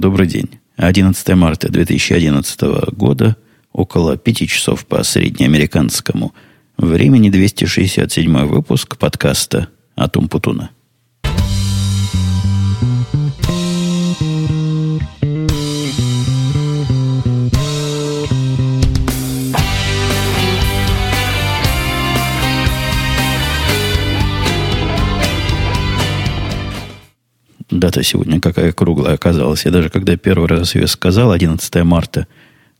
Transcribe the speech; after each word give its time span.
Добрый 0.00 0.26
день. 0.26 0.50
11 0.76 1.36
марта 1.36 1.70
2011 1.70 2.60
года, 2.96 3.36
около 3.72 4.16
5 4.16 4.48
часов 4.48 4.86
по 4.86 5.04
среднеамериканскому 5.04 6.34
времени, 6.76 7.30
267 7.30 8.44
выпуск 8.44 8.96
подкаста 8.98 9.68
«Атум 9.94 10.26
Путуна». 10.26 10.70
Дата 27.94 28.06
сегодня 28.06 28.40
какая 28.40 28.72
круглая 28.72 29.14
оказалась. 29.14 29.64
Я 29.64 29.70
даже 29.70 29.88
когда 29.88 30.16
первый 30.16 30.48
раз 30.48 30.74
ее 30.74 30.88
сказал, 30.88 31.30
11 31.30 31.84
марта 31.84 32.26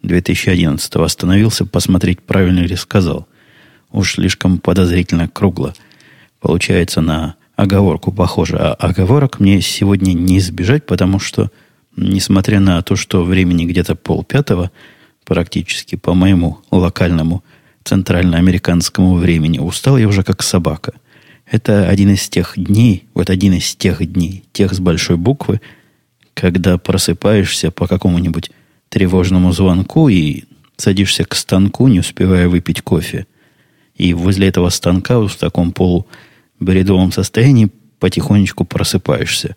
2011, 0.02 0.96
остановился 0.96 1.64
посмотреть, 1.64 2.20
правильно 2.20 2.59
ли 2.59 2.74
сказал. 2.74 3.28
Уж 3.92 4.14
слишком 4.14 4.58
подозрительно 4.58 5.28
кругло. 5.28 5.72
Получается, 6.41 7.00
на 7.00 7.36
оговорку 7.55 8.10
похоже. 8.10 8.56
А 8.56 8.74
оговорок 8.74 9.38
мне 9.38 9.60
сегодня 9.60 10.14
не 10.14 10.38
избежать, 10.38 10.84
потому 10.84 11.20
что, 11.20 11.52
несмотря 11.96 12.58
на 12.58 12.83
то, 12.83 12.96
что 12.96 13.22
времени 13.22 13.66
где-то 13.66 13.94
полпятого, 13.94 14.72
практически 15.24 15.94
по 15.94 16.14
моему 16.14 16.58
локальному 16.72 17.44
центральноамериканскому 17.84 19.14
времени, 19.14 19.60
устал 19.60 19.96
я 19.96 20.08
уже 20.08 20.24
как 20.24 20.42
собака– 20.42 20.94
это 21.47 21.89
один 21.89 22.11
из 22.11 22.29
тех 22.29 22.55
дней, 22.57 23.05
вот 23.15 23.30
один 23.30 23.55
из 23.55 23.75
тех 23.75 24.05
дней, 24.11 24.45
тех 24.53 24.73
с 24.73 24.80
большой 24.80 25.16
буквы, 25.16 25.61
когда 26.34 26.79
просыпаешься 26.79 27.70
по 27.70 27.87
какому-нибудь 27.87 28.51
тревожному 28.89 29.53
звонку 29.53 30.09
и 30.09 30.45
садишься 30.77 31.25
к 31.25 31.34
станку, 31.34 31.89
не 31.89 32.01
успевая 32.01 32.48
выпить 32.48 32.83
кофе. 32.83 33.27
И 33.97 34.12
возле 34.14 34.48
этого 34.48 34.69
станка 34.70 35.20
в 35.20 35.36
таком 35.36 35.73
полубредовом 35.73 37.12
состоянии 37.12 37.70
потихонечку 38.01 38.64
просыпаешься. 38.64 39.56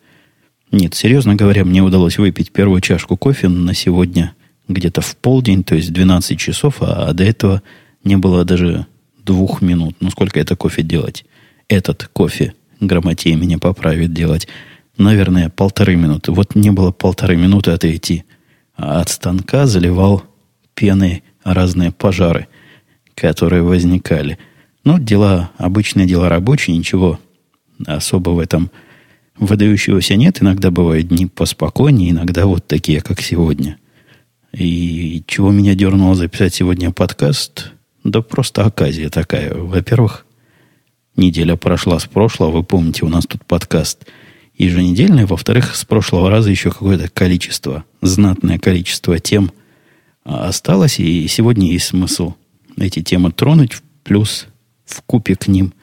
Нет, 0.72 0.94
серьезно 0.94 1.36
говоря, 1.36 1.66
мне 1.66 1.82
удалось 1.82 2.18
выпить 2.18 2.52
первую 2.52 2.82
чашку 2.82 3.18
кофе 3.18 3.48
на 3.48 3.74
сегодня 3.74 4.34
где-то 4.68 5.02
в 5.02 5.16
полдень, 5.16 5.64
то 5.64 5.76
есть 5.76 5.94
12 5.94 6.38
часов, 6.38 6.78
а 6.82 7.12
до 7.14 7.24
этого 7.24 7.64
не 8.04 8.18
было 8.18 8.44
даже 8.44 8.86
двух 9.24 9.62
минут. 9.62 9.96
Ну, 10.02 10.10
сколько 10.12 10.40
это 10.40 10.56
кофе 10.56 10.84
делать? 10.84 11.26
Этот 11.68 12.10
кофе, 12.14 12.54
грамотей 12.80 13.36
меня 13.36 13.58
поправит 13.58 14.14
делать, 14.14 14.48
наверное, 14.98 15.50
полторы 15.50 15.96
минуты. 15.96 16.32
Вот 16.32 16.56
не 16.56 16.72
было 16.72 16.92
полторы 16.92 17.36
минуты 17.36 17.72
отойти. 17.72 18.23
А 18.76 19.02
от 19.02 19.10
станка 19.10 19.66
заливал 19.66 20.23
пеной 20.76 21.23
разные 21.44 21.92
пожары, 21.92 22.48
которые 23.16 23.64
возникали. 23.64 24.38
Ну, 24.84 25.00
дела, 25.00 25.52
обычные 25.58 26.08
дела 26.08 26.30
рабочие, 26.30 26.78
ничего 26.78 27.20
особо 27.86 28.32
в 28.32 28.40
этом 28.40 28.72
выдающегося 29.38 30.16
нет. 30.16 30.42
Иногда 30.42 30.72
бывают 30.72 31.08
дни 31.08 31.26
поспокойнее, 31.26 32.12
иногда 32.12 32.45
вот 32.45 32.68
такие, 32.68 33.02
как 33.02 33.22
сегодня. 33.22 33.78
И 34.54 35.23
чего 35.28 35.52
меня 35.52 35.76
дернуло 35.76 36.16
записать 36.16 36.54
сегодня 36.54 36.92
подкаст? 36.92 37.72
Да 38.04 38.22
просто 38.22 38.64
оказия 38.64 39.10
такая. 39.10 39.54
Во-первых, 39.54 40.27
Неделя 41.18 41.56
прошла 41.56 41.98
с 41.98 42.06
прошлого. 42.06 42.52
Вы 42.52 42.64
помните, 42.64 43.04
у 43.04 43.10
нас 43.10 43.26
тут 43.26 43.44
подкаст 43.44 44.06
еженедельный. 44.56 45.26
Во-вторых, 45.26 45.76
с 45.76 45.84
прошлого 45.84 46.30
раза 46.30 46.52
еще 46.52 46.70
какое-то 46.70 47.10
количество, 47.10 47.84
знатное 48.04 48.60
количество 48.60 49.18
тем 49.18 49.52
а, 50.23 50.48
осталось. 50.48 51.00
И 51.00 51.28
сегодня 51.28 51.72
есть 51.72 51.88
смысл 51.88 52.36
эти 52.78 53.02
темы 53.02 53.32
тронуть, 53.32 53.82
плюс 54.04 54.45
в 54.86 55.02
купе 55.02 55.36
к 55.36 55.48
ним 55.48 55.73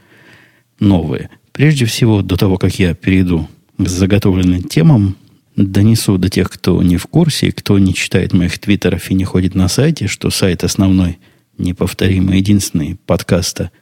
новые. 0.78 1.30
Прежде 1.50 1.84
всего, 1.86 2.22
до 2.22 2.36
того, 2.36 2.56
как 2.56 2.78
я 2.78 2.94
перейду 2.94 3.48
к 3.76 3.88
заготовленным 3.88 4.62
темам, 4.62 5.16
донесу 5.56 6.16
до 6.16 6.28
тех, 6.30 6.48
кто 6.48 6.80
не 6.80 6.96
в 6.96 7.08
курсе, 7.08 7.50
кто 7.50 7.76
не 7.80 7.92
читает 7.92 8.32
моих 8.32 8.60
твиттеров 8.60 9.10
и 9.10 9.14
не 9.14 9.24
ходит 9.24 9.56
на 9.56 9.66
сайте, 9.66 10.06
что 10.06 10.30
сайт 10.30 10.62
основной, 10.62 11.18
неповторимый, 11.58 12.38
единственный 12.38 12.96
подкаста– 13.04 13.72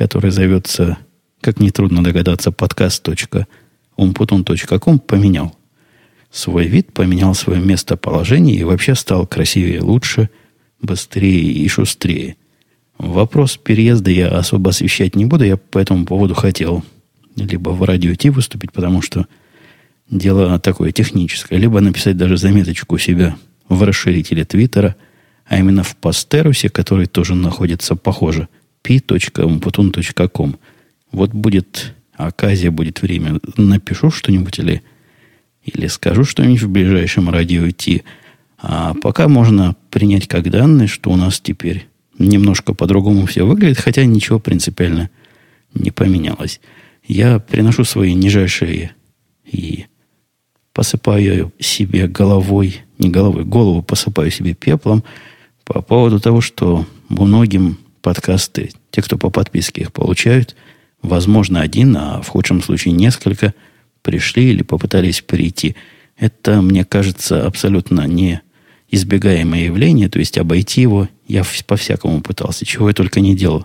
который 0.00 0.30
зовется, 0.30 0.96
как 1.42 1.60
нетрудно 1.60 2.02
догадаться, 2.02 2.50
подкаст.умпутун.ком, 2.50 4.98
поменял 4.98 5.54
свой 6.30 6.68
вид, 6.68 6.94
поменял 6.94 7.34
свое 7.34 7.60
местоположение 7.60 8.56
и 8.56 8.64
вообще 8.64 8.94
стал 8.94 9.26
красивее, 9.26 9.82
лучше, 9.82 10.30
быстрее 10.80 11.52
и 11.52 11.68
шустрее. 11.68 12.36
Вопрос 12.96 13.58
переезда 13.58 14.10
я 14.10 14.28
особо 14.28 14.70
освещать 14.70 15.16
не 15.16 15.26
буду. 15.26 15.44
Я 15.44 15.58
по 15.58 15.78
этому 15.78 16.06
поводу 16.06 16.34
хотел 16.34 16.82
либо 17.36 17.68
в 17.68 17.82
радио 17.82 18.14
Ти 18.14 18.30
выступить, 18.30 18.72
потому 18.72 19.02
что 19.02 19.26
дело 20.08 20.58
такое 20.60 20.92
техническое, 20.92 21.58
либо 21.58 21.78
написать 21.82 22.16
даже 22.16 22.38
заметочку 22.38 22.94
у 22.94 22.98
себя 22.98 23.36
в 23.68 23.82
расширителе 23.82 24.46
Твиттера, 24.46 24.96
а 25.44 25.58
именно 25.58 25.82
в 25.82 25.94
Пастерусе, 25.96 26.70
который 26.70 27.04
тоже 27.04 27.34
находится 27.34 27.96
похоже– 27.96 28.48
p.umputun.com. 28.82 30.56
Вот 31.12 31.30
будет 31.32 31.94
оказия, 32.14 32.70
будет 32.70 33.02
время. 33.02 33.40
Напишу 33.56 34.10
что-нибудь 34.10 34.58
или, 34.58 34.82
или 35.64 35.86
скажу 35.86 36.24
что-нибудь 36.24 36.62
в 36.62 36.70
ближайшем 36.70 37.30
радио 37.30 37.68
идти. 37.68 38.02
А 38.58 38.94
пока 38.94 39.28
можно 39.28 39.76
принять 39.90 40.28
как 40.28 40.50
данные, 40.50 40.88
что 40.88 41.10
у 41.10 41.16
нас 41.16 41.40
теперь 41.40 41.86
немножко 42.18 42.74
по-другому 42.74 43.26
все 43.26 43.44
выглядит, 43.44 43.78
хотя 43.78 44.04
ничего 44.04 44.38
принципиально 44.38 45.10
не 45.74 45.90
поменялось. 45.90 46.60
Я 47.06 47.38
приношу 47.38 47.84
свои 47.84 48.14
нижайшие 48.14 48.94
и 49.44 49.86
посыпаю 50.72 51.52
себе 51.58 52.06
головой, 52.06 52.82
не 52.98 53.08
головой, 53.08 53.44
голову 53.44 53.82
посыпаю 53.82 54.30
себе 54.30 54.54
пеплом 54.54 55.02
по 55.64 55.82
поводу 55.82 56.20
того, 56.20 56.40
что 56.40 56.86
многим 57.08 57.78
подкасты, 58.00 58.70
те, 58.90 59.02
кто 59.02 59.16
по 59.18 59.30
подписке 59.30 59.82
их 59.82 59.92
получают, 59.92 60.56
возможно, 61.02 61.60
один, 61.60 61.96
а 61.96 62.20
в 62.22 62.28
худшем 62.28 62.62
случае 62.62 62.92
несколько, 62.92 63.54
пришли 64.02 64.50
или 64.50 64.62
попытались 64.62 65.20
прийти. 65.20 65.76
Это, 66.16 66.60
мне 66.62 66.84
кажется, 66.84 67.46
абсолютно 67.46 68.06
не 68.06 68.40
избегаемое 68.90 69.64
явление, 69.64 70.08
то 70.08 70.18
есть 70.18 70.36
обойти 70.38 70.82
его 70.82 71.08
я 71.28 71.44
по-всякому 71.66 72.22
пытался, 72.22 72.64
чего 72.64 72.88
я 72.88 72.94
только 72.94 73.20
не 73.20 73.36
делал. 73.36 73.64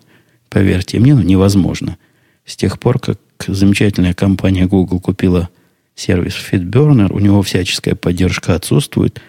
Поверьте 0.50 1.00
мне, 1.00 1.16
ну, 1.16 1.22
невозможно. 1.22 1.98
С 2.46 2.56
тех 2.56 2.80
пор, 2.80 3.00
как 3.00 3.20
замечательная 3.48 4.14
компания 4.14 4.68
Google 4.68 5.00
купила 5.00 5.50
сервис 5.96 6.36
FitBurner, 6.36 7.12
у 7.12 7.20
него 7.20 7.42
всяческая 7.42 7.96
поддержка 7.96 8.54
отсутствует, 8.54 9.20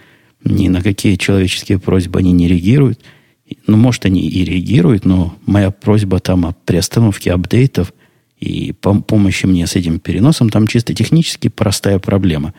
ни 0.45 0.69
на 0.69 0.83
какие 0.83 1.17
человеческие 1.17 1.79
просьбы 1.79 2.19
они 2.19 2.33
не 2.33 2.49
реагируют– 2.49 3.01
ну, 3.67 3.77
может, 3.77 4.05
они 4.07 4.29
и 4.29 4.45
реагируют, 4.45 5.05
но 5.05 5.37
моя 5.47 5.71
просьба 5.71 6.19
там 6.21 6.47
о 6.47 6.55
приостановке 6.65 7.33
апдейтов 7.33 7.93
и 8.39 8.73
помощи 8.73 9.47
мне 9.47 9.67
с 9.67 9.77
этим 9.77 9.99
переносом, 9.99 10.51
там 10.51 10.67
чисто 10.67 10.95
технически 10.95 11.49
простая 11.49 11.99
проблема. 11.99 12.55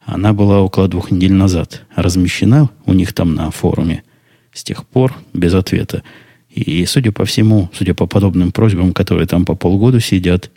Она 0.00 0.32
была 0.32 0.60
около 0.60 0.88
двух 0.88 1.10
недель 1.10 1.32
назад 1.32 1.84
размещена 1.94 2.70
у 2.86 2.92
них 2.92 3.12
там 3.12 3.34
на 3.34 3.50
форуме. 3.50 4.04
С 4.52 4.64
тех 4.64 4.86
пор 4.86 5.14
без 5.32 5.54
ответа. 5.54 6.02
И, 6.50 6.84
судя 6.86 7.12
по 7.12 7.24
всему, 7.24 7.68
судя 7.74 7.94
по 7.94 8.06
подобным 8.06 8.52
просьбам, 8.52 8.92
которые 8.92 9.26
там 9.26 9.44
по 9.44 9.54
полгода 9.54 10.00
сидят, 10.00 10.50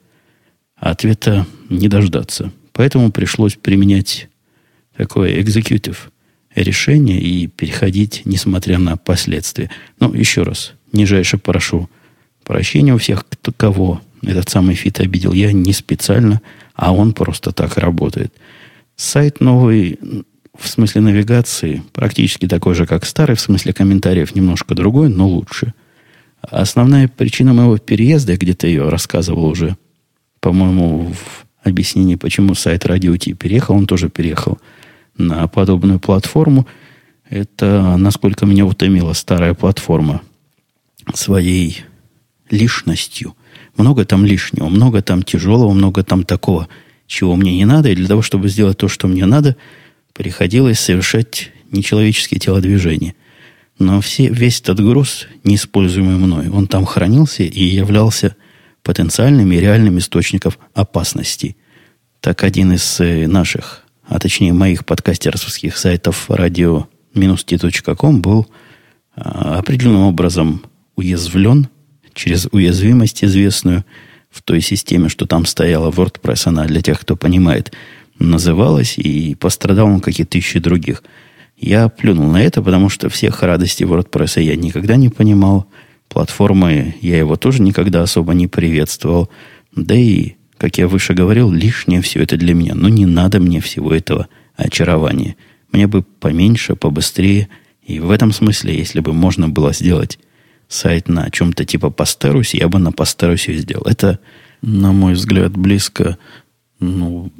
ответа 0.76 1.46
не 1.70 1.88
дождаться. 1.88 2.52
Поэтому 2.72 3.12
пришлось 3.12 3.56
применять 3.56 4.30
такой 4.96 5.40
executive 5.42 6.12
решение 6.56 7.20
и 7.20 7.48
переходить, 7.48 8.24
несмотря 8.26 8.78
на 8.78 8.98
последствия. 8.98 9.70
Ну, 10.00 10.14
еще 10.14 10.44
раз, 10.44 10.74
нижайше 10.92 11.38
прошу 11.38 11.90
прощения 12.44 12.94
у 12.94 12.98
всех, 12.98 13.26
кто, 13.28 13.52
кого 13.52 14.02
этот 14.22 14.50
самый 14.50 14.76
feed 14.76 15.00
обидел. 15.00 15.34
Я 15.34 15.52
не 15.54 15.74
специально, 15.74 16.42
а 16.76 16.94
он 16.94 17.14
просто 17.14 17.52
так 17.52 17.78
работает. 17.78 18.34
Сайт 18.96 19.40
новый, 19.40 20.00
в 20.58 20.68
смысле 20.68 21.02
навигации, 21.02 21.84
практически 21.94 22.48
такой 22.48 22.76
же, 22.76 22.86
как 22.86 23.06
старый, 23.06 23.36
в 23.36 23.42
смысле 23.42 23.74
комментариев 23.74 24.36
немножко 24.36 24.76
другой, 24.76 25.10
но 25.10 25.28
лучше. 25.28 25.74
Основная 26.42 27.08
причина 27.08 27.54
моего 27.54 27.78
переезда, 27.78 28.36
где-то 28.36 28.68
ее 28.68 28.90
рассказывал 28.90 29.46
уже, 29.46 29.78
по-моему, 30.40 31.14
в 31.14 31.46
объяснении, 31.64 32.16
почему 32.16 32.56
сайт 32.56 32.86
Радио 32.86 33.16
Ти 33.16 33.34
переехал, 33.34 33.76
он 33.76 33.88
тоже 33.88 34.10
переехал– 34.10 34.60
на 35.18 35.48
подобную 35.48 36.00
платформу. 36.00 36.68
Это, 37.30 37.96
насколько 37.98 38.46
меня 38.46 38.66
утомила 38.66 39.14
старая 39.14 39.54
платформа 39.54 40.22
своей 41.14 41.84
лишностью. 42.50 43.36
Много 43.78 44.06
там 44.06 44.26
лишнего, 44.26 44.68
много 44.68 45.02
там 45.02 45.24
тяжелого, 45.24 45.72
много 45.72 46.04
там 46.04 46.24
такого, 46.24 46.68
чего 47.08 47.36
мне 47.36 47.56
не 47.56 47.66
надо. 47.66 47.90
И 47.90 47.96
для 47.96 48.08
того, 48.08 48.22
чтобы 48.22 48.50
сделать 48.50 48.78
то, 48.78 48.88
что 48.88 49.08
мне 49.08 49.26
надо, 49.26 49.56
приходилось 50.14 50.80
совершать 50.80 51.52
нечеловеческие 51.72 52.40
телодвижения. 52.40 53.16
Но 53.80 54.02
все, 54.02 54.28
весь 54.28 54.60
этот 54.60 54.80
груз, 54.80 55.28
неиспользуемый 55.44 56.18
мной, 56.18 56.50
он 56.50 56.68
там 56.68 56.86
хранился 56.86 57.44
и 57.44 57.64
являлся 57.64 58.36
потенциальным 58.84 59.52
и 59.52 59.58
реальным 59.58 59.98
источником 59.98 60.54
опасности. 60.74 61.56
Так 62.20 62.44
один 62.44 62.74
из 62.74 63.00
э, 63.00 63.28
наших, 63.28 63.81
а 64.12 64.20
точнее 64.20 64.52
моих 64.52 64.86
подкастерских 64.86 65.78
сайтов 65.78 66.30
radio-t.com 66.30 68.22
был 68.22 68.46
а, 69.16 69.60
определенным 69.60 70.02
образом 70.02 70.64
уязвлен 70.98 71.70
через 72.14 72.50
уязвимость 72.52 73.24
известную 73.24 73.86
в 74.30 74.42
той 74.42 74.60
системе, 74.60 75.08
что 75.08 75.26
там 75.26 75.46
стояла 75.46 75.92
WordPress, 75.92 76.50
она 76.50 76.66
для 76.66 76.82
тех, 76.82 77.00
кто 77.00 77.16
понимает, 77.16 77.72
называлась, 78.20 78.98
и 78.98 79.34
пострадал 79.36 79.88
он, 79.88 80.02
как 80.02 80.20
и 80.20 80.26
тысячи 80.26 80.60
других. 80.60 81.04
Я 81.56 81.88
плюнул 81.88 82.30
на 82.30 82.44
это, 82.44 82.62
потому 82.62 82.90
что 82.90 83.08
всех 83.08 83.42
радостей 83.44 83.86
WordPress 83.88 84.42
я 84.42 84.58
никогда 84.58 84.98
не 84.98 85.08
понимал. 85.08 85.68
Платформы 86.10 86.96
я 87.00 87.18
его 87.18 87.38
тоже 87.38 87.62
никогда 87.62 88.02
особо 88.02 88.34
не 88.34 88.48
приветствовал. 88.48 89.30
Да 89.74 89.96
и, 89.96 90.34
как 90.62 90.78
я 90.78 90.88
выше 90.88 91.16
говорил, 91.16 91.52
лишнее 91.52 92.04
все 92.04 92.22
это 92.22 92.38
для 92.38 92.54
меня. 92.54 92.76
Но 92.76 92.88
не 92.88 93.08
надо 93.08 93.40
мне 93.40 93.62
всего 93.62 93.92
этого 93.92 94.28
очарования. 94.56 95.36
Мне 95.72 95.88
бы 95.88 96.04
поменьше, 96.04 96.76
побыстрее. 96.76 97.50
И 97.82 98.00
в 98.00 98.12
этом 98.12 98.32
смысле, 98.32 98.78
если 98.78 99.00
бы 99.00 99.12
можно 99.12 99.50
было 99.50 99.74
сделать 99.74 100.20
сайт 100.68 101.10
на 101.10 101.32
чем-то 101.32 101.66
типа 101.66 101.90
Пастерусе, 101.90 102.60
я 102.60 102.70
бы 102.70 102.78
на 102.78 102.92
Пастерусе 102.92 103.58
сделал. 103.58 103.88
Это, 103.88 104.20
на 104.62 104.92
мой 104.92 105.14
взгляд, 105.14 105.58
близко, 105.58 106.20
ну, 106.80 107.32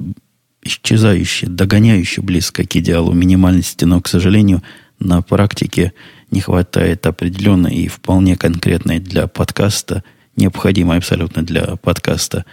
исчезающе, 0.64 1.46
догоняюще 1.46 2.22
близко 2.22 2.66
к 2.66 2.74
идеалу 2.74 3.12
минимальности, 3.12 3.84
но, 3.84 4.00
к 4.00 4.08
сожалению, 4.08 4.64
на 4.98 5.22
практике 5.22 5.92
не 6.32 6.40
хватает 6.40 7.06
определенной 7.06 7.72
и 7.72 7.86
вполне 7.86 8.36
конкретной 8.36 8.98
для 8.98 9.28
подкаста, 9.28 10.02
необходимой 10.34 10.98
абсолютно 10.98 11.44
для 11.44 11.76
подкаста 11.76 12.44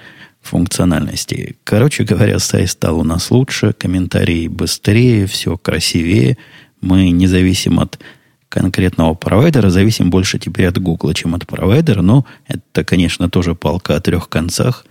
функциональности. 0.41 1.57
Короче 1.63 2.03
говоря, 2.03 2.39
сайт 2.39 2.69
стал 2.69 2.99
у 2.99 3.03
нас 3.03 3.31
лучше, 3.31 3.73
комментарии 3.73 4.47
быстрее, 4.47 5.25
все 5.27 5.57
красивее. 5.57 6.37
Мы 6.81 7.09
независим 7.11 7.79
от 7.79 7.99
конкретного 8.47 9.13
провайдера, 9.13 9.69
зависим 9.69 10.09
больше 10.09 10.39
теперь 10.39 10.67
от 10.67 10.79
Гугла, 10.79 11.13
чем 11.13 11.35
от 11.35 11.45
провайдера, 11.45 12.01
но 12.01 12.25
это, 12.47 12.83
конечно, 12.83 13.29
тоже 13.29 13.53
палка 13.53 13.95
о 13.95 14.01
трех 14.01 14.27
концах. 14.27 14.85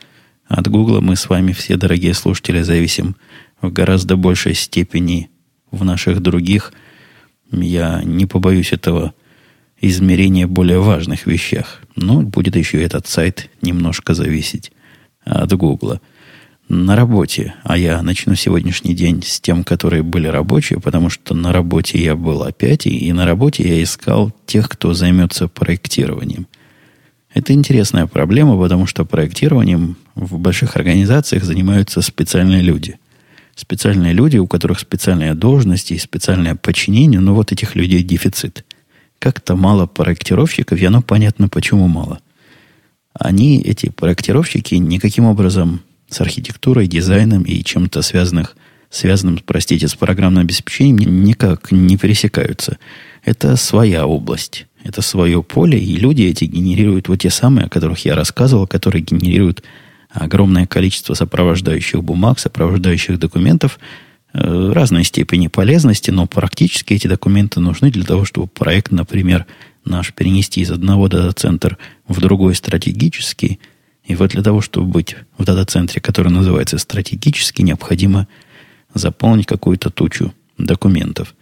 От 0.46 0.68
Гугла 0.68 1.00
мы 1.00 1.16
с 1.16 1.28
вами 1.28 1.52
все, 1.52 1.76
дорогие 1.76 2.14
слушатели, 2.14 2.62
зависим 2.62 3.16
в 3.60 3.72
гораздо 3.72 4.16
большей 4.16 4.54
степени 4.54 5.28
в 5.70 5.84
наших 5.84 6.20
других, 6.20 6.72
я 7.50 8.02
не 8.04 8.26
побоюсь 8.26 8.72
этого 8.72 9.14
измерения 9.80 10.46
более 10.46 10.80
важных 10.80 11.26
вещах. 11.26 11.82
Но 11.96 12.22
будет 12.22 12.56
еще 12.56 12.82
этот 12.82 13.06
сайт 13.06 13.50
немножко 13.62 14.14
зависеть 14.14 14.72
от 15.28 15.52
Гугла 15.52 16.00
на 16.68 16.96
работе, 16.96 17.54
а 17.64 17.78
я 17.78 18.02
начну 18.02 18.34
сегодняшний 18.34 18.94
день 18.94 19.22
с 19.22 19.40
тем, 19.40 19.64
которые 19.64 20.02
были 20.02 20.26
рабочие, 20.26 20.80
потому 20.80 21.08
что 21.08 21.34
на 21.34 21.52
работе 21.52 22.02
я 22.02 22.14
был 22.14 22.42
опять, 22.42 22.86
и 22.86 23.12
на 23.12 23.24
работе 23.24 23.66
я 23.66 23.82
искал 23.82 24.32
тех, 24.46 24.68
кто 24.68 24.92
займется 24.92 25.48
проектированием. 25.48 26.46
Это 27.32 27.52
интересная 27.52 28.06
проблема, 28.06 28.58
потому 28.60 28.86
что 28.86 29.04
проектированием 29.04 29.96
в 30.14 30.38
больших 30.38 30.76
организациях 30.76 31.44
занимаются 31.44 32.02
специальные 32.02 32.62
люди. 32.62 32.98
Специальные 33.54 34.12
люди, 34.12 34.36
у 34.36 34.46
которых 34.46 34.78
специальные 34.78 35.34
должности 35.34 35.94
и 35.94 35.98
специальное 35.98 36.54
подчинение, 36.54 37.20
но 37.20 37.34
вот 37.34 37.50
этих 37.50 37.74
людей 37.74 38.02
дефицит. 38.02 38.64
Как-то 39.18 39.56
мало 39.56 39.86
проектировщиков, 39.86 40.78
и 40.78 40.84
оно 40.84 41.02
понятно, 41.02 41.48
почему 41.48 41.88
мало. 41.88 42.20
Они, 43.18 43.60
эти 43.60 43.88
проектировщики, 43.88 44.76
никаким 44.76 45.24
образом 45.24 45.80
с 46.08 46.20
архитектурой, 46.20 46.86
дизайном 46.86 47.42
и 47.42 47.62
чем-то 47.62 48.00
связанных, 48.02 48.56
связанным, 48.90 49.40
простите, 49.44 49.88
с 49.88 49.94
программным 49.94 50.44
обеспечением 50.44 51.24
никак 51.24 51.72
не 51.72 51.96
пересекаются. 51.96 52.78
Это 53.24 53.56
своя 53.56 54.06
область, 54.06 54.66
это 54.84 55.02
свое 55.02 55.42
поле, 55.42 55.78
и 55.78 55.96
люди 55.96 56.22
эти 56.22 56.44
генерируют 56.44 57.08
вот 57.08 57.16
те 57.16 57.30
самые, 57.30 57.66
о 57.66 57.68
которых 57.68 58.04
я 58.04 58.14
рассказывал, 58.14 58.66
которые 58.66 59.02
генерируют 59.02 59.62
огромное 60.10 60.66
количество 60.66 61.14
сопровождающих 61.14 62.02
бумаг, 62.02 62.38
сопровождающих 62.38 63.18
документов 63.18 63.78
э, 64.32 64.72
разной 64.72 65.04
степени 65.04 65.48
полезности, 65.48 66.10
но 66.10 66.26
практически 66.26 66.94
эти 66.94 67.08
документы 67.08 67.60
нужны 67.60 67.90
для 67.90 68.04
того, 68.04 68.24
чтобы 68.24 68.46
проект, 68.46 68.92
например, 68.92 69.44
наш 69.84 70.12
перенести 70.12 70.60
из 70.60 70.70
одного 70.70 71.08
дата-центра 71.08 71.78
в 72.06 72.20
другой 72.20 72.54
стратегический– 72.54 73.60
и 74.08 74.14
вот 74.14 74.30
для 74.30 74.42
того, 74.42 74.62
чтобы 74.62 74.86
быть 74.86 75.16
в 75.36 75.44
дата-центре, 75.44 76.00
который 76.00 76.32
называется 76.32 76.78
стратегически, 76.78 77.60
необходимо 77.60 78.26
заполнить 78.94 79.46
какую-то 79.46 79.90
тучу 79.90 80.32
документов. 80.56 81.34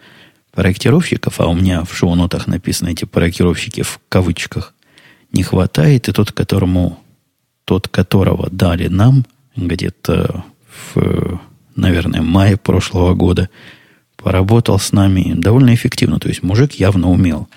Проектировщиков, 0.51 1.41
а 1.41 1.47
у 1.47 1.55
меня 1.55 1.85
в 1.85 1.97
шоу-нотах 1.97 2.49
написаны 2.49 2.91
эти 2.91 3.05
проектировщики 3.05 3.83
в 3.83 4.01
кавычках, 4.09 4.75
не 5.33 5.45
хватает, 5.45 6.09
и 6.09 6.13
тот, 6.13 6.33
которому, 6.33 6.99
тот, 7.65 7.87
которого 7.87 8.49
дали 8.51 8.89
нам 8.89 9.27
где-то 9.55 10.45
в, 10.95 11.41
наверное, 11.77 12.23
мае 12.23 12.57
прошлого 12.57 13.15
года, 13.15 13.49
поработал 14.17 14.81
с 14.81 14.91
нами 14.91 15.35
довольно 15.37 15.73
эффективно. 15.73 16.19
То 16.19 16.29
есть 16.29 16.43
мужик 16.43 16.73
явно 16.73 17.11
умел 17.11 17.49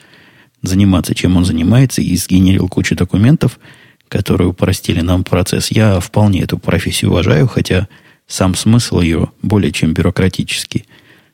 заниматься, 0.61 1.15
чем 1.15 1.37
он 1.37 1.45
занимается, 1.45 2.01
и 2.01 2.15
сгенерил 2.15 2.67
кучу 2.67 2.95
документов– 2.95 3.59
которые 4.09 4.49
упростили 4.49 5.01
нам 5.01 5.23
процесс. 5.23 5.71
Я 5.71 5.99
вполне 5.99 6.41
эту 6.41 6.57
профессию 6.57 7.11
уважаю, 7.11 7.47
хотя 7.47 7.87
сам 8.27 8.55
смысл 8.55 8.99
ее 8.99 9.29
более 9.41 9.71
чем 9.71 9.93
бюрократический. 9.93 10.85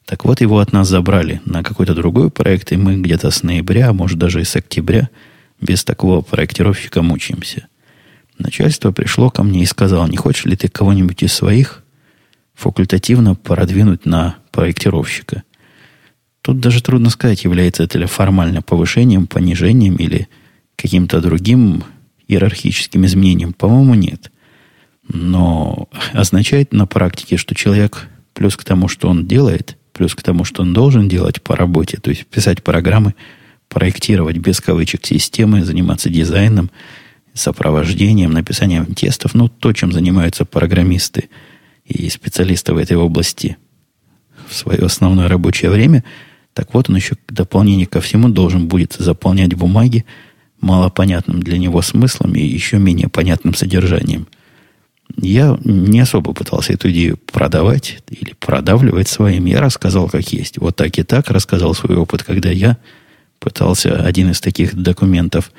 Так 0.06 0.25
вот, 0.25 0.42
его 0.42 0.60
от 0.60 0.72
нас 0.72 0.88
забрали 0.88 1.42
на 1.45 1.63
какой-то 1.63 1.95
другой 1.95 2.30
проект, 2.30 2.72
и 2.72 2.77
мы 2.77 2.98
где-то 2.98 3.31
с 3.31 3.42
ноября, 3.42 3.89
а 3.89 3.94
может 3.94 4.19
даже 4.19 4.42
и 4.42 4.44
с 4.44 4.56
октября 4.56 5.10
без 5.60 5.83
такого 5.83 6.21
проектировщика 6.21 7.01
мучаемся. 7.01 7.68
Начальство 8.38 8.92
пришло 8.92 9.31
ко 9.31 9.42
мне 9.42 9.63
и 9.63 9.66
сказало, 9.66 10.06
не 10.07 10.18
хочешь 10.18 10.45
ли 10.45 10.56
ты 10.56 10.68
кого-нибудь 10.68 11.24
из 11.24 11.33
своих 11.33 11.81
факультативно 12.54 13.33
продвинуть 13.33 14.06
на 14.06 14.36
проектировщика? 14.51 15.44
Тут 16.45 16.59
даже 16.59 16.83
трудно 16.83 17.09
сказать, 17.09 17.44
является 17.44 17.81
это 17.81 17.97
ли 17.97 18.06
формально 18.06 18.61
повышением, 18.61 19.25
понижением 19.25 19.95
или 19.95 20.28
каким-то 20.75 21.19
другим 21.19 21.83
иерархическим 22.28 23.04
изменениям? 23.04 23.52
По-моему, 23.52 23.95
нет. 23.95 24.31
Но 25.11 25.90
означает 26.14 26.71
на 26.71 26.85
практике, 26.85 27.37
что 27.37 27.56
человек 27.56 28.09
плюс 28.35 28.56
к 28.56 28.64
тому, 28.64 28.87
что 28.87 29.09
он 29.09 29.25
делает, 29.25 29.75
плюс 29.92 30.14
к 30.14 30.21
тому, 30.21 30.44
что 30.44 30.61
он 30.61 30.71
должен 30.71 31.09
делать 31.09 31.42
по 31.42 31.56
работе, 31.56 31.97
то 31.97 32.11
есть 32.11 32.28
писать 32.28 32.61
программы, 32.61 33.16
проектировать 33.68 34.37
без 34.37 34.61
кавычек 34.61 35.04
системы, 35.04 35.66
заниматься 35.66 36.11
дизайном, 36.11 36.69
сопровождением, 37.33 38.33
написанием 38.33 38.94
тестов, 38.94 39.33
ну, 39.33 39.47
то, 39.47 39.73
чем 39.73 39.92
занимаются 39.92 40.45
программисты 40.45 41.30
и 41.85 42.07
специалисты 42.07 42.75
в 42.75 42.78
этой 42.78 42.97
области 42.97 43.57
в 44.47 44.54
свое 44.54 44.85
основное 44.85 45.28
рабочее 45.28 45.71
время, 45.71 46.04
так 46.56 46.74
вот 46.74 46.90
он 46.90 46.95
еще 46.95 47.16
в 47.28 47.33
дополнение 47.33 47.85
ко 47.85 48.00
всему 48.00 48.30
должен 48.30 48.69
будет 48.69 48.95
заполнять 48.97 49.54
бумаги, 49.54 50.06
малопонятным 50.62 51.44
для 51.44 51.57
него 51.57 51.81
смыслом 51.81 52.33
и 52.33 52.42
еще 52.42 52.78
менее 52.78 53.09
понятным 53.09 53.54
содержанием. 53.54 54.26
Я 55.18 55.59
не 55.66 56.00
особо 56.00 56.33
пытался 56.33 56.71
эту 56.71 56.90
идею 56.92 57.18
продавать 57.18 58.02
или 58.09 58.33
продавливать 58.40 59.09
своим. 59.09 59.45
Я 59.45 59.59
рассказал, 59.59 60.07
как 60.07 60.31
есть. 60.31 60.57
Вот 60.57 60.78
так 60.78 60.97
и 60.97 61.04
так 61.04 61.30
рассказал 61.30 61.74
свой 61.76 61.97
опыт, 61.97 62.24
когда 62.24 62.50
я 62.50 62.78
пытался 63.40 64.02
один 64.02 64.31
из 64.31 64.40
таких 64.40 64.76
документов 64.76 65.52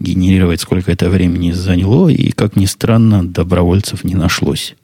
генерировать, 0.00 0.60
сколько 0.60 0.90
это 0.90 1.08
времени 1.08 1.52
заняло, 1.52 2.08
и, 2.08 2.32
как 2.32 2.56
ни 2.56 2.66
странно, 2.66 3.24
добровольцев 3.24 4.02
не 4.02 4.16
нашлось. 4.16 4.74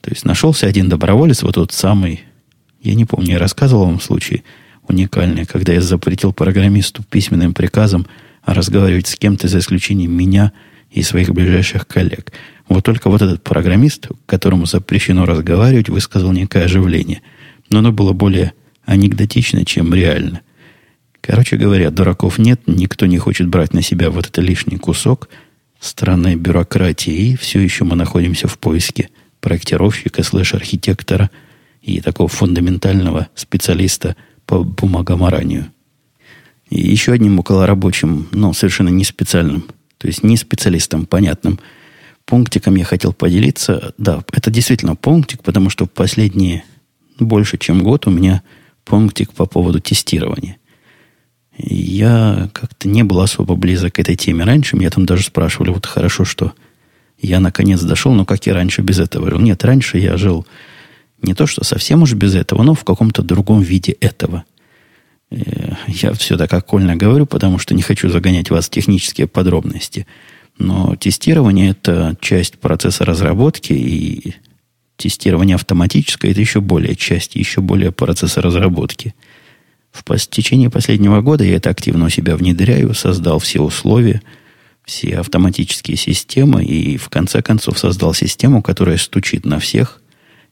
То 0.00 0.10
есть 0.10 0.24
нашелся 0.24 0.66
один 0.66 0.88
доброволец, 0.88 1.44
вот 1.44 1.54
тот 1.54 1.70
самый, 1.70 2.24
я 2.82 2.96
не 2.96 3.04
помню, 3.04 3.34
я 3.34 3.38
рассказывал 3.38 3.86
вам 3.86 4.00
случай 4.00 4.42
уникальный, 4.88 5.44
когда 5.44 5.72
я 5.72 5.80
запретил 5.80 6.32
программисту 6.32 7.02
письменным 7.02 7.54
приказом– 7.54 8.06
разговаривать 8.54 9.06
с 9.06 9.16
кем-то 9.16 9.48
за 9.48 9.58
исключением 9.58 10.12
меня 10.12 10.52
и 10.90 11.02
своих 11.02 11.30
ближайших 11.30 11.86
коллег. 11.86 12.32
Вот 12.68 12.84
только 12.84 13.10
вот 13.10 13.22
этот 13.22 13.42
программист, 13.42 14.08
которому 14.26 14.66
запрещено 14.66 15.26
разговаривать, 15.26 15.88
высказал 15.88 16.32
некое 16.32 16.64
оживление. 16.64 17.22
Но 17.70 17.80
оно 17.80 17.92
было 17.92 18.12
более 18.12 18.52
анекдотично, 18.84 19.64
чем 19.64 19.92
реально. 19.92 20.40
Короче 21.20 21.56
говоря, 21.56 21.90
дураков 21.90 22.38
нет, 22.38 22.62
никто 22.66 23.04
не 23.06 23.18
хочет 23.18 23.48
брать 23.48 23.74
на 23.74 23.82
себя 23.82 24.10
вот 24.10 24.26
этот 24.26 24.38
лишний 24.38 24.78
кусок 24.78 25.28
странной 25.78 26.36
бюрократии, 26.36 27.12
и 27.12 27.36
все 27.36 27.60
еще 27.60 27.84
мы 27.84 27.96
находимся 27.96 28.48
в 28.48 28.58
поиске 28.58 29.10
проектировщика 29.40 30.22
слэш-архитектора 30.22 31.30
и 31.82 32.00
такого 32.00 32.28
фундаментального 32.28 33.28
специалиста 33.34 34.16
по 34.48 34.64
бумагоморанию. 34.64 35.70
И 36.70 36.80
еще 36.80 37.12
одним 37.12 37.38
околорабочим, 37.38 38.28
но 38.32 38.54
совершенно 38.54 38.88
не 38.88 39.04
специальным, 39.04 39.64
то 39.98 40.08
есть 40.08 40.24
не 40.24 40.36
специалистом, 40.38 41.06
понятным 41.06 41.60
пунктиком 42.24 42.74
я 42.74 42.84
хотел 42.84 43.12
поделиться. 43.12 43.94
Да, 43.98 44.24
это 44.32 44.50
действительно 44.50 44.96
пунктик, 44.96 45.42
потому 45.42 45.68
что 45.68 45.86
последние 45.86 46.64
больше, 47.20 47.58
чем 47.58 47.82
год 47.82 48.06
у 48.06 48.10
меня 48.10 48.42
пунктик 48.84 49.32
по 49.32 49.44
поводу 49.44 49.80
тестирования. 49.80 50.56
Я 51.58 52.48
как-то 52.54 52.88
не 52.88 53.02
был 53.02 53.20
особо 53.20 53.54
близок 53.54 53.94
к 53.94 53.98
этой 53.98 54.16
теме 54.16 54.44
раньше. 54.44 54.76
Меня 54.76 54.90
там 54.90 55.04
даже 55.04 55.24
спрашивали, 55.24 55.70
вот 55.70 55.84
хорошо, 55.84 56.24
что 56.24 56.52
я 57.20 57.40
наконец 57.40 57.82
дошел, 57.82 58.12
но 58.12 58.24
как 58.24 58.46
я 58.46 58.54
раньше 58.54 58.80
без 58.80 58.98
этого 58.98 59.28
жил? 59.28 59.40
Нет, 59.40 59.62
раньше 59.64 59.98
я 59.98 60.16
жил 60.16 60.46
не 61.22 61.34
то, 61.34 61.46
что 61.46 61.64
совсем 61.64 62.02
уж 62.02 62.14
без 62.14 62.34
этого, 62.34 62.62
но 62.62 62.74
в 62.74 62.84
каком-то 62.84 63.22
другом 63.22 63.60
виде 63.60 63.92
этого. 63.92 64.44
Э, 65.30 65.74
я 65.88 66.12
все 66.12 66.36
так 66.36 66.52
окольно 66.52 66.96
говорю, 66.96 67.26
потому 67.26 67.58
что 67.58 67.74
не 67.74 67.82
хочу 67.82 68.08
загонять 68.08 68.50
вас 68.50 68.66
в 68.66 68.70
технические 68.70 69.26
подробности. 69.26 70.06
Но 70.58 70.96
тестирование– 70.96 71.70
это 71.70 72.16
часть 72.20 72.58
процесса 72.58 73.04
разработки, 73.04 73.72
и 73.72 74.34
тестирование 74.96 75.54
автоматическое– 75.54 76.30
это 76.32 76.40
еще 76.40 76.60
более 76.60 76.96
часть, 76.96 77.36
еще 77.36 77.60
более 77.60 77.92
процесса 77.92 78.40
разработки. 78.42 79.14
В 79.92 80.02
течение 80.28 80.70
последнего 80.70 81.20
года 81.22 81.44
я 81.44 81.56
это 81.56 81.70
активно 81.70 82.06
у 82.06 82.08
себя 82.08 82.36
внедряю, 82.36 82.94
создал 82.94 83.38
все 83.38 83.60
условия, 83.60 84.22
все 84.84 85.18
автоматические 85.18 85.96
системы, 85.96 86.64
и 86.64 86.96
в 86.96 87.08
конце 87.08 87.42
концов 87.42 87.78
создал 87.78 88.14
систему, 88.14 88.62
которая 88.62 88.98
стучит 88.98 89.44
на 89.44 89.58
всех– 89.58 90.00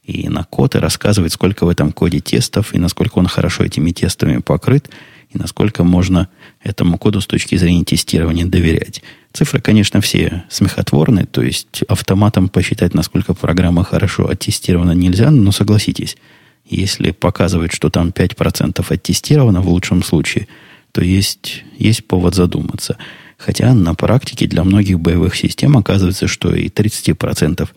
и 0.06 0.28
на 0.28 0.44
код, 0.44 0.76
и 0.76 0.78
рассказывает, 0.78 1.32
сколько 1.32 1.66
в 1.66 1.68
этом 1.68 1.92
коде 1.92 2.20
тестов, 2.20 2.74
и 2.74 2.78
насколько 2.78 3.18
он 3.18 3.26
хорошо 3.26 3.64
этими 3.64 3.90
тестами 3.90 4.38
покрыт, 4.38 4.88
и 5.30 5.38
насколько 5.38 5.82
можно 5.82 6.28
этому 6.62 6.96
коду 6.96 7.20
с 7.20 7.26
точки 7.26 7.56
зрения 7.56 7.84
тестирования 7.84 8.46
доверять. 8.46 9.02
Цифры, 9.32 9.60
конечно, 9.60 10.00
все 10.00 10.44
смехотворные, 10.48 11.26
то 11.26 11.42
есть 11.42 11.82
автоматом 11.88 12.48
посчитать, 12.48 12.94
насколько 12.94 13.34
программа 13.34 13.82
хорошо 13.82 14.28
оттестирована, 14.28 14.92
нельзя, 14.92 15.30
но 15.30 15.50
согласитесь, 15.50 16.16
если 16.64 17.10
показывает, 17.10 17.72
что 17.72 17.90
там 17.90 18.10
5% 18.10 18.84
оттестировано 18.88 19.60
в 19.60 19.68
лучшем 19.68 20.04
случае, 20.04 20.46
то 20.92 21.02
есть, 21.02 21.64
есть 21.78 22.06
повод 22.06 22.34
задуматься. 22.34 22.96
Хотя 23.36 23.74
на 23.74 23.94
практике 23.94 24.46
для 24.46 24.64
многих 24.64 24.98
боевых 24.98 25.36
систем 25.36 25.76
оказывается, 25.76 26.26
что 26.26 26.54
и 26.54 26.68
30% 26.68 27.68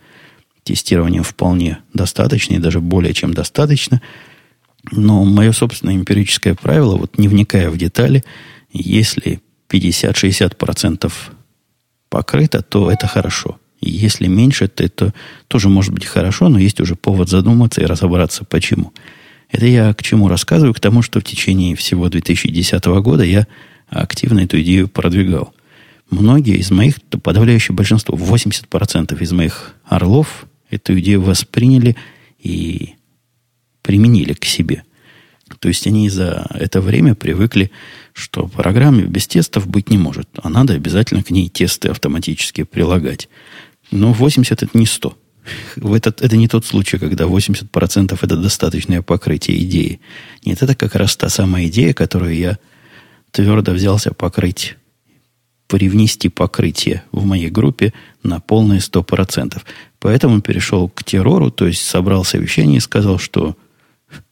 тестирования 0.69 1.23
вполне 1.23 1.79
достаточно, 1.93 2.53
и 2.53 2.59
даже 2.59 2.79
более 2.79 3.13
чем 3.13 3.33
достаточно. 3.33 4.01
Но 4.91 5.25
мое 5.25 5.51
собственное 5.51 5.95
эмпирическое 5.95 6.53
правило, 6.53 6.95
вот 6.95 7.17
не 7.17 7.27
вникая 7.27 7.71
в 7.71 7.77
детали, 7.77 8.23
если 8.71 9.41
50-60% 9.69 11.11
покрыто, 12.09 12.61
то 12.61 12.91
это 12.91 13.07
хорошо. 13.07 13.59
Если 13.81 14.27
меньше, 14.27 14.67
то 14.67 14.83
это 14.83 15.13
тоже 15.47 15.69
может 15.69 15.91
быть 15.91 16.05
хорошо, 16.05 16.49
но 16.49 16.59
есть 16.59 16.79
уже 16.81 16.95
повод 16.95 17.29
задуматься 17.29 17.81
и 17.81 17.85
разобраться, 17.85 18.43
почему. 18.43 18.93
Это 19.49 19.65
я 19.65 19.91
к 19.95 20.03
чему 20.03 20.27
рассказываю? 20.27 20.75
К 20.75 20.79
тому, 20.79 21.01
что 21.01 21.19
в 21.19 21.23
течение 21.23 21.75
всего 21.75 22.09
2010 22.09 22.85
года 22.85 23.23
я 23.23 23.47
активно 23.89 24.41
эту 24.41 24.61
идею 24.61 24.87
продвигал. 24.87 25.53
Многие 26.11 26.57
из 26.57 26.69
моих, 26.69 27.01
подавляющее 27.23 27.75
большинство, 27.75 28.15
80% 28.15 29.19
из 29.19 29.31
моих 29.31 29.73
орлов 29.85 30.45
эту 30.69 30.99
идею 30.99 31.21
восприняли 31.21 31.95
и 32.39 32.95
применили 33.81 34.33
к 34.33 34.45
себе. 34.45 34.83
То 35.59 35.67
есть 35.67 35.87
они 35.87 36.09
за 36.09 36.47
это 36.53 36.79
время 36.79 37.15
привыкли, 37.15 37.71
что 38.13 38.47
программе 38.47 39.03
без 39.03 39.27
тестов 39.27 39.67
быть 39.67 39.89
не 39.89 39.97
может, 39.97 40.29
а 40.41 40.49
надо 40.49 40.73
обязательно 40.73 41.23
к 41.23 41.31
ней 41.31 41.49
тесты 41.49 41.89
автоматически 41.89 42.63
прилагать. 42.63 43.29
Но 43.91 44.13
80 44.13 44.63
это 44.63 44.77
не 44.77 44.85
100. 44.85 45.17
В 45.77 45.93
этот, 45.93 46.21
это 46.21 46.37
не 46.37 46.47
тот 46.47 46.65
случай, 46.65 46.99
когда 46.99 47.25
80% 47.25 48.17
это 48.21 48.37
достаточное 48.37 49.01
покрытие 49.01 49.63
идеи. 49.63 49.99
Нет, 50.45 50.61
это 50.61 50.75
как 50.75 50.93
раз 50.95 51.17
та 51.17 51.29
самая 51.29 51.67
идея, 51.67 51.93
которую 51.93 52.35
я 52.35 52.59
твердо 53.31 53.71
взялся 53.71 54.13
покрыть 54.13 54.75
привнести 55.69 56.29
покрытие 56.29 57.03
в 57.11 57.25
моей 57.25 57.49
группе 57.49 57.93
на 58.23 58.39
полные 58.39 58.79
100%. 58.79 59.61
Поэтому 59.99 60.41
перешел 60.41 60.89
к 60.89 61.03
террору, 61.03 61.51
то 61.51 61.67
есть 61.67 61.85
собрал 61.85 62.23
совещание 62.25 62.77
и 62.77 62.81
сказал, 62.81 63.19
что 63.19 63.55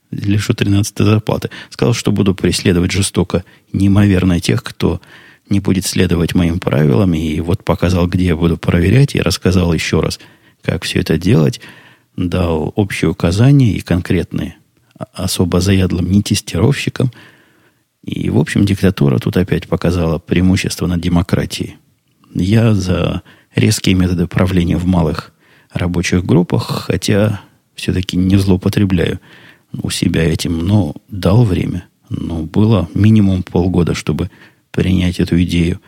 лишу 0.09 0.55
13 0.55 0.97
зарплаты. 0.97 1.51
Сказал, 1.69 1.93
что 1.93 2.11
буду 2.11 2.33
преследовать 2.33 2.91
жестоко 2.91 3.43
неимоверно 3.71 4.39
тех, 4.39 4.63
кто 4.63 4.99
не 5.47 5.59
будет 5.59 5.85
следовать 5.85 6.33
моим 6.33 6.59
правилам. 6.59 7.13
И 7.13 7.39
вот 7.39 7.63
показал, 7.63 8.07
где 8.07 8.25
я 8.25 8.35
буду 8.35 8.57
проверять, 8.57 9.13
и 9.13 9.21
рассказал 9.21 9.71
еще 9.73 9.99
раз, 9.99 10.19
как 10.63 10.85
все 10.85 11.01
это 11.01 11.19
делать. 11.19 11.61
Дал 12.15 12.73
общие 12.75 13.11
указания 13.11 13.73
и 13.73 13.81
конкретные 13.81 14.57
особо 15.13 15.61
заядлым 15.61 16.11
нетестировщикам– 16.11 17.11
и, 18.07 18.29
в 18.29 18.37
общем, 18.37 18.65
диктатура 18.65 19.19
тут 19.19 19.35
опять 19.35 19.67
показала 19.67 20.17
преимущество 20.17 20.87
над 20.87 21.01
демократией. 21.01 21.75
Я 22.33 22.73
за 22.73 23.21
резкие 23.53 23.95
методы 23.95 24.27
правления 24.27 24.77
в 24.77 24.85
малых 24.85 25.33
рабочих 25.73 26.25
группах, 26.25 26.85
хотя 26.87 27.41
все-таки 27.75 28.15
не 28.15 28.37
злоупотребляю 28.37 29.19
у 29.73 29.89
себя 29.89 30.23
этим, 30.23 30.65
но 30.65 30.95
дал 31.09 31.43
время. 31.43 31.87
Но 32.09 32.43
было 32.43 32.87
минимум 32.93 33.43
полгода, 33.43 33.93
чтобы 33.93 34.31
принять 34.71 35.19
эту 35.19 35.43
идею 35.43 35.81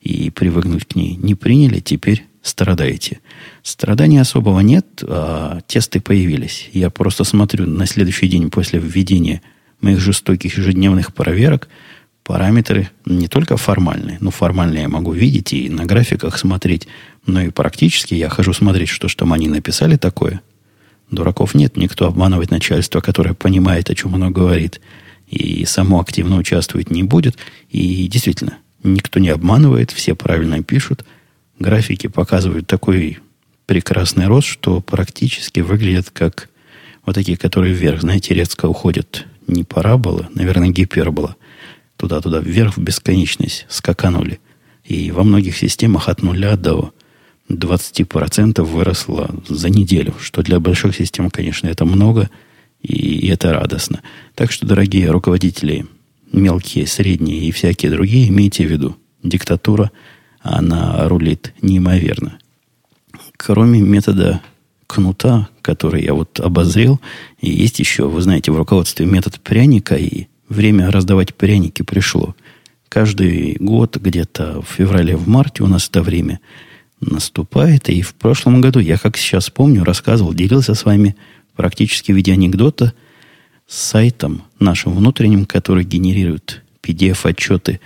и 0.00 0.30
привыкнуть 0.30 0.84
к 0.84 0.94
ней. 0.94 1.16
Не 1.16 1.34
приняли, 1.34 1.80
теперь 1.80 2.24
страдаете. 2.40 3.18
Страдания 3.64 4.20
особого 4.20 4.60
нет, 4.60 5.02
а 5.02 5.58
тесты 5.66 6.00
появились. 6.00 6.70
Я 6.72 6.90
просто 6.90 7.24
смотрю 7.24 7.66
на 7.66 7.86
следующий 7.86 8.28
день 8.28 8.48
после 8.48 8.78
введения– 8.78 9.42
моих 9.84 10.00
жестоких 10.00 10.58
ежедневных 10.58 11.14
проверок 11.14 11.68
параметры 12.24 12.88
не 13.04 13.28
только 13.28 13.56
формальные, 13.56 14.18
но 14.20 14.30
формальные 14.30 14.82
я 14.82 14.88
могу 14.88 15.12
видеть 15.12 15.52
и 15.52 15.68
на 15.68 15.84
графиках 15.84 16.38
смотреть, 16.38 16.88
но 17.26 17.42
и 17.42 17.50
практически 17.50 18.14
я 18.14 18.28
хожу 18.28 18.52
смотреть, 18.52 18.88
что 18.88 19.08
что 19.08 19.20
там 19.20 19.32
они 19.32 19.48
написали 19.48 19.96
такое. 19.96 20.40
Дураков 21.10 21.54
нет, 21.54 21.76
никто 21.76 22.06
обманывать 22.06 22.50
начальство, 22.50 23.00
которое 23.00 23.34
понимает, 23.34 23.90
о 23.90 23.94
чем 23.94 24.14
оно 24.14 24.30
говорит, 24.30 24.80
и 25.28 25.64
само 25.66 26.00
активно 26.00 26.36
участвовать 26.38 26.90
не 26.90 27.02
будет. 27.02 27.36
И 27.70 28.08
действительно, 28.08 28.58
никто 28.82 29.20
не 29.20 29.28
обманывает, 29.28 29.90
все 29.90 30.14
правильно 30.14 30.62
пишут. 30.62 31.04
Графики 31.58 32.06
показывают 32.06 32.66
такой 32.66 33.18
прекрасный 33.66 34.26
рост, 34.26 34.48
что 34.48 34.80
практически 34.80 35.60
выглядят 35.60 36.10
как 36.10 36.48
вот 37.04 37.14
такие, 37.14 37.36
которые 37.36 37.74
вверх, 37.74 38.00
знаете, 38.00 38.34
резко 38.34 38.66
уходят 38.66 39.26
не 39.46 39.64
парабола, 39.64 40.28
наверное, 40.34 40.68
гипербола, 40.68 41.36
туда-туда 41.96 42.40
вверх 42.40 42.76
в 42.76 42.80
бесконечность 42.82 43.66
скаканули. 43.68 44.40
И 44.84 45.10
во 45.10 45.24
многих 45.24 45.56
системах 45.56 46.08
от 46.08 46.22
нуля 46.22 46.56
до 46.56 46.92
20% 47.48 48.62
выросло 48.62 49.30
за 49.48 49.70
неделю, 49.70 50.14
что 50.20 50.42
для 50.42 50.60
больших 50.60 50.94
систем, 50.96 51.30
конечно, 51.30 51.68
это 51.68 51.84
много, 51.84 52.30
и 52.82 53.28
это 53.28 53.52
радостно. 53.52 54.02
Так 54.34 54.52
что, 54.52 54.66
дорогие 54.66 55.10
руководители, 55.10 55.86
мелкие, 56.32 56.86
средние 56.86 57.46
и 57.46 57.52
всякие 57.52 57.90
другие, 57.90 58.28
имейте 58.28 58.66
в 58.66 58.70
виду, 58.70 58.96
диктатура, 59.22 59.90
она 60.40 61.08
рулит 61.08 61.54
неимоверно. 61.62 62.38
Кроме 63.36 63.80
метода 63.80 64.42
кнута, 64.86 65.48
который 65.64 66.04
я 66.04 66.12
вот 66.12 66.40
обозрел. 66.40 67.00
И 67.40 67.50
есть 67.50 67.78
еще, 67.78 68.06
вы 68.06 68.20
знаете, 68.20 68.52
в 68.52 68.56
руководстве 68.56 69.06
метод 69.06 69.40
пряника, 69.40 69.96
и 69.96 70.26
время 70.50 70.90
раздавать 70.90 71.34
пряники 71.34 71.80
пришло. 71.80 72.36
Каждый 72.90 73.56
год, 73.58 73.96
где-то 73.96 74.60
в 74.60 74.66
феврале, 74.66 75.16
в 75.16 75.26
марте 75.26 75.62
у 75.62 75.66
нас 75.66 75.88
это 75.88 76.02
время 76.02 76.40
наступает. 77.00 77.88
И 77.88 78.02
в 78.02 78.14
прошлом 78.14 78.60
году, 78.60 78.78
я 78.78 78.98
как 78.98 79.16
сейчас 79.16 79.48
помню, 79.48 79.84
рассказывал, 79.84 80.34
делился 80.34 80.74
с 80.74 80.84
вами 80.84 81.16
практически 81.56 82.12
в 82.12 82.16
виде 82.16 82.32
анекдота 82.34 82.92
с 83.66 83.78
сайтом 83.78 84.42
нашим 84.60 84.92
внутренним, 84.92 85.46
который 85.46 85.84
генерирует 85.84 86.62
PDF-отчеты, 86.82 87.80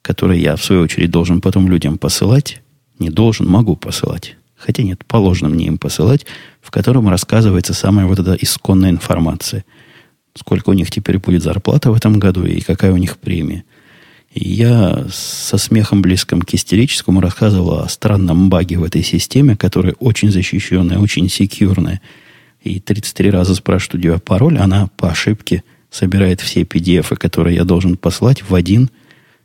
которые 0.00 0.40
я, 0.40 0.54
в 0.54 0.62
свою 0.62 0.82
очередь, 0.82 1.10
должен 1.10 1.40
потом 1.40 1.68
людям 1.68 1.98
посылать. 1.98 2.62
Не 3.00 3.10
должен, 3.10 3.48
могу 3.48 3.74
посылать 3.74 4.36
хотя 4.64 4.82
нет, 4.82 5.04
положено 5.06 5.50
мне 5.50 5.66
им 5.66 5.78
посылать, 5.78 6.24
в 6.62 6.70
котором 6.70 7.08
рассказывается 7.08 7.74
самая 7.74 8.06
вот 8.06 8.18
эта 8.18 8.34
исконная 8.34 8.90
информация. 8.90 9.64
Сколько 10.34 10.70
у 10.70 10.72
них 10.72 10.90
теперь 10.90 11.18
будет 11.18 11.42
зарплата 11.42 11.90
в 11.90 11.94
этом 11.94 12.18
году 12.18 12.44
и 12.44 12.60
какая 12.60 12.92
у 12.92 12.96
них 12.96 13.18
премия. 13.18 13.64
И 14.32 14.48
я 14.48 15.06
со 15.12 15.58
смехом 15.58 16.02
близким 16.02 16.42
к 16.42 16.52
истерическому 16.54 17.20
рассказывал 17.20 17.80
о 17.80 17.88
странном 17.88 18.48
баге 18.48 18.78
в 18.78 18.84
этой 18.84 19.02
системе, 19.04 19.56
которая 19.56 19.94
очень 20.00 20.30
защищенная, 20.30 20.98
очень 20.98 21.28
секьюрная. 21.28 22.00
и 22.62 22.80
33 22.80 23.30
раза 23.30 23.54
спрашивает 23.54 23.94
у 23.94 24.00
тебя 24.00 24.18
пароль, 24.18 24.58
она 24.58 24.88
по 24.96 25.10
ошибке 25.10 25.62
собирает 25.90 26.40
все 26.40 26.62
PDF, 26.62 27.14
которые 27.16 27.54
я 27.56 27.64
должен 27.64 27.96
послать 27.96 28.42
в 28.48 28.54
один. 28.54 28.90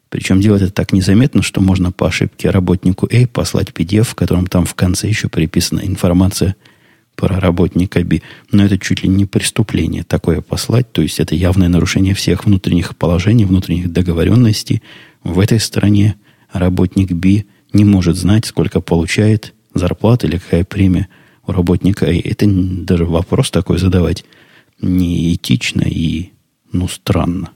Причем 0.10 0.42
делает 0.42 0.63
это 0.63 0.74
так 0.74 0.92
незаметно, 0.92 1.42
что 1.42 1.62
можно 1.62 1.92
по 1.92 2.08
ошибке 2.08 2.50
работнику 2.50 3.08
A 3.12 3.28
послать 3.28 3.70
PDF, 3.70 4.04
в 4.04 4.16
котором 4.16 4.48
там 4.48 4.66
в 4.66 4.74
конце 4.74 5.08
еще 5.08 5.30
приписана 5.30 5.82
информация 5.82 6.56
про 7.16 7.39
работника 7.39 8.04
B. 8.04 8.22
Но 8.51 8.66
это 8.66 8.80
чуть 8.80 9.04
ли 9.04 9.10
не 9.10 9.25
преступление 9.25 10.04
такое 10.04 10.42
послать. 10.42 10.92
То 10.92 11.01
есть 11.01 11.20
это 11.20 11.36
явное 11.36 11.68
нарушение 11.68 12.16
всех 12.16 12.46
внутренних 12.46 12.96
положений, 12.96 13.46
внутренних 13.46 13.92
договоренностей. 13.92 14.82
В 15.24 15.39
этой 15.39 15.60
стране 15.60 16.16
работник 16.51 17.12
B 17.12 17.44
не 17.74 17.86
может 17.86 18.16
знать, 18.16 18.46
сколько 18.46 18.82
получает 18.82 19.54
зарплата 19.75 20.25
или 20.28 20.38
какая 20.38 20.63
премия 20.63 21.08
у 21.46 21.51
работника. 21.51 22.08
И 22.08 22.20
это 22.20 22.46
даже 22.48 23.06
вопрос 23.06 23.51
такой 23.51 23.78
задавать 23.78 24.25
неэтично 24.82 25.84
и, 25.86 26.32
ну, 26.72 26.88
странно. 26.88 27.51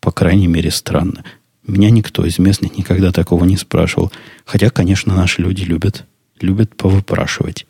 По 0.00 0.10
крайней 0.10 0.48
мере, 0.48 0.70
странно. 0.70 1.22
Меня 1.66 1.90
никто 1.90 2.24
из 2.26 2.38
местных 2.38 2.76
никогда 2.76 3.12
такого 3.12 3.44
не 3.44 3.56
спрашивал. 3.56 4.12
Хотя, 4.44 4.70
конечно, 4.70 5.14
наши 5.14 5.42
люди 5.42 5.62
любят, 5.62 6.04
любят 6.40 6.76
повыпрашивать. 6.76 7.66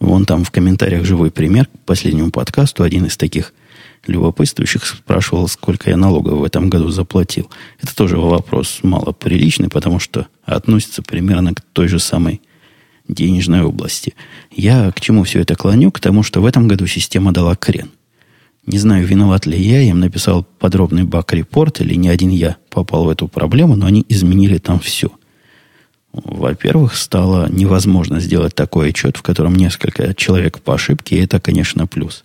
Вон 0.00 0.24
там 0.24 0.44
в 0.44 0.50
комментариях 0.50 1.04
живой 1.04 1.30
пример 1.30 1.66
к 1.66 1.78
последнему 1.86 2.30
подкасту. 2.30 2.82
Один 2.82 3.06
из 3.06 3.16
таких 3.16 3.54
любопытствующих 4.06 4.84
спрашивал, 4.84 5.48
сколько 5.48 5.90
я 5.90 5.96
налогов 5.96 6.38
в 6.38 6.44
этом 6.44 6.68
году 6.68 6.88
заплатил. 6.88 7.50
Это 7.80 7.94
тоже 7.94 8.18
вопрос 8.18 8.80
мало 8.82 9.12
приличный, 9.12 9.68
потому 9.68 9.98
что 9.98 10.26
относится 10.44 11.02
примерно 11.02 11.54
к 11.54 11.60
той 11.72 11.88
же 11.88 11.98
самой 11.98 12.42
денежной 13.08 13.62
области. 13.62 14.14
Я 14.50 14.90
к 14.92 15.00
чему 15.00 15.24
все 15.24 15.40
это 15.40 15.54
клоню? 15.54 15.90
К 15.90 16.00
тому, 16.00 16.22
что 16.22 16.42
в 16.42 16.46
этом 16.46 16.68
году 16.68 16.86
система 16.86 17.32
дала 17.32 17.56
крен. 17.56 17.90
Не 18.66 18.78
знаю, 18.78 19.06
виноват 19.06 19.46
ли 19.46 19.58
я, 19.58 19.80
я 19.80 19.90
им 19.90 20.00
написал 20.00 20.44
подробный 20.58 21.04
баг-репорт, 21.04 21.80
или 21.80 21.94
не 21.94 22.08
один 22.08 22.30
я 22.30 22.56
попал 22.70 23.04
в 23.04 23.08
эту 23.08 23.28
проблему, 23.28 23.76
но 23.76 23.86
они 23.86 24.04
изменили 24.08 24.58
там 24.58 24.80
все. 24.80 25.10
Во-первых, 26.12 26.96
стало 26.96 27.48
невозможно 27.50 28.20
сделать 28.20 28.54
такой 28.54 28.90
отчет, 28.90 29.16
в 29.16 29.22
котором 29.22 29.54
несколько 29.54 30.14
человек 30.14 30.60
по 30.60 30.74
ошибке, 30.74 31.16
и 31.16 31.24
это, 31.24 31.40
конечно, 31.40 31.86
плюс. 31.86 32.22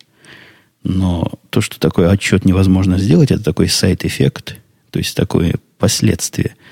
Но 0.82 1.32
то, 1.50 1.60
что 1.60 1.78
такой 1.78 2.10
отчет 2.10 2.44
невозможно 2.44 2.98
сделать, 2.98 3.30
это 3.30 3.44
такой 3.44 3.68
сайт-эффект, 3.68 4.56
то 4.90 4.98
есть 4.98 5.16
такое 5.16 5.54
последствие– 5.78 6.56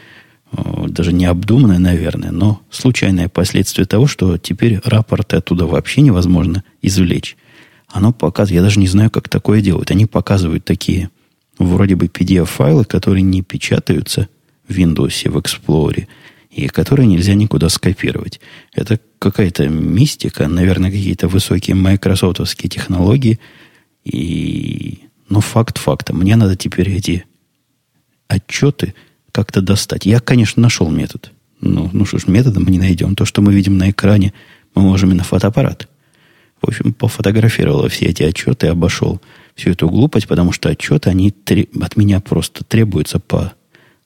Э, 0.53 0.87
даже 0.89 1.13
не 1.13 1.27
обдуманное, 1.27 1.79
наверное, 1.79 2.31
но 2.31 2.61
случайное 2.71 3.29
последствие 3.29 3.87
того, 3.87 4.07
что 4.07 4.39
теперь 4.39 4.81
рапорты 4.85 5.37
оттуда 5.37 5.67
вообще 5.67 6.01
невозможно 6.01 6.65
извлечь. 6.83 7.37
Оно 7.91 8.13
показывает, 8.13 8.57
я 8.57 8.63
даже 8.63 8.79
не 8.79 8.87
знаю, 8.87 9.11
как 9.11 9.29
такое 9.29 9.61
делают. 9.61 9.91
Они 9.91 10.07
показывают 10.07 10.65
такие 10.65 11.11
вроде 11.59 11.97
бы 11.97 12.07
PDF-файлы, 12.07 12.85
которые 12.85 13.23
не 13.23 13.43
печатаются 13.43 14.29
в 14.69 14.73
Windows, 14.73 15.29
в 15.29 15.37
Explorer, 15.37 16.07
и 16.51 16.69
которые 16.69 17.07
нельзя 17.07 17.35
никуда 17.35 17.69
скопировать. 17.69 18.41
Это 18.73 18.99
какая-то 19.19 19.69
мистика, 19.69 20.49
наверное, 20.49 20.91
какие-то 20.91 21.29
высокие 21.29 21.77
майкрософтовские 21.77 22.71
технологии. 22.71 23.39
И... 24.05 25.01
Но 25.29 25.41
факт 25.41 25.79
фактом. 25.79 26.19
Мне 26.19 26.37
надо 26.37 26.57
теперь 26.57 26.91
эти 26.91 27.25
отчеты– 28.29 28.95
как-то 29.33 29.61
достать. 29.61 30.07
Я, 30.07 30.21
конечно, 30.21 30.63
нашел 30.63 30.91
метод. 30.91 31.33
Ну, 31.61 31.91
ну 31.93 32.05
что 32.05 32.19
ж, 32.19 32.27
методом 32.27 32.65
мы 32.65 32.71
не 32.71 32.79
найдем. 32.79 33.15
То, 33.15 33.25
что 33.25 33.43
мы 33.43 33.53
видим 33.53 33.79
на 33.79 33.91
экране, 33.91 34.33
мы 34.75 34.83
можем 34.83 35.11
и 35.13 35.15
на 35.15 35.25
фотоаппарат. 35.25 35.89
В 36.61 36.69
общем, 36.69 36.93
пофотографировал 36.93 37.89
все 37.89 38.07
эти 38.07 38.23
отчеты, 38.23 38.69
обошел 38.69 39.21
всю 39.55 39.71
эту 39.71 39.89
глупость, 39.89 40.29
потому 40.29 40.53
что 40.53 40.69
отчеты, 40.69 41.11
они 41.11 41.35
от 41.81 41.97
меня 41.97 42.21
просто 42.21 42.65
требуются 42.65 43.19
по 43.19 43.53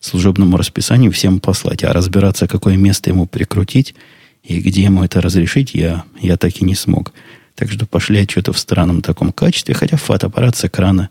служебному 0.00 0.56
расписанию 0.56 1.11
всем 1.11 1.40
послать. 1.40 1.83
А 1.85 1.92
разбираться, 1.92 2.46
какое 2.46 2.76
место 2.76 3.11
ему 3.11 3.26
прикрутить 3.26 3.94
и 4.42 4.61
где 4.61 4.83
ему 4.83 5.02
это 5.02 5.20
разрешить, 5.20 5.74
я, 5.74 6.05
я 6.20 6.37
так 6.37 6.61
и 6.61 6.64
не 6.64 6.74
смог. 6.74 7.12
Так 7.55 7.70
что 7.70 7.87
пошли 7.87 8.20
отчеты 8.20 8.52
в 8.52 8.59
странном 8.59 9.02
таком 9.02 9.33
качестве, 9.33 9.74
хотя 9.74 9.96
фотоаппарат 9.96 10.57
с 10.57 10.64
экрана 10.64 11.11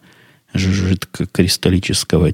жидкокристаллического 0.53 2.33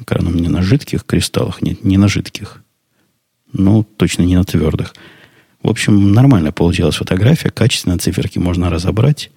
Экраном 0.00 0.36
не 0.36 0.48
на 0.48 0.62
жидких 0.62 1.04
кристаллах, 1.04 1.62
нет, 1.62 1.84
не 1.84 1.98
на 1.98 2.08
жидких. 2.08 2.62
Ну, 3.52 3.84
точно 3.84 4.22
не 4.22 4.36
на 4.36 4.44
твердых. 4.44 4.94
В 5.64 5.70
общем, 5.70 6.12
нормально 6.12 6.52
получилась 6.52 6.96
фотография, 6.96 7.48
качественно 7.48 7.98
циферки 7.98 8.38
можно 8.38 8.68
разобрать, 8.68 9.30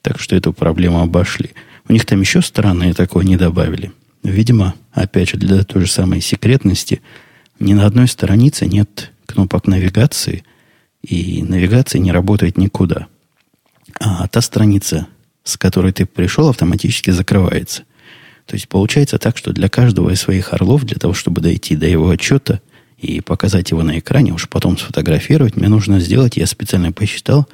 так 0.00 0.18
что 0.18 0.34
эту 0.34 0.54
проблему 0.54 1.00
обошли. 1.00 1.50
У 1.86 1.92
них 1.92 2.06
там 2.06 2.20
еще 2.22 2.40
странное 2.40 2.94
такое 2.94 3.24
не 3.26 3.36
добавили. 3.36 3.92
Видимо, 4.22 4.74
опять 4.92 5.28
же, 5.30 5.36
для 5.36 5.62
той 5.64 5.84
же 5.84 5.92
самой 5.92 6.22
секретности, 6.22 7.02
ни 7.60 7.74
на 7.74 7.84
одной 7.84 8.08
странице 8.08 8.64
нет 8.64 9.12
кнопок 9.26 9.66
навигации, 9.66 10.44
и 11.02 11.42
навигация 11.42 11.98
не 12.00 12.10
работает 12.10 12.56
никуда. 12.56 13.06
А 14.00 14.26
та 14.28 14.40
страница, 14.40 15.06
с 15.44 15.58
которой 15.58 15.92
ты 15.92 16.06
пришел, 16.06 16.48
автоматически 16.48 17.10
закрывается– 17.10 17.84
то 18.46 18.54
есть 18.54 18.68
получается 18.68 19.18
так, 19.18 19.36
что 19.36 19.52
для 19.52 19.68
каждого 19.68 20.10
из 20.10 20.20
своих 20.20 20.52
орлов, 20.52 20.84
для 20.84 20.98
того, 20.98 21.14
чтобы 21.14 21.40
дойти 21.40 21.74
до 21.74 21.86
его 21.86 22.08
отчета 22.08 22.60
и 22.98 23.20
показать 23.20 23.70
его 23.70 23.82
на 23.82 23.98
экране, 23.98 24.32
уж 24.32 24.48
потом 24.48 24.78
сфотографировать, 24.78 25.56
мне 25.56 25.68
нужно 25.68 26.00
сделать, 26.00 26.36
я 26.36 26.46
специально 26.46 26.92
посчитал, 26.92 27.46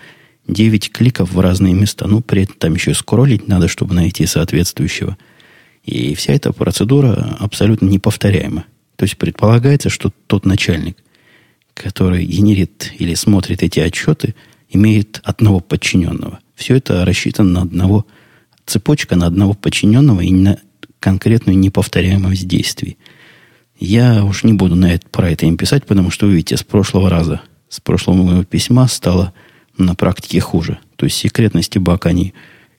9 0.46 0.90
кликов 0.90 1.32
в 1.32 1.40
разные 1.40 1.74
места. 1.74 2.06
Ну, 2.08 2.20
при 2.20 2.42
этом 2.42 2.56
там 2.58 2.74
еще 2.74 2.94
скроллить 2.94 3.48
надо, 3.48 3.68
чтобы 3.68 3.94
найти 3.94 4.26
соответствующего. 4.26 5.16
И 5.84 6.14
вся 6.14 6.32
эта 6.32 6.52
процедура 6.52 7.36
абсолютно 7.38 7.86
неповторяема. 7.86 8.64
То 8.96 9.04
есть 9.04 9.16
предполагается, 9.16 9.88
что 9.88 10.12
тот 10.26 10.44
начальник, 10.44 10.96
который 11.74 12.24
генерит 12.24 12.92
или 12.98 13.14
смотрит 13.14 13.62
эти 13.62 13.80
отчеты, 13.80 14.34
имеет 14.68 15.20
одного 15.24 15.60
подчиненного. 15.60 16.40
Все 16.54 16.76
это 16.76 17.04
рассчитано 17.04 17.50
на 17.50 17.62
одного 17.62 18.06
цепочка 18.66 19.16
на 19.16 19.26
одного 19.26 19.54
подчиненного 19.54 20.20
и 20.20 20.30
на 20.30 20.58
конкретную 21.00 21.58
неповторяемость 21.58 22.46
действий. 22.46 22.96
Я 23.84 24.24
уж 24.24 24.44
не 24.44 24.52
буду 24.52 24.76
на 24.76 24.94
это, 24.94 25.08
про 25.08 25.28
это 25.28 25.44
им 25.44 25.56
писать, 25.56 25.86
потому 25.86 26.12
что, 26.12 26.26
вы 26.26 26.34
видите, 26.34 26.56
с 26.56 26.62
прошлого 26.62 27.10
раза, 27.10 27.40
с 27.68 27.80
прошлого 27.80 28.22
моего 28.22 28.44
письма 28.44 28.86
стало 28.86 29.32
на 29.76 29.96
практике 29.96 30.38
хуже. 30.38 30.78
То 30.94 31.04
есть 31.06 31.16
секретности 31.16 31.78
баг 31.78 32.06
они, 32.06 32.32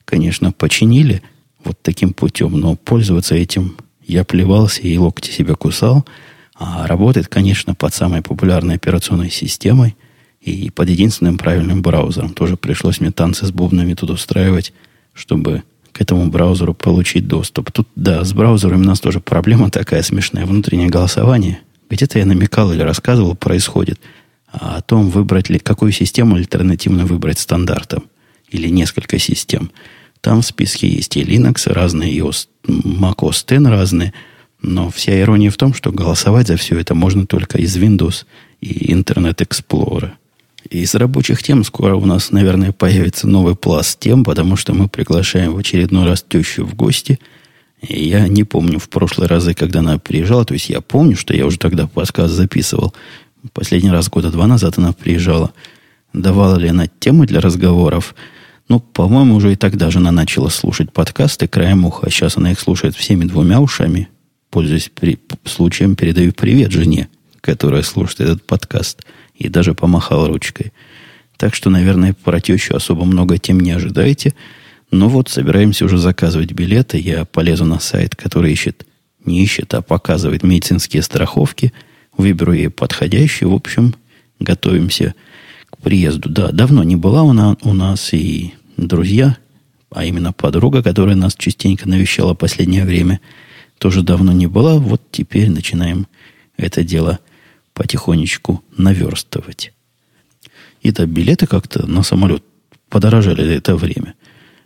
конечно, 0.06 0.50
починили 0.50 1.20
вот 1.62 1.76
таким 1.82 2.14
путем, 2.14 2.52
но 2.58 2.74
пользоваться 2.74 3.34
этим 3.34 3.76
я 4.06 4.24
плевался 4.24 4.80
и 4.80 4.96
локти 4.96 5.30
себя 5.30 5.56
кусал. 5.56 6.06
А 6.54 6.86
работает, 6.86 7.28
конечно, 7.28 7.74
под 7.74 7.92
самой 7.92 8.22
популярной 8.22 8.76
операционной 8.76 9.30
системой 9.30 9.96
и 10.40 10.70
под 10.70 10.88
единственным 10.88 11.36
правильным 11.36 11.82
браузером. 11.82 12.32
Тоже 12.32 12.56
пришлось 12.56 13.00
мне 13.00 13.10
танцы 13.10 13.44
с 13.44 13.50
бубнами 13.50 13.92
тут 13.92 14.08
устраивать, 14.08 14.72
чтобы 15.12 15.64
к 15.94 16.00
этому 16.00 16.28
браузеру 16.28 16.74
получить 16.74 17.28
доступ. 17.28 17.70
Тут, 17.70 17.88
да, 17.94 18.24
с 18.24 18.32
браузером 18.32 18.80
у 18.82 18.84
нас 18.84 19.00
тоже 19.00 19.20
проблема 19.20 19.70
такая 19.70 20.02
смешная. 20.02 20.44
Внутреннее 20.44 20.88
голосование. 20.88 21.60
Где-то 21.88 22.18
я 22.18 22.26
намекал 22.26 22.72
или 22.72 22.82
рассказывал, 22.82 23.36
происходит. 23.36 24.00
А 24.50 24.76
о 24.76 24.82
том, 24.82 25.08
выбрать 25.08 25.50
ли, 25.50 25.60
какую 25.60 25.92
систему 25.92 26.34
альтернативно 26.34 27.06
выбрать 27.06 27.38
стандартом. 27.38 28.04
Или 28.48 28.68
несколько 28.68 29.20
систем. 29.20 29.70
Там 30.20 30.42
в 30.42 30.46
списке 30.46 30.88
есть 30.88 31.16
и 31.16 31.22
Linux 31.22 31.72
разные, 31.72 32.12
и 32.12 32.20
Mac 32.20 33.16
OS 33.18 33.44
X 33.48 33.66
разные. 33.68 34.12
Но 34.62 34.90
вся 34.90 35.20
ирония 35.20 35.50
в 35.50 35.56
том, 35.56 35.74
что 35.74 35.92
голосовать 35.92 36.48
за 36.48 36.56
все 36.56 36.76
это 36.78 36.96
можно 36.96 37.24
только 37.26 37.58
из 37.58 37.76
Windows 37.76 38.24
и 38.60 38.92
Internet 38.92 39.46
Explorer. 39.46 40.10
Из 40.74 40.92
рабочих 40.96 41.40
тем 41.40 41.62
скоро 41.62 41.94
у 41.94 42.04
нас, 42.04 42.32
наверное, 42.32 42.72
появится 42.72 43.28
новый 43.28 43.54
пласт 43.54 44.00
тем, 44.00 44.24
потому 44.24 44.56
что 44.56 44.74
мы 44.74 44.88
приглашаем 44.88 45.52
в 45.52 45.58
очередной 45.58 46.04
раз 46.04 46.24
тещу 46.28 46.66
в 46.66 46.74
гости. 46.74 47.20
И 47.80 48.08
я 48.08 48.26
не 48.26 48.42
помню 48.42 48.80
в 48.80 48.88
прошлые 48.88 49.28
разы, 49.28 49.54
когда 49.54 49.78
она 49.78 49.98
приезжала. 49.98 50.44
То 50.44 50.54
есть 50.54 50.68
я 50.70 50.80
помню, 50.80 51.16
что 51.16 51.32
я 51.32 51.46
уже 51.46 51.60
тогда 51.60 51.86
подкаст 51.86 52.34
записывал. 52.34 52.92
Последний 53.52 53.90
раз 53.90 54.08
года 54.08 54.32
два 54.32 54.48
назад 54.48 54.76
она 54.76 54.92
приезжала. 54.92 55.52
Давала 56.12 56.56
ли 56.56 56.66
она 56.66 56.88
темы 56.88 57.28
для 57.28 57.40
разговоров? 57.40 58.16
Ну, 58.68 58.80
по-моему, 58.80 59.36
уже 59.36 59.52
и 59.52 59.56
тогда 59.56 59.92
же 59.92 59.98
она 59.98 60.10
начала 60.10 60.48
слушать 60.48 60.92
подкасты 60.92 61.46
краем 61.46 61.84
уха. 61.84 62.10
Сейчас 62.10 62.36
она 62.36 62.50
их 62.50 62.58
слушает 62.58 62.96
всеми 62.96 63.26
двумя 63.26 63.60
ушами. 63.60 64.08
Пользуясь 64.50 64.90
при... 64.92 65.20
случаем, 65.44 65.94
передаю 65.94 66.32
привет 66.32 66.72
жене, 66.72 67.10
которая 67.40 67.84
слушает 67.84 68.22
этот 68.22 68.44
подкаст– 68.44 69.04
и 69.34 69.48
даже 69.48 69.74
помахал 69.74 70.26
ручкой. 70.26 70.72
Так 71.36 71.54
что, 71.54 71.70
наверное, 71.70 72.14
про 72.14 72.40
тещу 72.40 72.76
особо 72.76 73.04
много 73.04 73.38
тем 73.38 73.60
не 73.60 73.72
ожидаете. 73.72 74.34
Но 74.90 75.08
вот 75.08 75.28
собираемся 75.28 75.84
уже 75.84 75.98
заказывать 75.98 76.52
билеты. 76.52 76.98
Я 76.98 77.24
полезу 77.24 77.64
на 77.64 77.80
сайт, 77.80 78.14
который 78.14 78.52
ищет, 78.52 78.86
не 79.24 79.42
ищет, 79.42 79.74
а 79.74 79.82
показывает 79.82 80.42
медицинские 80.42 81.02
страховки. 81.02 81.72
Выберу 82.16 82.52
ей 82.52 82.70
подходящую. 82.70 83.50
В 83.50 83.54
общем, 83.54 83.94
готовимся 84.38 85.14
к 85.70 85.78
приезду. 85.78 86.28
Да, 86.28 86.52
давно 86.52 86.84
не 86.84 86.96
была 86.96 87.22
она 87.28 87.56
у 87.62 87.72
нас, 87.72 88.12
и 88.12 88.54
друзья, 88.76 89.36
а 89.90 90.04
именно 90.04 90.32
подруга, 90.32 90.82
которая 90.82 91.16
нас 91.16 91.34
частенько 91.34 91.88
навещала 91.88 92.34
последнее 92.34 92.84
время, 92.84 93.20
тоже 93.78 94.02
давно 94.02 94.32
не 94.32 94.46
была. 94.46 94.78
Вот 94.78 95.02
теперь 95.10 95.50
начинаем 95.50 96.06
это 96.56 96.84
дело 96.84 97.18
потихонечку 97.74 98.62
наверстывать. 98.76 99.72
И 100.80 100.90
да, 100.90 101.06
билеты 101.06 101.46
как-то 101.46 101.86
на 101.86 102.02
самолет 102.02 102.42
подорожали 102.88 103.42
за 103.42 103.50
это 103.50 103.76
время. 103.76 104.14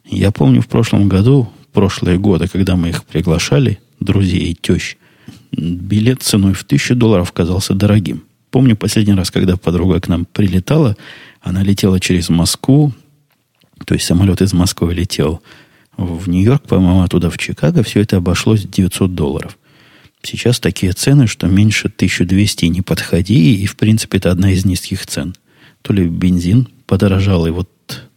Я 0.05 0.31
помню 0.31 0.63
в 0.63 0.69
прошлом 0.69 1.09
году, 1.09 1.51
прошлые 1.73 2.19
годы, 2.19 2.49
когда 2.49 2.77
мы 2.77 2.91
их 2.91 3.05
приглашали, 3.05 3.79
друзей 4.01 4.51
и 4.51 4.55
тещ, 4.55 4.97
билет 5.53 6.23
ценой 6.23 6.55
в 6.55 6.65
тысячу 6.65 6.95
долларов 6.95 7.33
казался 7.33 7.75
дорогим. 7.75 8.25
Помню 8.51 8.77
последний 8.77 9.15
раз, 9.15 9.31
когда 9.31 9.57
подруга 9.57 10.01
к 10.01 10.09
нам 10.09 10.25
прилетала, 10.25 10.97
она 11.41 11.63
летела 11.63 12.01
через 12.01 12.29
Москву, 12.31 12.93
то 13.85 13.95
есть 13.95 14.07
самолет 14.07 14.43
из 14.43 14.53
Москвы 14.53 14.95
летел 14.95 15.43
в 15.97 16.29
Нью-Йорк, 16.29 16.63
по-моему, 16.63 17.03
оттуда 17.03 17.31
в 17.31 17.39
Чикаго, 17.39 17.83
все 17.83 18.01
это 18.01 18.17
обошлось 18.17 18.65
900 18.65 19.15
долларов. 19.15 19.59
Сейчас 20.23 20.59
такие 20.61 20.93
цены, 20.93 21.27
что 21.27 21.47
меньше 21.47 21.89
1200 21.89 22.67
не 22.67 22.83
подходи, 22.83 23.63
и, 23.63 23.67
в 23.67 23.77
принципе, 23.77 24.19
это 24.19 24.31
одна 24.31 24.51
из 24.51 24.65
низких 24.65 25.07
цен. 25.07 25.35
То 25.83 25.93
ли 25.93 26.07
бензин 26.07 26.69
подорожал, 26.87 27.47
и 27.47 27.51
вот, 27.51 27.71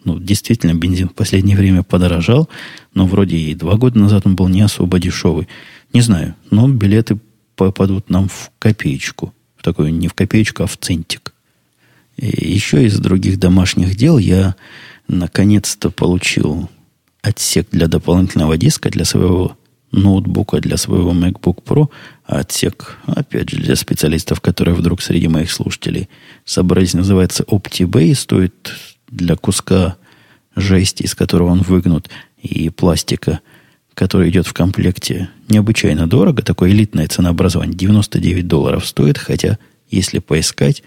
ну, 0.04 0.20
действительно, 0.20 0.74
бензин 0.74 1.10
в 1.10 1.14
последнее 1.14 1.56
время 1.56 1.84
подорожал, 1.84 2.50
но 2.94 3.06
вроде 3.06 3.38
и 3.38 3.54
два 3.54 3.76
года 3.76 4.00
назад 4.00 4.26
он 4.26 4.36
был 4.36 4.48
не 4.48 4.62
особо 4.62 5.00
дешевый. 5.00 5.48
Не 5.94 6.02
знаю, 6.02 6.36
но 6.50 6.68
билеты 6.68 7.20
попадут 7.56 8.10
нам 8.10 8.30
в 8.30 8.52
копеечку. 8.58 9.34
В 9.56 9.64
такую, 9.64 9.94
не 9.94 10.08
в 10.08 10.14
копеечку, 10.16 10.64
а 10.64 10.68
в 10.68 10.78
центик. 10.78 11.34
И 12.18 12.54
еще 12.54 12.86
из 12.86 12.98
других 13.00 13.40
домашних 13.40 13.96
дел 13.96 14.18
я 14.18 14.56
наконец-то 15.08 15.92
получил 15.92 16.70
отсек 17.22 17.68
для 17.72 17.88
дополнительного 17.88 18.58
диска 18.58 18.90
для 18.90 19.06
своего 19.06 19.58
ноутбука, 19.92 20.60
для 20.60 20.78
своего 20.78 21.12
MacBook 21.12 21.64
Pro. 21.64 21.90
А 22.26 22.40
отсек, 22.40 22.98
опять 23.06 23.50
же, 23.50 23.58
для 23.58 23.76
специалистов, 23.76 24.42
которые 24.42 24.76
вдруг 24.76 25.02
среди 25.02 25.28
моих 25.28 25.52
слушателей 25.52 26.10
собрались, 26.46 26.94
называется 26.94 27.44
OptiBay. 27.44 28.16
Стоит 28.16 28.72
для 29.10 29.36
куска 29.36 29.98
жести, 30.56 31.04
из 31.04 31.16
которого 31.16 31.50
он 31.50 31.62
выгнут, 31.62 32.10
и 32.42 32.70
пластика, 32.70 33.42
который 33.94 34.30
идет 34.30 34.48
в 34.48 34.54
комплекте, 34.54 35.30
необычайно 35.50 36.08
дорого. 36.08 36.42
Такое 36.42 36.72
элитное 36.72 37.08
ценообразование. 37.08 37.76
99 37.76 38.48
долларов 38.48 38.88
стоит, 38.88 39.18
хотя, 39.18 39.60
если 39.90 40.20
поискать, 40.20 40.84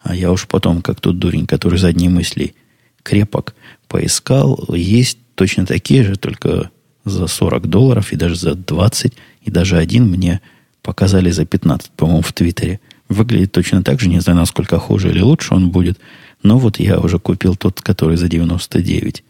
а 0.00 0.14
я 0.14 0.30
уж 0.30 0.46
потом, 0.46 0.80
как 0.80 1.00
тот 1.00 1.18
дурень, 1.18 1.46
который 1.46 1.78
задние 1.78 2.10
мысли 2.10 2.54
крепок, 3.02 3.54
поискал, 3.88 4.64
есть 4.74 5.18
точно 5.34 5.66
такие 5.66 6.04
же, 6.04 6.16
только 6.16 6.70
за 7.08 7.26
40 7.26 7.68
долларов 7.68 8.12
и 8.12 8.16
даже 8.16 8.36
за 8.36 8.54
20, 8.54 9.12
и 9.42 9.50
даже 9.50 9.76
один 9.76 10.06
мне 10.06 10.40
показали 10.82 11.30
за 11.30 11.44
15, 11.44 11.90
по-моему, 11.90 12.22
в 12.22 12.32
Твиттере. 12.32 12.80
Выглядит 13.08 13.52
точно 13.52 13.82
так 13.82 14.00
же, 14.00 14.08
не 14.08 14.20
знаю, 14.20 14.38
насколько 14.38 14.78
хуже 14.78 15.10
или 15.10 15.20
лучше 15.20 15.54
он 15.54 15.70
будет, 15.70 15.98
но 16.42 16.58
вот 16.58 16.78
я 16.78 16.98
уже 16.98 17.18
купил 17.18 17.56
тот, 17.56 17.80
который 17.80 18.16
за 18.16 18.28
99. 18.28 19.24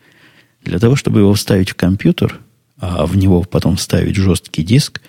Для 0.64 0.78
того, 0.78 0.96
чтобы 0.96 1.20
его 1.20 1.32
вставить 1.34 1.70
в 1.70 1.74
компьютер, 1.74 2.40
а 2.80 3.06
в 3.06 3.16
него 3.16 3.42
потом 3.42 3.76
вставить 3.76 4.16
жесткий 4.16 4.62
диск, 4.62 5.00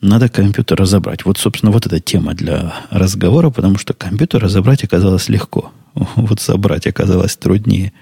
надо 0.00 0.28
компьютер 0.28 0.78
разобрать. 0.78 1.24
Вот, 1.24 1.38
собственно, 1.38 1.72
вот 1.72 1.86
эта 1.86 1.98
тема 1.98 2.34
для 2.34 2.74
разговора, 2.90 3.50
потому 3.50 3.78
что 3.78 3.94
компьютер 3.94 4.42
разобрать 4.42 4.84
оказалось 4.84 5.28
легко. 5.28 5.72
Вот 6.16 6.40
собрать 6.40 6.86
оказалось 6.86 7.36
труднее. 7.36 7.92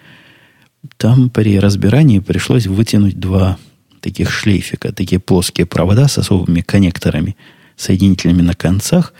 Там 0.96 1.30
при 1.30 1.60
разбирании 1.60 2.18
пришлось 2.18 2.66
вытянуть 2.66 3.20
два 3.20 3.58
таких 4.02 4.30
шлейфика, 4.30 4.92
такие 4.92 5.18
плоские 5.18 5.64
провода 5.64 6.08
с 6.08 6.18
особыми 6.18 6.60
коннекторами, 6.60 7.36
соединителями 7.76 8.42
на 8.42 8.54
концах. 8.54 9.14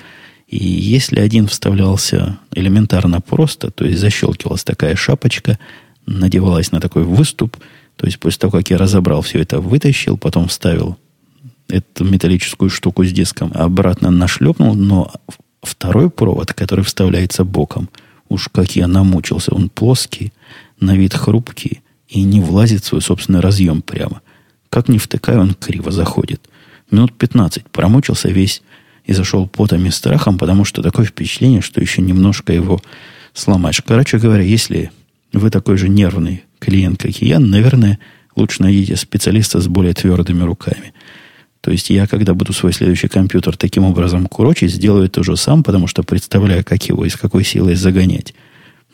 И 0.49 0.59
если 0.59 1.21
один 1.21 1.47
вставлялся 1.47 2.39
элементарно 2.53 3.21
просто, 3.21 3.71
то 3.71 3.87
есть 3.87 4.01
защелкивалась 4.01 4.65
такая 4.65 4.97
шапочка, 4.97 5.59
надевалась 6.05 6.73
на 6.73 6.81
такой 6.81 7.05
выступ, 7.05 7.57
то 7.97 8.07
есть 8.07 8.19
после 8.19 8.41
того, 8.41 8.59
как 8.59 8.71
я 8.71 8.77
разобрал 8.77 9.23
все 9.23 9.39
это, 9.39 9.61
вытащил, 9.61 10.19
потом 10.19 10.49
вставил 10.49 10.99
эту 11.69 12.05
металлическую 12.05 12.69
штуку 12.69 13.05
с 13.05 13.13
диском, 13.13 13.53
обратно 13.55 14.11
нашлепнул, 14.11 14.75
но 14.75 15.13
второй 15.63 16.11
провод, 16.11 16.53
который 16.53 16.85
вставляется 16.85 17.45
боком, 17.45 17.89
уж 18.29 18.49
как 18.49 18.75
я 18.75 18.89
намучился, 18.89 19.55
он 19.55 19.71
плоский, 19.71 20.33
на 20.81 20.97
вид 20.97 21.15
хрупкий 21.15 21.83
и 22.09 22.25
не 22.25 22.41
влазит 22.41 22.83
в 22.83 22.87
свой 22.87 23.01
собственный 23.01 23.41
разъем 23.41 23.81
прямо– 23.81 24.21
как 24.73 24.89
ни 24.89 24.97
втыкаю, 24.97 25.41
он 25.41 25.53
криво 25.53 25.91
заходит. 25.91 26.49
Минут 26.91 27.13
15 27.13 27.69
промучился 27.69 28.31
весь 28.31 28.63
и 29.05 29.13
зашел 29.13 29.47
потом 29.47 29.85
и 29.85 29.91
страхом, 29.91 30.39
потому 30.39 30.65
что 30.65 30.81
такое 30.81 31.05
впечатление, 31.05 31.61
что 31.61 31.79
еще 31.83 32.01
немножко 32.01 32.55
его 32.55 32.81
сломаешь. 33.35 33.83
Короче 33.87 34.17
говоря, 34.17 34.43
если 34.43 34.91
вы 35.35 35.51
такой 35.51 35.77
же 35.77 35.91
нервный 35.91 36.45
клиент, 36.59 37.03
как 37.03 37.21
и 37.21 37.27
я, 37.27 37.39
наверное, 37.39 37.99
лучше 38.35 38.63
найдите 38.63 38.97
специалиста 38.97 39.61
с 39.61 39.69
более 39.69 39.93
твердыми 39.93 40.43
руками. 40.43 40.95
То 41.61 41.71
есть 41.71 41.91
я, 41.91 42.07
когда 42.07 42.33
буду 42.33 42.55
свой 42.55 42.73
следующий 42.73 43.09
компьютер 43.09 43.59
таким 43.59 43.85
образом 43.85 44.27
курочить, 44.27 44.73
сделаю 44.73 45.05
это 45.05 45.21
уже 45.21 45.37
сам, 45.37 45.63
потому 45.63 45.87
что 45.87 46.03
представляю, 46.03 46.65
как 46.65 46.83
его 46.85 47.05
и 47.05 47.11
с 47.11 47.17
какой 47.17 47.45
силой 47.45 47.75
загонять. 47.75 48.33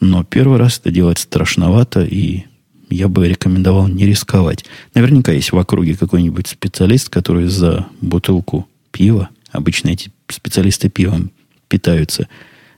Но 0.01 0.25
первый 0.25 0.59
раз 0.59 0.81
это 0.81 0.91
делать 0.91 1.21
страшновато 1.21 2.03
и 2.03 2.47
я 2.91 3.09
бы 3.09 3.29
рекомендовал 3.29 3.89
не 3.89 4.07
рисковать. 4.07 4.65
Наверняка 4.95 5.33
есть 5.33 5.53
в 5.53 5.59
округе 5.59 5.97
какой-нибудь 5.97 6.47
специалист, 6.47 7.09
который 7.09 7.47
за 7.47 7.87
бутылку 8.01 8.69
пива, 8.91 9.29
обычно 9.51 9.91
эти 9.91 10.11
специалисты 10.29 10.89
пивом 10.89 11.31
питаются, 11.69 12.29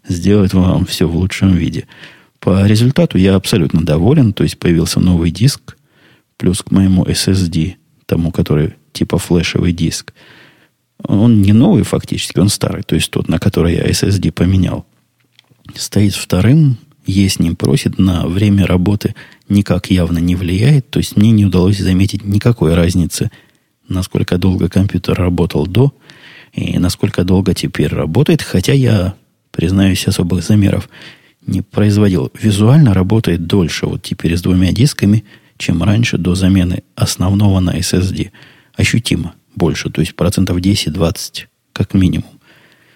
сделает 0.06 0.54
вам 0.54 0.86
все 0.86 1.06
в 1.06 1.16
лучшем 1.16 1.54
виде. 1.54 1.86
По 2.40 2.66
результату 2.66 3.18
я 3.18 3.34
абсолютно 3.34 3.84
доволен, 3.84 4.32
то 4.32 4.42
есть 4.42 4.58
появился 4.58 4.98
новый 5.00 5.30
диск, 5.30 5.76
плюс 6.36 6.62
к 6.62 6.70
моему 6.70 7.04
SSD, 7.04 7.74
тому, 8.06 8.32
который 8.32 8.74
типа 8.92 9.18
флешевый 9.18 9.72
диск. 9.72 10.14
Он 11.02 11.42
не 11.42 11.52
новый 11.52 11.82
фактически, 11.82 12.38
он 12.38 12.48
старый, 12.48 12.82
то 12.82 12.94
есть 12.94 13.10
тот, 13.10 13.28
на 13.28 13.38
который 13.38 13.74
я 13.74 13.86
SSD 13.86 14.32
поменял. 14.32 14.86
Стоит 15.74 16.14
вторым, 16.14 16.78
есть 17.06 17.36
с 17.36 17.38
ним 17.38 17.56
просит, 17.56 17.98
на 17.98 18.26
время 18.26 18.66
работы 18.66 19.14
никак 19.50 19.90
явно 19.90 20.18
не 20.18 20.36
влияет. 20.36 20.88
То 20.90 20.98
есть 20.98 21.16
мне 21.16 21.30
не 21.32 21.44
удалось 21.44 21.78
заметить 21.78 22.24
никакой 22.24 22.74
разницы, 22.74 23.30
насколько 23.88 24.38
долго 24.38 24.68
компьютер 24.68 25.18
работал 25.18 25.66
до 25.66 25.92
и 26.52 26.78
насколько 26.78 27.24
долго 27.24 27.54
теперь 27.54 27.88
работает. 27.88 28.42
Хотя 28.42 28.72
я, 28.72 29.14
признаюсь, 29.50 30.06
особых 30.06 30.42
замеров 30.44 30.88
не 31.46 31.62
производил. 31.62 32.30
Визуально 32.40 32.94
работает 32.94 33.46
дольше 33.46 33.86
вот 33.86 34.02
теперь 34.02 34.36
с 34.36 34.42
двумя 34.42 34.72
дисками, 34.72 35.24
чем 35.56 35.82
раньше 35.82 36.18
до 36.18 36.34
замены 36.34 36.82
основного 36.94 37.60
на 37.60 37.78
SSD. 37.78 38.30
Ощутимо 38.74 39.34
больше, 39.54 39.90
то 39.90 40.00
есть 40.00 40.14
процентов 40.14 40.58
10-20 40.58 41.46
как 41.72 41.94
минимум. 41.94 42.30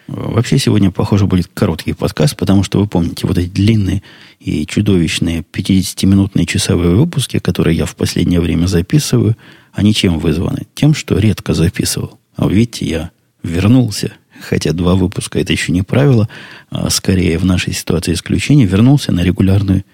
Вообще 0.07 0.59
сегодня, 0.59 0.91
похоже, 0.91 1.27
будет 1.27 1.49
короткий 1.55 1.95
подкаст, 1.95 2.37
потому 2.37 2.63
что 2.63 2.79
вы 2.79 2.87
помните 2.87 3.27
вот 3.27 3.39
эти 3.39 3.49
длинные 3.49 4.03
и 4.45 4.67
чудовищные 4.67 5.41
50-минутные 5.41 6.47
часовые 6.47 6.95
выпуски, 6.95 7.39
которые 7.39 7.77
я 7.77 7.87
в 7.87 7.97
последнее 7.97 8.41
время 8.41 8.67
записываю, 8.67 9.37
они 9.73 9.95
чем 9.95 10.19
вызваны? 10.19 10.67
Тем, 10.75 10.95
что 10.95 11.19
редко 11.19 11.55
записывал. 11.55 12.19
А 12.37 12.47
видите, 12.47 12.85
я 12.87 13.11
вернулся, 13.43 14.13
хотя 14.41 14.73
два 14.73 14.95
выпуска 14.95 15.39
это 15.39 15.53
еще 15.53 15.73
не 15.73 15.83
правило, 15.83 16.29
а 16.71 16.91
скорее 16.91 17.39
в 17.39 17.45
нашей 17.45 17.73
ситуации 17.73 18.13
исключение, 18.13 18.67
вернулся 18.67 19.13
на 19.13 19.21
регулярный 19.21 19.85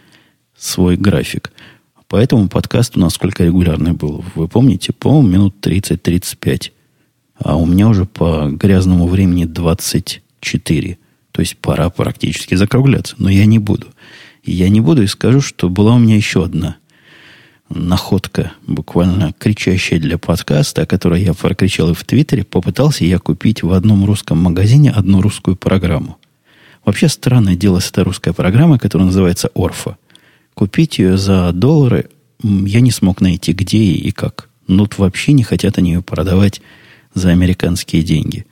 свой 0.58 0.96
график. 0.96 1.52
Поэтому 2.08 2.48
подкаст 2.48 2.96
у 2.96 3.00
нас 3.00 3.14
сколько 3.14 3.44
регулярный 3.44 3.92
был? 3.92 4.24
Вы 4.34 4.48
помните? 4.48 4.92
По-моему, 4.92 5.28
минут 5.28 5.66
30-35 5.66 6.72
а 7.42 7.56
у 7.56 7.66
меня 7.66 7.88
уже 7.88 8.04
по 8.04 8.48
грязному 8.50 9.06
времени 9.06 9.44
24. 9.44 10.98
То 11.32 11.40
есть 11.40 11.56
пора 11.56 11.88
практически 11.90 12.54
закругляться. 12.54 13.14
Но 13.18 13.30
я 13.30 13.46
не 13.46 13.58
буду. 13.58 13.86
Я 14.44 14.68
не 14.68 14.81
буду 14.81 15.03
и 15.03 15.07
скажу, 15.07 15.40
что 15.40 15.68
была 15.68 15.94
у 15.94 15.98
меня 15.98 16.16
еще 16.16 16.44
одна 16.44 16.76
находка, 17.70 18.53
буквально 18.66 19.33
кричащая 19.38 20.00
для 20.00 20.18
подкаста, 20.18 20.83
о 20.83 20.87
которой 20.87 21.22
я 21.22 21.35
прокричал 21.35 21.90
и 21.90 21.94
в 21.94 22.05
Твиттере. 22.05 22.44
Попытался 22.44 23.05
я 23.05 23.18
купить 23.18 23.62
в 23.62 23.72
одном 23.72 24.05
русском 24.05 24.38
магазине 24.38 24.90
одну 24.90 25.22
русскую 25.22 25.57
программу. 25.57 26.18
Вообще 26.85 27.09
странное 27.09 27.57
дело 27.57 27.79
с 27.79 27.90
этой 27.90 28.05
русской 28.05 28.33
программой, 28.33 28.79
которая 28.79 29.07
называется 29.07 29.50
Орфа. 29.55 29.96
Купить 30.55 30.98
ее 30.98 31.16
за 31.16 31.53
доллары 31.53 32.11
я 32.42 32.81
не 32.81 32.90
смог 32.90 33.20
найти, 33.20 33.53
где 33.53 33.79
и 33.79 34.11
как. 34.11 34.48
Ну, 34.66 34.88
вообще 34.96 35.33
не 35.33 35.42
хотят 35.42 35.79
они 35.79 35.92
ее 35.92 36.03
продавать 36.03 36.61
за 37.14 37.31
американские 37.31 38.03
деньги. 38.03 38.46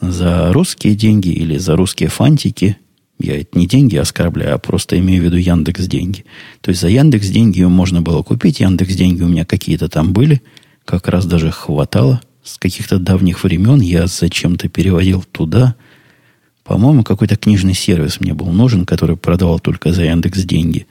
За 0.00 0.52
русские 0.52 0.94
деньги 0.94 1.28
или 1.28 1.56
за 1.58 1.76
русские 1.76 2.08
фантики 2.08 2.78
Я 3.18 3.40
это 3.40 3.58
не 3.58 3.66
деньги 3.66 3.96
оскорбляю, 3.96 4.54
а 4.54 4.58
просто 4.58 4.98
имею 4.98 5.22
в 5.22 5.24
виду 5.24 5.36
Яндекс 5.36 5.86
деньги. 5.86 6.24
То 6.60 6.70
есть 6.70 6.80
за 6.80 6.88
Яндекс 6.88 7.28
деньги 7.28 7.62
можно 7.62 8.02
было 8.02 8.22
купить. 8.22 8.60
Яндекс 8.60 8.94
деньги 8.94 9.22
у 9.22 9.28
меня 9.28 9.44
какие-то 9.44 9.88
там 9.88 10.12
были. 10.12 10.42
Как 10.84 11.08
раз 11.08 11.24
даже 11.24 11.50
хватало. 11.50 12.20
С 12.42 12.58
каких-то 12.58 12.98
давних 12.98 13.42
времен 13.42 13.80
я 13.80 14.06
зачем-то 14.06 14.68
переводил 14.68 15.24
туда. 15.32 15.74
По-моему, 16.62 17.04
какой-то 17.04 17.36
книжный 17.36 17.74
сервис 17.74 18.20
мне 18.20 18.34
был 18.34 18.52
нужен, 18.52 18.84
который 18.84 19.16
продавал 19.16 19.60
только 19.60 19.92
за 19.92 20.04
Яндекс 20.04 20.42
деньги. 20.42 20.86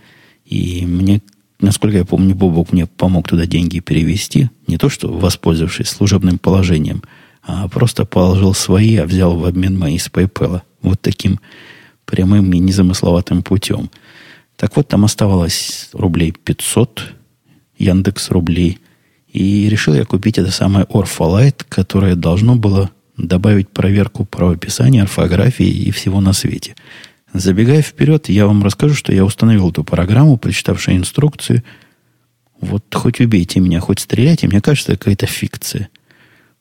И 0.46 0.86
мне, 0.86 1.22
насколько 1.60 1.98
я 1.98 2.06
помню, 2.06 2.34
Бобок 2.34 2.74
мне 2.74 2.88
помог 2.88 3.28
туда 3.28 3.46
деньги 3.46 3.80
перевести. 3.80 4.50
Не 4.68 4.78
то, 4.78 4.90
что 4.90 5.12
воспользовавшись 5.12 5.90
служебным 5.90 6.40
положением, 6.40 7.04
а 7.44 7.68
просто 7.68 8.06
положил 8.06 8.54
свои, 8.54 8.96
а 8.96 9.06
взял 9.06 9.38
в 9.38 9.46
обмен 9.46 9.78
мои 9.78 9.98
с 9.98 10.08
PayPal. 10.08 10.62
Вот 10.82 11.02
таким 11.02 11.40
прямым 12.06 12.52
и 12.54 12.60
незамысловатым 12.60 13.44
путем. 13.44 13.90
Так 14.56 14.76
вот, 14.76 14.88
там 14.88 15.06
оставалось 15.06 15.90
рублей 15.94 16.32
500, 16.32 17.14
Яндекс 17.78 18.30
рублей. 18.32 18.80
И 19.28 19.68
решил 19.68 19.94
я 19.94 20.06
купить 20.06 20.38
это 20.38 20.52
самое 20.52 20.86
Orphalite, 20.86 21.66
которое 21.68 22.16
должно 22.16 22.56
было 22.56 22.90
добавить 23.18 23.70
проверку 23.70 24.26
правописания, 24.26 25.04
орфографии 25.04 25.68
и 25.68 25.92
всего 25.92 26.22
на 26.22 26.34
свете. 26.34 26.76
Забегая 27.34 27.82
вперед, 27.82 28.30
я 28.30 28.48
вам 28.48 28.64
расскажу, 28.64 28.96
что 28.96 29.14
я 29.14 29.26
установил 29.26 29.70
эту 29.70 29.84
программу, 29.84 30.38
прочитавшую 30.38 30.98
инструкцию. 30.98 31.64
Вот 32.62 32.86
хоть 32.94 33.20
убейте 33.20 33.60
меня, 33.60 33.82
хоть 33.82 34.00
стреляйте, 34.00 34.48
мне 34.48 34.62
кажется, 34.62 34.94
это 34.94 35.00
какая-то 35.00 35.26
фикция. 35.26 35.90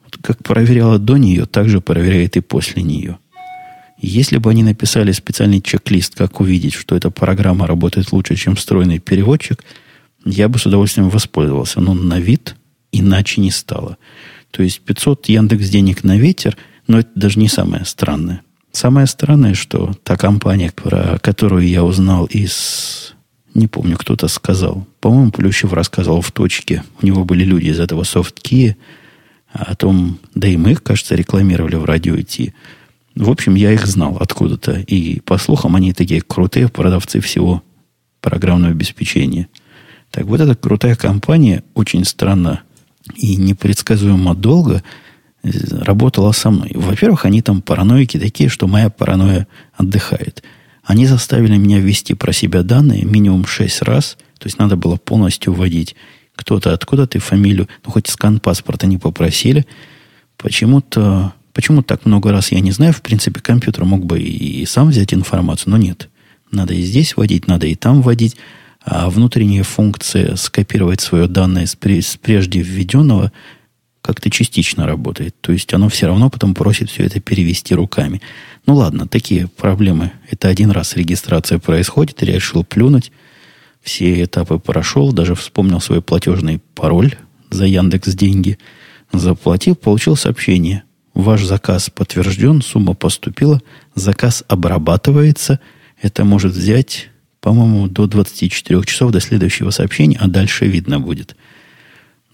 Вот 0.02 0.18
как 0.20 0.42
проверяла 0.42 0.98
до 0.98 1.16
нее, 1.16 1.46
так 1.46 1.68
же 1.68 1.80
проверяет 1.80 2.36
и 2.36 2.40
после 2.40 2.82
нее. 2.82 3.18
Если 3.98 4.38
бы 4.38 4.50
они 4.50 4.62
написали 4.62 5.12
специальный 5.12 5.60
чек-лист, 5.60 6.14
как 6.16 6.40
увидеть, 6.40 6.74
что 6.74 6.96
эта 6.96 7.10
программа 7.10 7.66
работает 7.66 8.12
лучше, 8.12 8.36
чем 8.36 8.56
встроенный 8.56 8.98
переводчик, 8.98 9.62
я 10.24 10.48
бы 10.48 10.58
с 10.58 10.66
удовольствием 10.66 11.08
воспользовался. 11.08 11.80
Но 11.80 11.94
на 11.94 12.18
вид 12.18 12.56
иначе 12.92 13.40
не 13.40 13.50
стало. 13.50 13.98
То 14.50 14.62
есть 14.62 14.80
500 14.80 15.26
Яндекс 15.28 15.68
денег 15.68 16.04
на 16.04 16.16
ветер, 16.16 16.56
но 16.86 17.00
это 17.00 17.10
даже 17.14 17.38
не 17.38 17.48
самое 17.48 17.84
странное. 17.84 18.42
Самое 18.72 19.06
странное, 19.06 19.54
что 19.54 19.94
та 20.02 20.16
компания, 20.16 20.72
про 20.74 21.18
которую 21.20 21.66
я 21.66 21.84
узнал 21.84 22.26
из... 22.26 23.14
Не 23.54 23.68
помню, 23.68 23.96
кто-то 23.96 24.26
сказал. 24.26 24.84
По-моему, 25.00 25.30
Плющев 25.30 25.72
рассказывал 25.72 26.22
в 26.22 26.32
точке. 26.32 26.82
У 27.00 27.06
него 27.06 27.24
были 27.24 27.44
люди 27.44 27.68
из 27.68 27.78
этого 27.78 28.02
софткия. 28.02 28.76
О 29.52 29.76
том, 29.76 30.18
да 30.34 30.48
и 30.48 30.56
мы 30.56 30.72
их, 30.72 30.82
кажется, 30.82 31.14
рекламировали 31.14 31.76
в 31.76 31.84
радио 31.84 32.20
идти. 32.20 32.52
В 33.14 33.30
общем, 33.30 33.54
я 33.54 33.72
их 33.72 33.86
знал 33.86 34.16
откуда-то. 34.18 34.80
И, 34.80 35.20
по 35.20 35.38
слухам, 35.38 35.76
они 35.76 35.92
такие 35.92 36.20
крутые 36.20 36.68
продавцы 36.68 37.20
всего 37.20 37.62
программного 38.20 38.72
обеспечения. 38.72 39.48
Так 40.10 40.24
вот, 40.24 40.40
эта 40.40 40.54
крутая 40.54 40.96
компания 40.96 41.62
очень 41.74 42.04
странно 42.04 42.62
и 43.14 43.36
непредсказуемо 43.36 44.34
долго 44.34 44.82
э, 45.42 45.50
работала 45.70 46.32
со 46.32 46.50
мной. 46.50 46.72
Во-первых, 46.74 47.24
они 47.24 47.42
там 47.42 47.62
параноики 47.62 48.18
такие, 48.18 48.48
что 48.48 48.66
моя 48.66 48.90
паранойя 48.90 49.46
отдыхает. 49.74 50.42
Они 50.82 51.06
заставили 51.06 51.56
меня 51.56 51.78
ввести 51.78 52.14
про 52.14 52.32
себя 52.32 52.62
данные 52.62 53.04
минимум 53.04 53.46
шесть 53.46 53.82
раз. 53.82 54.16
То 54.38 54.46
есть 54.46 54.58
надо 54.58 54.76
было 54.76 54.96
полностью 54.96 55.52
вводить 55.52 55.94
кто-то 56.36 56.72
откуда 56.72 57.06
ты 57.06 57.18
фамилию, 57.18 57.68
ну 57.84 57.92
хоть 57.92 58.08
скан 58.08 58.40
паспорта 58.40 58.86
не 58.86 58.98
попросили. 58.98 59.66
Почему-то 60.36 61.32
Почему 61.54 61.82
так 61.82 62.04
много 62.04 62.32
раз, 62.32 62.50
я 62.50 62.58
не 62.58 62.72
знаю. 62.72 62.92
В 62.92 63.00
принципе, 63.00 63.40
компьютер 63.40 63.84
мог 63.84 64.04
бы 64.04 64.20
и, 64.20 64.66
сам 64.66 64.88
взять 64.88 65.14
информацию, 65.14 65.70
но 65.70 65.76
нет. 65.78 66.10
Надо 66.50 66.74
и 66.74 66.82
здесь 66.82 67.16
вводить, 67.16 67.46
надо 67.46 67.68
и 67.68 67.76
там 67.76 68.02
вводить. 68.02 68.36
А 68.84 69.08
внутренняя 69.08 69.62
функция 69.62 70.34
скопировать 70.34 71.00
свое 71.00 71.28
данное 71.28 71.66
с, 71.66 71.76
прежде 71.76 72.60
введенного 72.60 73.32
как-то 74.02 74.30
частично 74.30 74.84
работает. 74.84 75.36
То 75.40 75.52
есть 75.52 75.72
оно 75.72 75.88
все 75.88 76.08
равно 76.08 76.28
потом 76.28 76.54
просит 76.54 76.90
все 76.90 77.04
это 77.04 77.20
перевести 77.20 77.72
руками. 77.74 78.20
Ну 78.66 78.74
ладно, 78.74 79.06
такие 79.06 79.46
проблемы. 79.46 80.10
Это 80.28 80.48
один 80.48 80.72
раз 80.72 80.96
регистрация 80.96 81.60
происходит, 81.60 82.22
решил 82.22 82.64
плюнуть. 82.64 83.12
Все 83.80 84.24
этапы 84.24 84.58
прошел, 84.58 85.12
даже 85.12 85.36
вспомнил 85.36 85.80
свой 85.80 86.02
платежный 86.02 86.60
пароль 86.74 87.14
за 87.48 87.64
Яндекс 87.64 88.14
деньги. 88.14 88.58
Заплатил, 89.12 89.76
получил 89.76 90.16
сообщение– 90.16 90.82
Ваш 91.14 91.44
заказ 91.44 91.90
подтвержден, 91.90 92.60
сумма 92.60 92.94
поступила, 92.94 93.62
заказ 93.94 94.42
обрабатывается. 94.48 95.60
Это 96.02 96.24
может 96.24 96.52
взять, 96.52 97.10
по-моему, 97.40 97.86
до 97.86 98.08
24 98.08 98.82
часов 98.82 99.12
до 99.12 99.20
следующего 99.20 99.70
сообщения, 99.70 100.18
а 100.20 100.26
дальше 100.26 100.66
видно 100.66 100.98
будет. 100.98 101.36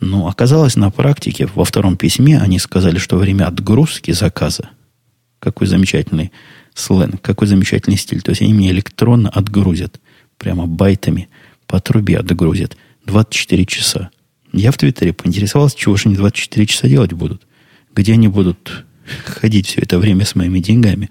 Но 0.01 0.29
оказалось 0.29 0.77
на 0.77 0.91
практике, 0.91 1.47
во 1.55 1.65
втором 1.65 1.99
письме 1.99 2.39
они 2.39 2.59
сказали, 2.59 2.97
что 2.97 3.19
время 3.19 3.47
отгрузки 3.47 4.13
заказа, 4.13 4.71
какой 5.41 5.67
замечательный 5.67 6.33
сленг, 6.73 7.21
какой 7.21 7.49
замечательный 7.49 7.99
стиль. 7.99 8.23
То 8.23 8.31
есть 8.31 8.41
они 8.41 8.55
мне 8.55 8.71
электронно 8.71 9.29
отгрузят, 9.29 10.01
прямо 10.39 10.67
байтами 10.67 11.29
по 11.67 11.81
трубе 11.81 12.19
отгрузят 12.19 12.79
24 13.05 13.67
часа. 13.67 14.11
Я 14.55 14.73
в 14.73 14.79
Твиттере 14.79 15.13
поинтересовался, 15.13 15.77
чего 15.77 15.97
же 15.97 16.09
они 16.09 16.17
24 16.17 16.67
часа 16.67 16.89
делать 16.89 17.13
будут 17.13 17.43
где 17.95 18.15
они 18.15 18.29
будут 18.29 18.85
ходить 19.25 19.67
все 19.67 19.81
это 19.81 19.99
время 19.99 20.25
с 20.25 20.35
моими 20.35 20.61
деньгами. 20.61 21.11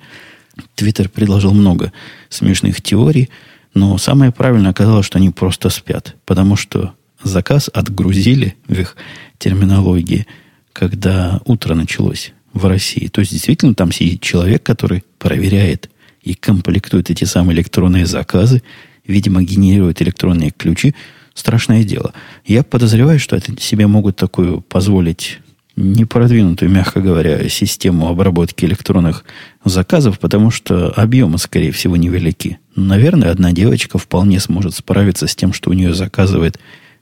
Твиттер 0.76 1.10
предложил 1.10 1.54
много 1.54 1.92
смешных 2.30 2.82
теорий, 2.82 3.30
но 3.74 3.98
самое 3.98 4.32
правильное 4.32 4.72
оказалось, 4.72 5.06
что 5.06 5.18
они 5.18 5.30
просто 5.30 5.70
спят, 5.70 6.16
потому 6.26 6.56
что 6.56 6.94
заказ 7.24 7.70
отгрузили 7.74 8.56
в 8.68 8.80
их 8.80 8.96
терминологии, 9.38 10.26
когда 10.74 11.42
утро 11.46 11.76
началось 11.76 12.34
в 12.54 12.66
России. 12.66 13.08
То 13.08 13.22
есть, 13.22 13.32
действительно, 13.32 13.76
там 13.76 13.92
сидит 13.92 14.22
человек, 14.22 14.64
который 14.64 15.04
проверяет 15.18 15.90
и 16.22 16.34
комплектует 16.34 17.10
эти 17.10 17.26
самые 17.26 17.56
электронные 17.56 18.06
заказы, 18.06 18.64
видимо, 19.06 19.44
генерирует 19.44 20.02
электронные 20.02 20.52
ключи. 20.52 20.96
Страшное 21.34 21.84
дело. 21.84 22.14
Я 22.46 22.64
подозреваю, 22.64 23.20
что 23.20 23.36
это 23.36 23.60
себе 23.62 23.88
могут 23.88 24.18
такую 24.18 24.62
позволить 24.62 25.40
непродвинутую, 25.80 26.70
мягко 26.70 27.02
говоря, 27.02 27.48
систему 27.50 28.08
обработки 28.08 28.66
электронных 28.66 29.24
заказов, 29.64 30.20
потому 30.20 30.52
что 30.52 30.92
объемы, 30.92 31.38
скорее 31.38 31.72
всего, 31.72 31.96
невелики. 31.96 32.60
Наверное, 32.76 33.32
одна 33.32 33.52
девочка 33.52 33.98
вполне 33.98 34.40
сможет 34.40 34.76
справиться 34.76 35.28
с 35.28 35.36
тем, 35.36 35.54
что 35.54 35.70
у 35.70 35.74
нее 35.74 35.94
заказывает 35.94 36.60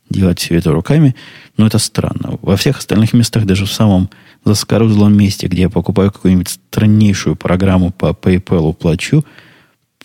делать 0.09 0.39
все 0.39 0.55
это 0.55 0.71
руками, 0.71 1.15
но 1.57 1.67
это 1.67 1.79
странно. 1.79 2.37
Во 2.41 2.55
всех 2.55 2.77
остальных 2.77 3.13
местах, 3.13 3.45
даже 3.45 3.65
в 3.65 3.73
самом 3.73 4.09
заскорузлом 4.45 5.17
месте, 5.17 5.47
где 5.47 5.63
я 5.63 5.69
покупаю 5.69 6.11
какую-нибудь 6.11 6.49
страннейшую 6.49 7.35
программу 7.35 7.91
по 7.91 8.11
PayPal, 8.11 8.73
плачу, 8.73 9.25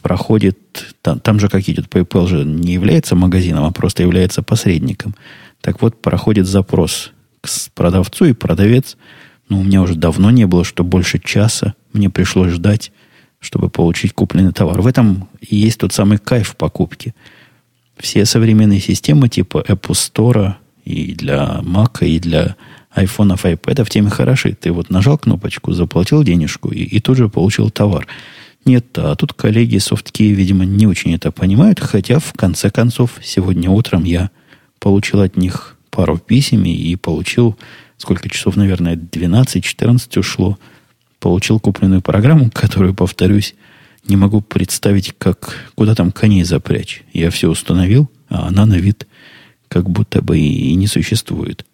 проходит, 0.00 0.58
там, 1.02 1.20
там 1.20 1.38
же 1.38 1.48
как 1.48 1.68
идет, 1.68 1.86
PayPal 1.86 2.26
же 2.26 2.44
не 2.44 2.72
является 2.72 3.14
магазином, 3.14 3.64
а 3.64 3.70
просто 3.70 4.02
является 4.02 4.42
посредником. 4.42 5.14
Так 5.60 5.80
вот, 5.80 6.02
проходит 6.02 6.48
запрос 6.48 7.11
к 7.42 7.48
продавцу, 7.74 8.26
и 8.26 8.32
продавец, 8.32 8.96
ну, 9.48 9.60
у 9.60 9.64
меня 9.64 9.82
уже 9.82 9.94
давно 9.94 10.30
не 10.30 10.46
было, 10.46 10.64
что 10.64 10.84
больше 10.84 11.18
часа 11.18 11.74
мне 11.92 12.08
пришлось 12.08 12.52
ждать, 12.52 12.92
чтобы 13.38 13.68
получить 13.68 14.14
купленный 14.14 14.52
товар. 14.52 14.80
В 14.80 14.86
этом 14.86 15.28
и 15.40 15.56
есть 15.56 15.78
тот 15.78 15.92
самый 15.92 16.18
кайф 16.18 16.56
покупки. 16.56 17.14
Все 17.98 18.24
современные 18.24 18.80
системы 18.80 19.28
типа 19.28 19.64
Apple 19.68 19.90
Store 19.90 20.54
и 20.84 21.14
для 21.14 21.60
Mac, 21.62 22.04
и 22.06 22.18
для 22.18 22.56
iPhone, 22.94 23.36
iPad 23.36 23.84
в 23.84 23.90
теме 23.90 24.10
хороши. 24.10 24.54
Ты 24.54 24.72
вот 24.72 24.90
нажал 24.90 25.18
кнопочку, 25.18 25.72
заплатил 25.72 26.22
денежку 26.22 26.70
и, 26.70 26.82
и 26.82 27.00
тут 27.00 27.16
же 27.16 27.28
получил 27.28 27.70
товар. 27.70 28.06
Нет, 28.64 28.86
а 28.96 29.16
тут 29.16 29.32
коллеги 29.32 29.78
софтки, 29.78 30.22
видимо, 30.22 30.64
не 30.64 30.86
очень 30.86 31.14
это 31.14 31.32
понимают, 31.32 31.80
хотя 31.80 32.20
в 32.20 32.32
конце 32.34 32.70
концов 32.70 33.18
сегодня 33.22 33.68
утром 33.68 34.04
я 34.04 34.30
получил 34.78 35.20
от 35.20 35.36
них 35.36 35.76
пару 35.92 36.18
писем 36.18 36.64
и 36.64 36.96
получил, 36.96 37.56
сколько 37.98 38.28
часов, 38.28 38.56
наверное, 38.56 38.96
12-14 38.96 40.18
ушло, 40.18 40.58
получил 41.20 41.60
купленную 41.60 42.00
программу, 42.00 42.50
которую, 42.50 42.94
повторюсь, 42.94 43.54
не 44.08 44.16
могу 44.16 44.40
представить, 44.40 45.14
как, 45.18 45.70
куда 45.76 45.94
там 45.94 46.10
коней 46.10 46.42
запрячь. 46.42 47.02
Я 47.12 47.30
все 47.30 47.48
установил, 47.48 48.10
а 48.28 48.48
она 48.48 48.66
на 48.66 48.74
вид 48.74 49.06
как 49.68 49.88
будто 49.88 50.22
бы 50.22 50.38
и 50.38 50.74
не 50.74 50.86
существует. 50.86 51.64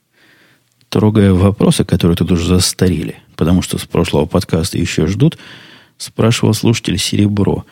Трогая 0.88 1.32
вопросы, 1.32 1.84
которые 1.84 2.16
тут 2.16 2.32
уже 2.32 2.46
застарели, 2.46 3.16
потому 3.36 3.62
что 3.62 3.78
с 3.78 3.84
прошлого 3.84 4.26
подкаста 4.26 4.78
еще 4.78 5.06
ждут, 5.06 5.38
спрашивал 5.96 6.54
слушатель 6.54 6.98
Серебро. 6.98 7.64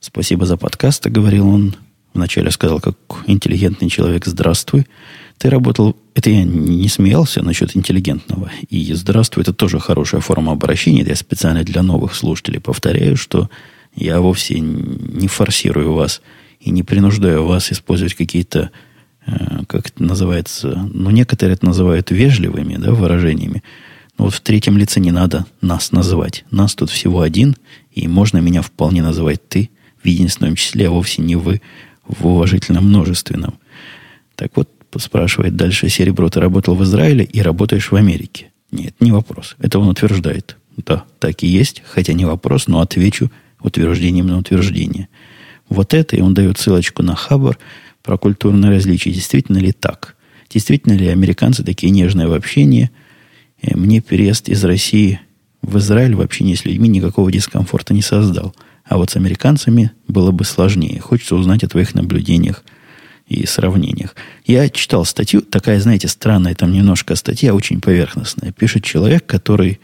Спасибо 0.00 0.46
за 0.46 0.56
подкаст, 0.56 1.06
говорил 1.06 1.48
он. 1.48 1.76
Вначале 2.12 2.50
сказал, 2.50 2.80
как 2.80 2.96
интеллигентный 3.26 3.90
человек, 3.90 4.24
здравствуй. 4.24 4.86
Ты 5.38 5.50
работал... 5.50 5.96
Это 6.14 6.30
я 6.30 6.44
не 6.44 6.88
смеялся 6.88 7.42
насчет 7.42 7.76
интеллигентного. 7.76 8.50
И 8.70 8.92
здравствуй, 8.94 9.42
это 9.42 9.52
тоже 9.52 9.78
хорошая 9.78 10.20
форма 10.20 10.52
обращения. 10.52 11.02
Я 11.02 11.14
специально 11.14 11.62
для 11.62 11.82
новых 11.82 12.14
слушателей 12.14 12.60
повторяю, 12.60 13.16
что 13.16 13.50
Я 13.94 14.20
вовсе 14.20 14.60
не 14.60 15.26
форсирую 15.26 15.94
вас 15.94 16.20
и 16.60 16.70
не 16.70 16.82
принуждаю 16.82 17.46
вас 17.46 17.72
использовать 17.72 18.14
какие-то, 18.14 18.70
э, 19.26 19.64
как 19.66 19.88
это 19.88 20.02
называется, 20.02 20.88
ну, 20.92 21.10
некоторые 21.10 21.54
это 21.54 21.64
называют 21.64 22.10
вежливыми 22.10 22.76
да, 22.76 22.92
выражениями. 22.92 23.62
Но 24.18 24.26
вот 24.26 24.34
в 24.34 24.40
третьем 24.40 24.76
лице 24.76 25.00
не 25.00 25.12
надо 25.12 25.46
нас 25.62 25.92
называть. 25.92 26.44
Нас 26.50 26.74
тут 26.74 26.90
всего 26.90 27.22
один, 27.22 27.56
и 27.90 28.06
можно 28.06 28.38
меня 28.38 28.60
вполне 28.60 29.02
называть 29.02 29.48
ты 29.48 29.70
в 30.02 30.06
единственном 30.06 30.56
числе, 30.56 30.88
а 30.88 30.90
вовсе 30.90 31.22
не 31.22 31.36
вы 31.36 31.62
в 32.06 32.26
уважительном 32.26 32.86
множественном. 32.86 33.58
Так 34.34 34.52
вот, 34.56 34.70
спрашивает 34.98 35.56
дальше 35.56 35.88
Серебро, 35.88 36.28
ты 36.28 36.40
работал 36.40 36.74
в 36.74 36.84
Израиле 36.84 37.24
и 37.24 37.40
работаешь 37.40 37.90
в 37.90 37.96
Америке? 37.96 38.50
Нет, 38.70 38.94
не 39.00 39.12
вопрос. 39.12 39.56
Это 39.58 39.78
он 39.78 39.88
утверждает. 39.88 40.56
Да, 40.76 41.04
так 41.18 41.42
и 41.42 41.46
есть, 41.46 41.82
хотя 41.86 42.12
не 42.12 42.24
вопрос, 42.24 42.66
но 42.66 42.80
отвечу 42.80 43.30
утверждением 43.60 44.26
на 44.26 44.38
утверждение. 44.38 45.08
Вот 45.68 45.94
это, 45.94 46.16
и 46.16 46.20
он 46.20 46.34
дает 46.34 46.58
ссылочку 46.58 47.02
на 47.02 47.16
Хабар 47.16 47.58
про 48.02 48.18
культурные 48.18 48.70
различия. 48.70 49.10
Действительно 49.10 49.58
ли 49.58 49.72
так? 49.72 50.16
Действительно 50.50 50.92
ли 50.92 51.08
американцы 51.08 51.64
такие 51.64 51.90
нежные 51.90 52.28
в 52.28 52.32
общении? 52.32 52.90
И 53.60 53.76
мне 53.76 54.00
переезд 54.00 54.48
из 54.48 54.64
России 54.64 55.20
в 55.62 55.78
Израиль 55.78 56.14
в 56.14 56.20
общении 56.20 56.54
с 56.54 56.64
людьми 56.64 56.88
никакого 56.88 57.32
дискомфорта 57.32 57.94
не 57.94 58.02
создал. 58.02 58.54
А 58.84 58.98
вот 58.98 59.10
с 59.10 59.16
американцами 59.16 59.90
было 60.06 60.30
бы 60.30 60.44
сложнее. 60.44 61.00
Хочется 61.00 61.34
узнать 61.34 61.64
о 61.64 61.68
твоих 61.68 61.94
наблюдениях 61.94 62.62
и 63.26 63.46
сравнениях. 63.46 64.14
Я 64.44 64.68
читал 64.68 65.04
статью, 65.04 65.42
такая, 65.42 65.80
знаете, 65.80 66.08
странная 66.08 66.54
там 66.54 66.72
немножко 66.72 67.16
статья, 67.16 67.54
очень 67.54 67.80
поверхностная. 67.80 68.52
Пишет 68.52 68.84
человек, 68.84 69.26
который 69.26 69.80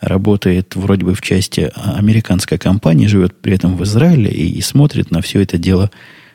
работает 0.00 0.74
вроде 0.74 1.04
бы 1.04 1.14
в 1.14 1.22
части 1.22 1.70
американской 1.76 2.58
компании, 2.58 3.06
живет 3.06 3.40
при 3.40 3.54
этом 3.54 3.76
в 3.76 3.84
Израиле 3.84 4.30
и, 4.30 4.58
и 4.58 4.60
смотрит 4.60 5.12
на 5.12 5.22
все 5.22 5.40
это 5.40 5.58
дело 5.58 5.90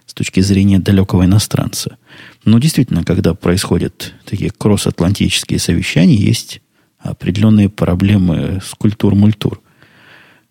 с 0.06 0.14
точки 0.14 0.40
зрения 0.40 0.80
далекого 0.80 1.26
иностранца. 1.26 1.98
Но 2.46 2.60
действительно, 2.60 3.04
когда 3.04 3.34
происходят 3.34 4.14
такие 4.24 4.52
кросс-атлантические 4.52 5.60
совещания, 5.60 6.16
есть 6.16 6.62
определенные 7.00 7.70
проблемы 7.70 8.62
с 8.64 8.74
культур-мультур 8.74 9.62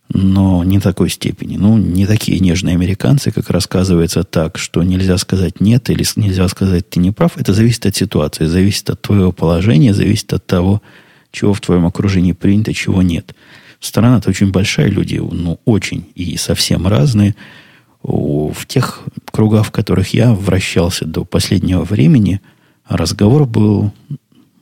но 0.09 0.63
не 0.63 0.79
такой 0.79 1.11
степени. 1.11 1.57
Ну, 1.57 1.77
не 1.77 2.07
такие 2.07 2.39
нежные 2.39 2.75
американцы, 2.75 3.33
как 3.33 3.51
рассказывается 3.51 4.23
так, 4.23 4.59
что 4.59 4.83
нельзя 4.83 5.19
сказать 5.19 5.61
нет 5.61 5.91
или 5.91 6.05
нельзя 6.17 6.49
сказать 6.49 6.89
ты 6.89 7.01
не 7.01 7.11
прав. 7.11 7.37
Это 7.37 7.53
зависит 7.53 7.87
от 7.87 7.97
ситуации, 7.97 8.47
зависит 8.47 8.89
от 8.91 9.03
твоего 9.03 9.33
положения, 9.33 9.93
зависит 9.93 10.33
от 10.33 10.47
того, 10.47 10.81
чего 11.33 11.53
в 11.53 11.61
твоем 11.61 11.87
окружении 11.87 12.33
принято, 12.33 12.73
чего 12.73 13.03
нет. 13.03 13.35
Страна-то 13.81 14.31
очень 14.31 14.53
большая, 14.53 14.89
люди, 14.89 15.17
ну, 15.17 15.61
очень 15.65 16.07
и 16.15 16.37
совсем 16.37 16.87
разные. 16.87 17.35
В 18.03 18.67
тех 18.67 19.03
кругах, 19.33 19.67
в 19.67 19.71
которых 19.73 20.15
я 20.15 20.33
вращался 20.33 21.05
до 21.05 21.25
последнего 21.25 21.83
времени, 21.83 22.41
разговор 22.89 23.45
был, 23.45 23.93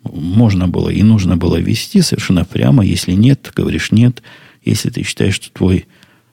можно 0.03 0.69
было 0.69 0.89
и 0.89 1.03
нужно 1.03 1.37
было 1.37 1.57
вести 1.57 2.01
совершенно 2.01 2.47
прямо. 2.47 2.85
Если 2.85 3.13
нет, 3.13 3.53
говоришь 3.55 3.93
нет– 3.93 4.23
если 4.65 4.91
ты 4.91 5.03
считаешь, 5.03 5.35
что 5.35 5.51
твой 5.51 5.87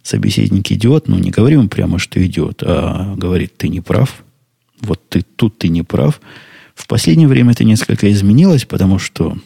собеседник 0.03 0.71
идиот, 0.71 1.07
ну, 1.07 1.17
не 1.17 1.31
говори 1.31 1.55
ему 1.55 1.67
прямо, 1.67 1.99
что 1.99 2.23
идиот, 2.25 2.63
а 2.65 3.13
говорит, 3.15 3.57
ты 3.57 3.67
не 3.67 3.81
прав. 3.81 4.23
Вот 4.79 5.01
ты 5.09 5.21
тут 5.21 5.57
ты 5.59 5.67
не 5.67 5.83
прав. 5.83 6.19
В 6.73 6.87
последнее 6.87 7.27
время 7.27 7.51
это 7.51 7.63
несколько 7.63 8.11
изменилось, 8.11 8.65
потому 8.65 8.97
что 8.97 9.37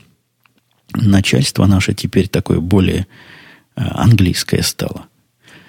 начальство 0.93 1.65
наше 1.65 1.93
теперь 1.93 2.29
такое 2.29 2.59
более 2.59 3.07
а, 3.75 4.03
английское 4.03 4.61
стало. 4.61 5.07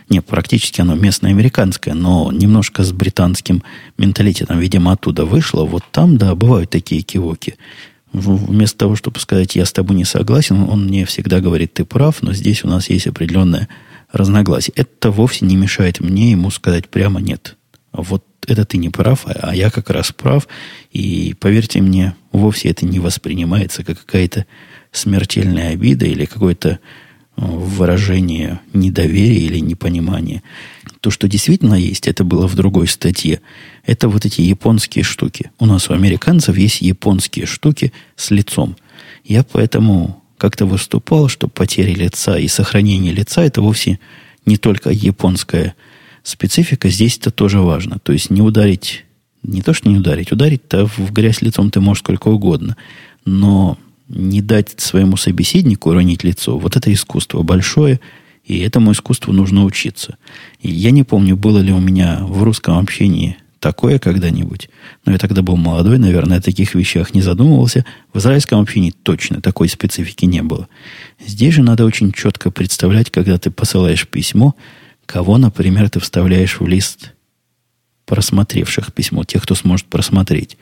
Не, 0.09 0.21
практически 0.21 0.81
оно 0.81 0.95
местное 0.95 1.33
американское, 1.33 1.95
но 1.95 2.31
немножко 2.31 2.85
с 2.85 2.93
британским 2.93 3.65
менталитетом, 3.99 4.61
видимо, 4.61 4.93
оттуда 4.93 5.25
вышло. 5.25 5.65
Вот 5.65 5.83
там, 5.91 6.17
да, 6.17 6.37
бывают 6.37 6.71
такие 6.71 7.03
кивоки 7.03 7.57
вместо 8.13 8.79
того, 8.79 8.97
чтобы 8.97 9.19
сказать, 9.21 9.57
я 9.57 9.65
с 9.65 9.73
тобой 9.73 9.97
не 9.97 10.05
согласен, 10.05 10.63
он 10.63 10.87
мне 10.87 11.05
всегда 11.05 11.41
говорит, 11.41 11.75
ты 11.75 11.85
прав, 11.85 12.23
но 12.23 12.33
здесь 12.33 12.65
у 12.65 12.69
нас 12.69 12.89
есть 12.89 13.07
определенное 13.07 13.69
разногласие. 14.13 14.73
Это 14.77 15.11
вовсе 15.11 15.45
не 15.45 15.57
мешает 15.57 16.01
мне 16.01 16.31
ему 16.31 16.51
сказать 16.51 16.89
прямо 16.89 17.21
нет. 17.21 17.57
Вот 17.93 18.25
это 18.47 18.65
ты 18.65 18.79
не 18.79 18.91
прав, 18.91 19.27
а 19.27 19.55
я 19.55 19.71
как 19.71 19.91
раз 19.91 20.13
прав. 20.13 20.47
И 20.93 21.35
поверьте 21.39 21.81
мне, 21.81 22.15
вовсе 22.33 22.69
это 22.69 22.87
не 22.87 23.01
воспринимается 23.01 23.85
как 23.85 23.99
какая-то 23.99 24.47
смертельная 24.93 25.73
обида 25.73 26.07
или 26.07 26.25
какое-то 26.25 26.79
выражение 27.37 28.61
недоверия 28.73 29.41
или 29.41 29.59
непонимания. 29.59 30.43
То, 31.01 31.11
что 31.11 31.29
действительно 31.29 31.75
есть, 31.75 32.09
это 32.09 32.25
было 32.25 32.49
в 32.49 32.55
другой 32.55 32.89
статье. 32.89 33.41
Это 33.87 34.09
вот 34.09 34.27
эти 34.27 34.41
японские 34.41 35.05
штуки. 35.05 35.53
У 35.59 35.67
нас 35.67 35.89
у 35.89 35.95
американцев 35.95 36.57
есть 36.57 36.83
японские 36.83 37.47
штуки 37.47 37.93
с 38.17 38.33
лицом. 38.33 38.77
Я 39.25 39.45
поэтому 39.45 40.23
как-то 40.39 40.67
выступал, 40.67 41.29
что 41.29 41.49
потеря 41.49 41.95
лица 41.95 42.37
и 42.37 42.49
сохранение 42.49 43.13
лица 43.13 43.43
это 43.45 43.63
вовсе 43.63 44.01
не 44.45 44.57
только 44.57 44.91
японская 44.91 45.75
специфика, 46.25 46.89
здесь 46.89 47.17
это 47.17 47.31
тоже 47.31 47.61
важно. 47.61 47.99
То 48.01 48.13
есть 48.13 48.31
не 48.31 48.43
ударить, 48.43 49.05
не 49.45 49.63
то 49.63 49.73
что 49.73 49.89
не 49.89 49.99
ударить, 49.99 50.33
ударить-то 50.33 50.87
в 50.87 51.13
грязь 51.13 51.41
лицом 51.41 51.71
ты 51.71 51.81
можешь 51.81 52.03
сколько 52.03 52.29
угодно, 52.29 52.77
но 53.25 53.79
не 54.09 54.41
дать 54.41 54.81
своему 54.81 55.17
собеседнику 55.17 55.91
уронить 55.91 56.25
лицо, 56.25 56.59
вот 56.59 56.77
это 56.77 56.93
искусство 56.93 57.43
большое, 57.43 58.01
и 58.45 58.59
этому 58.59 58.93
искусству 58.93 59.33
нужно 59.33 59.65
учиться. 59.65 60.17
И 60.61 60.71
я 60.71 60.91
не 60.93 61.03
помню, 61.03 61.37
было 61.37 61.59
ли 61.59 61.73
у 61.73 61.81
меня 61.81 62.21
в 62.23 62.43
русском 62.43 62.79
общении 62.79 63.37
такое 63.61 63.99
когда-нибудь, 63.99 64.69
но 65.05 65.13
я 65.13 65.19
тогда 65.19 65.43
был 65.43 65.57
молодой, 65.57 65.99
наверное, 65.99 66.39
о 66.39 66.43
таких 66.43 66.75
вещах 66.75 67.15
не 67.15 67.23
задумывался. 67.23 67.85
В 68.13 68.19
израильском 68.19 68.61
общении 68.61 68.91
точно 68.91 69.41
такой 69.41 69.69
специфики 69.69 70.25
не 70.25 70.43
было. 70.43 70.69
Здесь 71.25 71.55
же 71.55 71.63
надо 71.63 71.85
очень 71.85 72.13
четко 72.13 72.51
представлять, 72.51 73.11
когда 73.11 73.39
ты 73.39 73.51
посылаешь 73.51 74.07
письмо, 74.07 74.55
кого, 75.07 75.39
например, 75.39 75.89
ты 75.91 76.01
вставляешь 76.01 76.61
в 76.61 76.67
лист 76.67 77.13
просмотревших 78.05 78.93
письмо, 78.93 79.25
тех, 79.25 79.43
кто 79.43 79.55
сможет 79.55 79.87
просмотреть. 79.87 80.57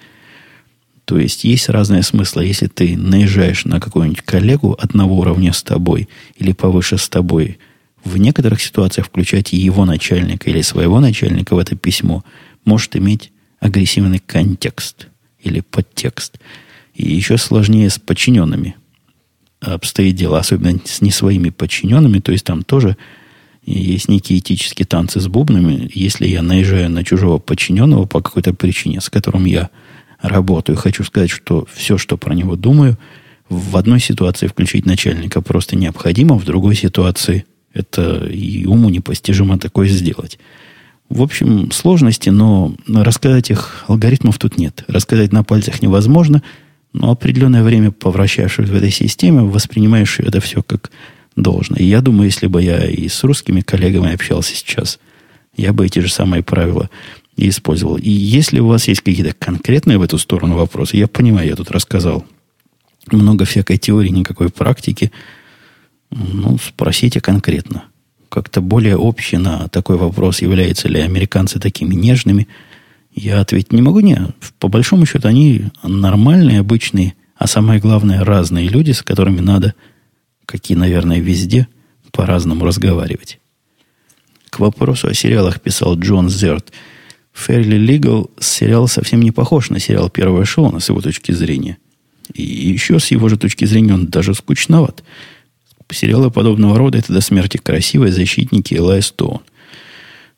То 1.04 1.18
есть 1.18 1.44
есть 1.44 1.68
разные 1.68 2.02
смыслы. 2.02 2.46
Если 2.46 2.66
ты 2.66 2.96
наезжаешь 2.96 3.66
на 3.66 3.80
какого-нибудь 3.80 4.22
коллегу 4.22 4.76
одного 4.78 5.18
уровня 5.18 5.52
с 5.52 5.62
тобой 5.62 6.08
или 6.36 6.52
повыше 6.52 6.96
с 6.96 7.08
тобой, 7.08 7.58
в 8.04 8.16
некоторых 8.16 8.62
ситуациях 8.62 9.06
включать 9.06 9.52
его 9.52 9.84
начальника 9.84 10.50
или 10.50 10.62
своего 10.62 11.00
начальника 11.00 11.54
в 11.54 11.58
это 11.58 11.76
письмо 11.76 12.24
может 12.64 12.96
иметь 12.96 13.32
агрессивный 13.60 14.18
контекст 14.18 15.08
или 15.40 15.60
подтекст. 15.60 16.38
И 16.94 17.14
еще 17.14 17.38
сложнее 17.38 17.90
с 17.90 17.98
подчиненными 17.98 18.76
обстоит 19.60 20.16
дело, 20.16 20.38
особенно 20.38 20.78
с 20.84 21.00
не 21.00 21.10
своими 21.10 21.50
подчиненными, 21.50 22.20
то 22.20 22.32
есть 22.32 22.44
там 22.44 22.62
тоже 22.62 22.96
есть 23.64 24.08
некие 24.08 24.38
этические 24.38 24.86
танцы 24.86 25.20
с 25.20 25.26
бубнами. 25.26 25.90
Если 25.94 26.26
я 26.26 26.42
наезжаю 26.42 26.90
на 26.90 27.02
чужого 27.02 27.38
подчиненного 27.38 28.04
по 28.04 28.20
какой-то 28.20 28.52
причине, 28.52 29.00
с 29.00 29.08
которым 29.08 29.46
я 29.46 29.70
работаю. 30.20 30.76
Хочу 30.76 31.04
сказать, 31.04 31.30
что 31.30 31.66
все, 31.72 31.98
что 31.98 32.16
про 32.16 32.34
него 32.34 32.56
думаю, 32.56 32.98
в 33.48 33.76
одной 33.76 34.00
ситуации 34.00 34.46
включить 34.46 34.86
начальника 34.86 35.42
просто 35.42 35.76
необходимо, 35.76 36.38
в 36.38 36.44
другой 36.44 36.74
ситуации 36.74 37.44
это 37.72 38.26
и 38.26 38.64
уму 38.64 38.88
непостижимо 38.88 39.58
такое 39.58 39.88
сделать. 39.88 40.38
В 41.08 41.22
общем, 41.22 41.70
сложности, 41.70 42.30
но 42.30 42.74
рассказать 42.88 43.50
их 43.50 43.84
алгоритмов 43.88 44.38
тут 44.38 44.58
нет. 44.58 44.84
Рассказать 44.88 45.32
на 45.32 45.44
пальцах 45.44 45.82
невозможно, 45.82 46.42
но 46.92 47.10
определенное 47.10 47.62
время, 47.62 47.90
повращавшись 47.90 48.68
в 48.68 48.74
этой 48.74 48.90
системе, 48.90 49.42
воспринимаешь 49.42 50.18
это 50.18 50.40
все 50.40 50.62
как 50.62 50.90
должно. 51.36 51.76
И 51.76 51.84
я 51.84 52.00
думаю, 52.00 52.26
если 52.26 52.46
бы 52.46 52.62
я 52.62 52.88
и 52.88 53.08
с 53.08 53.22
русскими 53.22 53.60
коллегами 53.60 54.14
общался 54.14 54.54
сейчас, 54.54 54.98
я 55.56 55.72
бы 55.72 55.86
эти 55.86 55.98
же 55.98 56.10
самые 56.10 56.42
правила 56.42 56.88
и 57.36 57.48
использовал. 57.48 57.96
И 57.96 58.10
если 58.10 58.60
у 58.60 58.68
вас 58.68 58.88
есть 58.88 59.02
какие-то 59.02 59.34
конкретные 59.34 59.98
в 59.98 60.02
эту 60.02 60.18
сторону 60.18 60.56
вопросы, 60.56 60.96
я 60.96 61.08
понимаю, 61.08 61.48
я 61.48 61.56
тут 61.56 61.70
рассказал 61.70 62.24
много 63.10 63.44
всякой 63.44 63.76
теории, 63.76 64.08
никакой 64.08 64.50
практики, 64.50 65.12
ну, 66.10 66.58
спросите 66.58 67.20
конкретно. 67.20 67.84
Как-то 68.34 68.60
более 68.60 68.96
общий 68.96 69.36
на 69.36 69.68
такой 69.68 69.96
вопрос, 69.96 70.42
являются 70.42 70.88
ли 70.88 70.98
американцы 70.98 71.60
такими 71.60 71.94
нежными, 71.94 72.48
я 73.14 73.40
ответить 73.40 73.72
не 73.72 73.80
могу. 73.80 74.00
Нет, 74.00 74.34
по 74.58 74.66
большому 74.66 75.06
счету 75.06 75.28
они 75.28 75.66
нормальные, 75.84 76.58
обычные, 76.58 77.14
а 77.36 77.46
самое 77.46 77.78
главное, 77.78 78.24
разные 78.24 78.66
люди, 78.66 78.90
с 78.90 79.04
которыми 79.04 79.38
надо, 79.38 79.74
какие, 80.46 80.76
наверное, 80.76 81.20
везде, 81.20 81.68
по-разному 82.10 82.64
разговаривать. 82.64 83.38
К 84.50 84.58
вопросу 84.58 85.06
о 85.06 85.14
сериалах 85.14 85.60
писал 85.60 85.96
Джон 85.96 86.28
Зерт– 86.28 86.72
Fairly 87.34 87.78
Legal 87.78 88.30
сериал 88.40 88.88
совсем 88.88 89.20
не 89.20 89.30
похож 89.30 89.70
на 89.70 89.78
сериал 89.78 90.08
первого 90.08 90.42
эшелона 90.42 90.80
с 90.80 90.88
его 90.88 91.00
точки 91.00 91.30
зрения. 91.30 91.78
И 92.32 92.42
еще 92.42 92.98
с 92.98 93.10
его 93.10 93.28
же 93.28 93.36
точки 93.36 93.64
зрения 93.64 93.94
он 93.94 94.06
даже 94.06 94.34
скучноват. 94.34 95.04
Сериалы 95.90 96.30
подобного 96.30 96.78
рода 96.78 96.98
это 96.98 97.12
до 97.12 97.20
смерти 97.20 97.56
красивые 97.56 98.12
защитники 98.12 98.74
Элай 98.74 99.02
Стоун. 99.02 99.40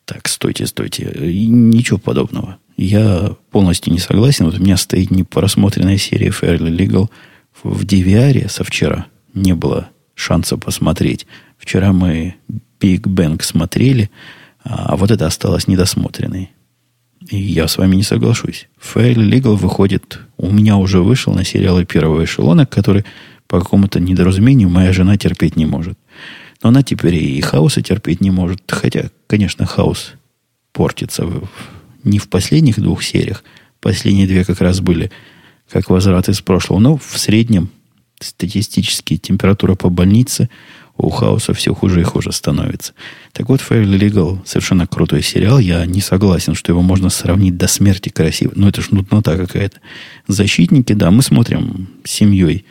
Так, 0.05 0.29
стойте, 0.29 0.67
стойте. 0.67 1.13
Ничего 1.17 1.99
подобного. 1.99 2.59
Я 2.77 3.35
полностью 3.51 3.93
не 3.93 3.99
согласен. 3.99 4.45
Вот 4.45 4.59
у 4.59 4.63
меня 4.63 4.77
стоит 4.77 5.11
непросмотренная 5.11 5.99
серия 5.99 6.29
Fairly 6.29 6.71
Legal 6.71 7.09
в 7.63 7.85
DVR 7.85 8.49
со 8.49 8.65
вчера. 8.65 9.07
Не 9.35 9.55
было 9.55 9.89
шанса 10.15 10.57
посмотреть. 10.57 11.27
Вчера 11.59 11.93
мы 11.93 12.37
Big 12.81 13.03
Bang 13.03 13.43
смотрели, 13.43 14.11
а 14.63 14.97
вот 14.97 15.11
это 15.11 15.27
осталось 15.27 15.69
недосмотренной. 15.69 16.51
И 17.31 17.37
я 17.37 17.67
с 17.67 17.79
вами 17.79 17.97
не 17.97 18.03
соглашусь. 18.03 18.69
Fairly 18.81 19.29
Legal 19.29 19.57
выходит, 19.57 20.21
у 20.37 20.51
меня 20.51 20.77
уже 20.77 21.01
вышел 21.01 21.35
на 21.35 21.45
сериалы 21.45 21.85
первого 21.85 22.25
эшелона, 22.25 22.67
который 22.67 23.05
по 23.49 23.61
какому-то 23.61 24.01
недоразумению 24.01 24.69
моя 24.69 24.93
жена 24.93 25.17
терпеть 25.17 25.57
не 25.57 25.67
может. 25.67 25.99
Но 26.63 26.71
она 26.71 26.83
теперь 26.83 27.17
и 27.17 27.41
хаоса 27.41 27.83
терпеть 27.83 28.21
не 28.21 28.31
может. 28.31 28.63
Хотя, 28.69 29.11
конечно, 29.27 29.67
хаос 29.67 30.15
портится 30.73 31.27
в, 31.27 31.49
не 32.05 32.19
в 32.19 32.29
последних 32.29 32.81
двух 32.81 33.03
сериях. 33.03 33.45
Последние 33.81 34.27
две 34.27 34.45
как 34.45 34.61
раз 34.61 34.81
были 34.81 35.11
как 35.71 35.91
возврат 35.91 36.29
из 36.29 36.41
прошлого. 36.41 36.79
Но 36.79 36.97
в 36.97 37.19
среднем 37.19 37.71
статистически 38.21 39.17
температура 39.17 39.75
по 39.75 39.91
больнице 39.91 40.49
у 40.97 41.11
хаоса 41.11 41.53
все 41.53 41.75
хуже 41.75 42.01
и 42.01 42.05
хуже 42.05 42.33
становится. 42.33 42.95
Так 43.33 43.49
вот, 43.51 43.61
Fairly 43.61 43.99
Legal 43.99 44.39
совершенно 44.47 44.87
крутой 44.87 45.23
сериал. 45.23 45.59
Я 45.59 45.85
не 45.85 46.01
согласен, 46.01 46.55
что 46.55 46.73
его 46.73 46.81
можно 46.81 47.11
сравнить 47.11 47.59
до 47.59 47.69
смерти 47.69 48.09
красиво. 48.09 48.53
Но 48.57 48.69
это 48.69 48.81
ж 48.81 48.91
нуднота 48.91 49.37
какая-то. 49.37 49.79
Защитники, 50.27 50.95
да, 50.95 51.11
мы 51.11 51.23
смотрим 51.23 51.89
с 52.05 52.11
семьей. 52.11 52.65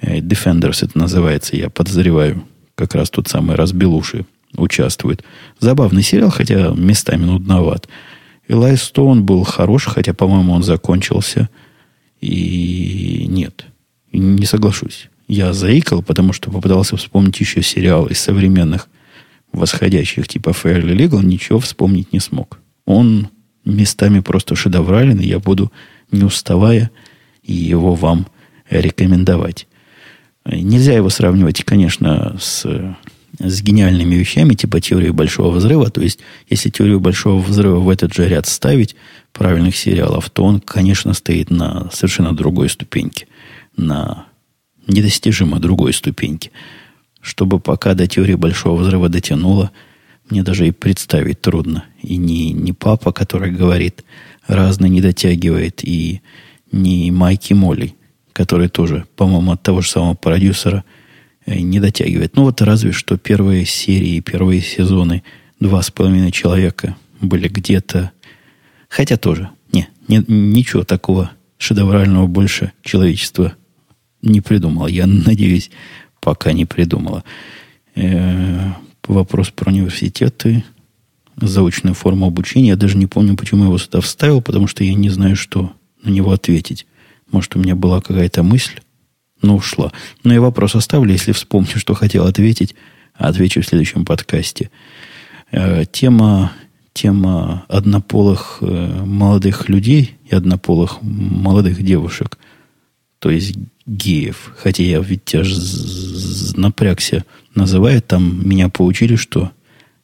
Э, 0.00 0.18
Defenders 0.18 0.84
это 0.84 0.98
называется, 0.98 1.56
я 1.56 1.70
подозреваю 1.70 2.44
как 2.74 2.94
раз 2.94 3.10
тот 3.10 3.28
самый 3.28 3.56
Разбелуши 3.56 4.26
участвует. 4.56 5.24
Забавный 5.58 6.02
сериал, 6.02 6.30
хотя 6.30 6.70
местами 6.70 7.24
нудноват. 7.24 7.88
Элай 8.48 8.76
Стоун 8.76 9.24
был 9.24 9.44
хорош, 9.44 9.86
хотя, 9.86 10.14
по-моему, 10.14 10.52
он 10.52 10.62
закончился. 10.62 11.48
И 12.20 13.26
нет, 13.28 13.66
не 14.12 14.46
соглашусь. 14.46 15.08
Я 15.28 15.52
заикал, 15.52 16.02
потому 16.02 16.32
что 16.32 16.50
попытался 16.50 16.96
вспомнить 16.96 17.40
еще 17.40 17.62
сериал 17.62 18.06
из 18.06 18.20
современных 18.20 18.88
восходящих, 19.52 20.28
типа 20.28 20.50
Fairly 20.50 20.94
Legal, 20.94 21.24
ничего 21.24 21.58
вспомнить 21.58 22.12
не 22.12 22.20
смог. 22.20 22.60
Он 22.84 23.28
местами 23.64 24.20
просто 24.20 24.54
шедеврален, 24.54 25.18
и 25.18 25.26
я 25.26 25.40
буду, 25.40 25.72
не 26.12 26.22
уставая, 26.22 26.90
его 27.42 27.94
вам 27.94 28.26
рекомендовать. 28.70 29.66
Нельзя 30.46 30.94
его 30.94 31.08
сравнивать, 31.08 31.64
конечно, 31.64 32.36
с, 32.40 32.64
с 33.38 33.62
гениальными 33.62 34.14
вещами, 34.14 34.54
типа 34.54 34.80
теории 34.80 35.10
Большого 35.10 35.56
Взрыва. 35.56 35.90
То 35.90 36.00
есть, 36.00 36.20
если 36.48 36.70
теорию 36.70 37.00
Большого 37.00 37.40
Взрыва 37.40 37.80
в 37.80 37.88
этот 37.88 38.14
же 38.14 38.28
ряд 38.28 38.46
ставить 38.46 38.94
правильных 39.32 39.76
сериалов, 39.76 40.30
то 40.30 40.44
он, 40.44 40.60
конечно, 40.60 41.14
стоит 41.14 41.50
на 41.50 41.90
совершенно 41.92 42.34
другой 42.34 42.68
ступеньке. 42.68 43.26
На 43.76 44.26
недостижимо 44.86 45.58
другой 45.58 45.92
ступеньке. 45.92 46.50
Чтобы 47.20 47.58
пока 47.58 47.94
до 47.94 48.06
теории 48.06 48.34
Большого 48.34 48.80
Взрыва 48.80 49.08
дотянуло, 49.08 49.72
мне 50.30 50.42
даже 50.42 50.68
и 50.68 50.70
представить 50.70 51.40
трудно. 51.40 51.84
И 52.02 52.16
не, 52.16 52.52
не 52.52 52.72
папа, 52.72 53.12
который 53.12 53.50
говорит, 53.50 54.04
разное 54.46 54.88
не 54.88 55.00
дотягивает, 55.00 55.80
и 55.82 56.20
не 56.70 57.10
Майки 57.10 57.52
Молли, 57.52 57.94
который 58.36 58.68
тоже, 58.68 59.06
по-моему, 59.16 59.52
от 59.52 59.62
того 59.62 59.80
же 59.80 59.88
самого 59.88 60.12
продюсера 60.12 60.84
э, 61.46 61.58
не 61.58 61.80
дотягивает. 61.80 62.36
Ну 62.36 62.42
вот 62.42 62.60
разве 62.60 62.92
что 62.92 63.16
первые 63.16 63.64
серии, 63.64 64.20
первые 64.20 64.60
сезоны 64.60 65.22
«Два 65.58 65.80
с 65.80 65.90
половиной 65.90 66.32
человека» 66.32 66.96
были 67.22 67.48
где-то... 67.48 68.10
Хотя 68.90 69.16
тоже, 69.16 69.48
не, 69.72 69.88
не, 70.06 70.22
ничего 70.28 70.84
такого 70.84 71.30
шедеврального 71.56 72.26
больше 72.26 72.72
человечество 72.82 73.54
не 74.20 74.42
придумало. 74.42 74.86
Я 74.86 75.06
надеюсь, 75.06 75.70
пока 76.20 76.52
не 76.52 76.66
придумала. 76.66 77.24
Э, 77.94 78.72
вопрос 79.08 79.48
про 79.48 79.70
университеты, 79.70 80.62
заочную 81.40 81.94
форму 81.94 82.26
обучения. 82.26 82.68
Я 82.68 82.76
даже 82.76 82.98
не 82.98 83.06
помню, 83.06 83.34
почему 83.34 83.62
я 83.62 83.68
его 83.68 83.78
сюда 83.78 84.02
вставил, 84.02 84.42
потому 84.42 84.66
что 84.66 84.84
я 84.84 84.92
не 84.92 85.08
знаю, 85.08 85.36
что 85.36 85.72
на 86.02 86.10
него 86.10 86.32
ответить. 86.32 86.86
Может, 87.30 87.56
у 87.56 87.58
меня 87.58 87.74
была 87.74 88.00
какая-то 88.00 88.42
мысль, 88.42 88.80
но 89.42 89.56
ушла. 89.56 89.92
Но 90.24 90.32
я 90.32 90.40
вопрос 90.40 90.74
оставлю, 90.74 91.12
если 91.12 91.32
вспомню, 91.32 91.76
что 91.76 91.94
хотел 91.94 92.26
ответить, 92.26 92.74
отвечу 93.14 93.62
в 93.62 93.66
следующем 93.66 94.04
подкасте. 94.04 94.70
Э, 95.50 95.84
тема, 95.90 96.52
тема 96.92 97.64
однополых 97.68 98.58
э, 98.60 99.04
молодых 99.04 99.68
людей 99.68 100.16
и 100.28 100.34
однополых 100.34 101.02
молодых 101.02 101.82
девушек, 101.82 102.38
то 103.18 103.30
есть 103.30 103.56
геев. 103.86 104.52
Хотя 104.58 104.82
я 104.82 105.00
ведь 105.00 105.34
аж 105.34 105.48
напрягся 106.56 107.24
называют, 107.54 108.06
там 108.06 108.46
меня 108.48 108.68
поучили, 108.68 109.16
что 109.16 109.50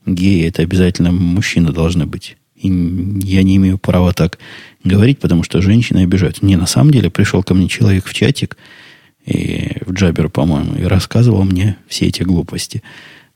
геи 0.06 0.46
это 0.46 0.62
обязательно 0.62 1.12
мужчина 1.12 1.72
должны 1.72 2.06
быть. 2.06 2.36
И 2.54 2.68
я 2.68 3.42
не 3.42 3.56
имею 3.56 3.78
права 3.78 4.12
так 4.12 4.38
говорить, 4.84 5.18
потому 5.18 5.42
что 5.42 5.62
женщины 5.62 6.00
обижаются. 6.00 6.44
Не, 6.44 6.56
на 6.56 6.66
самом 6.66 6.90
деле 6.90 7.10
пришел 7.10 7.42
ко 7.42 7.54
мне 7.54 7.68
человек 7.68 8.06
в 8.06 8.14
чатик, 8.14 8.56
и, 9.24 9.78
в 9.86 9.92
Джабер, 9.92 10.28
по-моему, 10.28 10.76
и 10.76 10.84
рассказывал 10.84 11.44
мне 11.44 11.76
все 11.86 12.06
эти 12.06 12.22
глупости. 12.22 12.82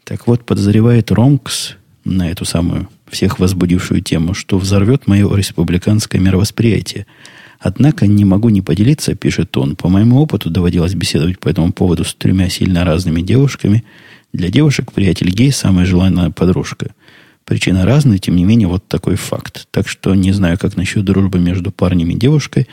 Так 0.05 0.26
вот, 0.26 0.44
подозревает 0.44 1.11
Ромкс 1.11 1.74
на 2.05 2.30
эту 2.30 2.44
самую 2.44 2.88
всех 3.09 3.38
возбудившую 3.38 4.01
тему, 4.01 4.34
что 4.34 4.59
взорвет 4.59 5.07
мое 5.07 5.32
республиканское 5.34 6.20
мировосприятие. 6.20 7.07
Однако 7.59 8.07
не 8.07 8.24
могу 8.24 8.49
не 8.49 8.62
поделиться, 8.62 9.14
пишет 9.14 9.57
он. 9.57 9.76
По 9.76 9.88
моему 9.88 10.20
опыту 10.20 10.51
доводилось 10.51 10.94
беседовать 10.94 11.38
по 11.38 11.49
этому 11.49 11.72
поводу 11.72 12.05
с 12.05 12.14
тремя 12.14 12.49
сильно 12.49 12.84
разными 12.84 13.22
девушками. 13.22 13.84
Для 14.32 14.51
девушек 14.51 14.92
приятель 14.92 15.30
гей– 15.30 15.53
самая 15.53 15.86
желанная 15.86 16.30
подружка– 16.30 16.90
Причины 17.47 17.84
разные, 17.84 18.18
тем 18.18 18.34
не 18.34 18.44
менее, 18.44 18.66
вот 18.66 18.88
такой 18.88 19.14
факт. 19.14 19.68
Так 19.70 19.88
что 19.88 20.14
не 20.16 20.32
знаю, 20.32 20.59
как 20.59 20.76
насчет 20.76 21.05
дружбы 21.05 21.38
между 21.38 21.70
парнем 21.70 22.11
и 22.11 22.16
девушкой, 22.16 22.66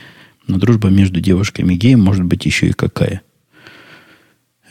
но 0.47 0.57
дружба 0.57 0.89
между 0.89 1.21
девушками 1.21 1.75
и 1.75 1.77
геем 1.77 2.01
может 2.01 2.25
быть 2.25 2.43
еще 2.47 2.67
и 2.67 2.73
какая. 2.73 3.21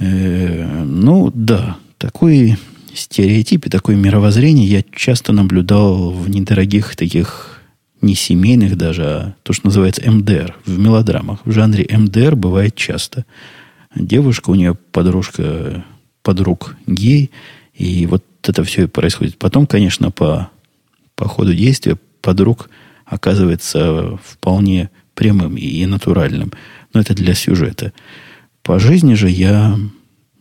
Э, 0.00 0.82
ну, 0.84 1.30
да, 1.32 1.76
такой 1.98 2.59
стереотип 2.92 3.66
и 3.66 3.70
такое 3.70 3.94
мировоззрение 3.94 4.66
я 4.66 4.82
часто 4.92 5.32
наблюдал 5.32 6.11
в 6.11 6.28
недорогих 6.28 6.96
таких 6.96 7.61
не 8.00 8.16
семейных 8.16 8.76
даже, 8.76 9.05
а 9.05 9.34
то, 9.44 9.53
что 9.53 9.68
называется 9.68 10.03
МДР, 10.11 10.57
в 10.66 10.78
мелодрамах. 10.80 11.46
В 11.46 11.53
жанре 11.53 11.86
МДР 11.88 12.34
бывает 12.34 12.74
часто. 12.74 13.24
Девушка, 13.94 14.50
у 14.50 14.57
нее 14.57 14.74
подружка, 14.74 15.84
подруг 16.24 16.74
гей, 16.88 17.30
и 17.72 18.07
вот 18.07 18.24
это 18.49 18.64
все 18.64 18.84
и 18.84 18.86
происходит. 18.86 19.38
Потом, 19.38 19.66
конечно, 19.66 20.11
по, 20.11 20.51
по 21.14 21.28
ходу 21.28 21.55
действия 21.55 21.97
подруг 22.20 22.70
оказывается 23.05 24.18
вполне 24.24 24.90
прямым 25.14 25.57
и 25.57 25.84
натуральным. 25.86 26.53
Но 26.95 27.01
это 27.01 27.14
для 27.14 27.34
сюжета. 27.34 27.93
По 28.62 28.78
жизни 28.78 29.14
же 29.14 29.28
я, 29.28 29.78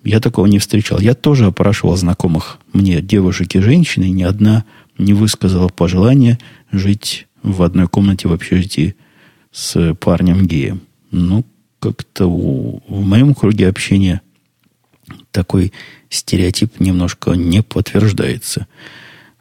я 0.03 0.19
такого 0.19 0.45
не 0.45 0.59
встречал. 0.59 0.99
Я 0.99 1.13
тоже 1.13 1.47
опрашивал 1.47 1.95
знакомых 1.97 2.59
мне 2.71 3.01
девушек 3.01 3.55
и 3.55 3.59
женщин, 3.59 4.03
и 4.03 4.09
ни 4.09 4.23
одна 4.23 4.65
не 4.97 5.13
высказала 5.13 5.67
пожелания 5.69 6.39
жить 6.71 7.27
в 7.43 7.63
одной 7.63 7.87
комнате 7.87 8.27
в 8.27 8.33
общежитии 8.33 8.95
с 9.51 9.95
парнем 9.95 10.45
геем. 10.45 10.81
Ну, 11.11 11.45
как-то 11.79 12.27
в 12.29 13.05
моем 13.05 13.33
круге 13.33 13.67
общения 13.67 14.21
такой 15.31 15.73
стереотип 16.11 16.79
немножко 16.79 17.31
не 17.31 17.63
подтверждается. 17.63 18.67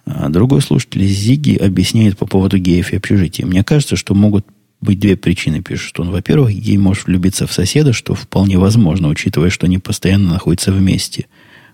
А 0.06 0.28
другой 0.28 0.62
слушатель 0.62 1.04
Зиги 1.04 1.56
объясняет 1.56 2.16
по 2.16 2.26
поводу 2.26 2.58
геев 2.58 2.92
и 2.92 2.96
общежития. 2.96 3.44
Мне 3.44 3.62
кажется, 3.62 3.96
что 3.96 4.14
могут 4.14 4.46
быть 4.80 4.98
две 4.98 5.16
причины, 5.16 5.62
пишет 5.62 6.00
он. 6.00 6.10
Во-первых, 6.10 6.52
гей 6.52 6.78
может 6.78 7.06
влюбиться 7.06 7.46
в 7.46 7.52
соседа, 7.52 7.92
что 7.92 8.14
вполне 8.14 8.58
возможно, 8.58 9.08
учитывая, 9.08 9.50
что 9.50 9.66
они 9.66 9.78
постоянно 9.78 10.30
находятся 10.30 10.72
вместе. 10.72 11.26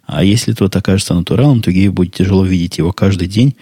А 0.06 0.24
если 0.24 0.52
тот 0.52 0.74
окажется 0.74 1.14
натуралом, 1.14 1.62
то 1.62 1.70
гею 1.70 1.92
будет 1.92 2.14
тяжело 2.14 2.44
видеть 2.44 2.78
его 2.78 2.92
каждый 2.92 3.28
день 3.28 3.54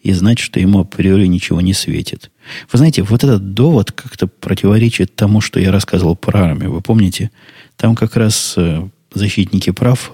и 0.00 0.12
знать, 0.12 0.38
что 0.38 0.58
ему 0.58 0.80
априори 0.80 1.26
ничего 1.26 1.60
не 1.60 1.74
светит. 1.74 2.30
Вы 2.72 2.78
знаете, 2.78 3.02
вот 3.02 3.24
этот 3.24 3.54
довод 3.54 3.92
как-то 3.92 4.26
противоречит 4.26 5.14
тому, 5.14 5.40
что 5.40 5.60
я 5.60 5.70
рассказывал 5.70 6.16
про 6.16 6.44
армию. 6.44 6.72
Вы 6.72 6.80
помните? 6.80 7.30
Там 7.76 7.94
как 7.94 8.16
раз 8.16 8.54
э, 8.56 8.88
защитники 9.12 9.70
прав 9.70 10.12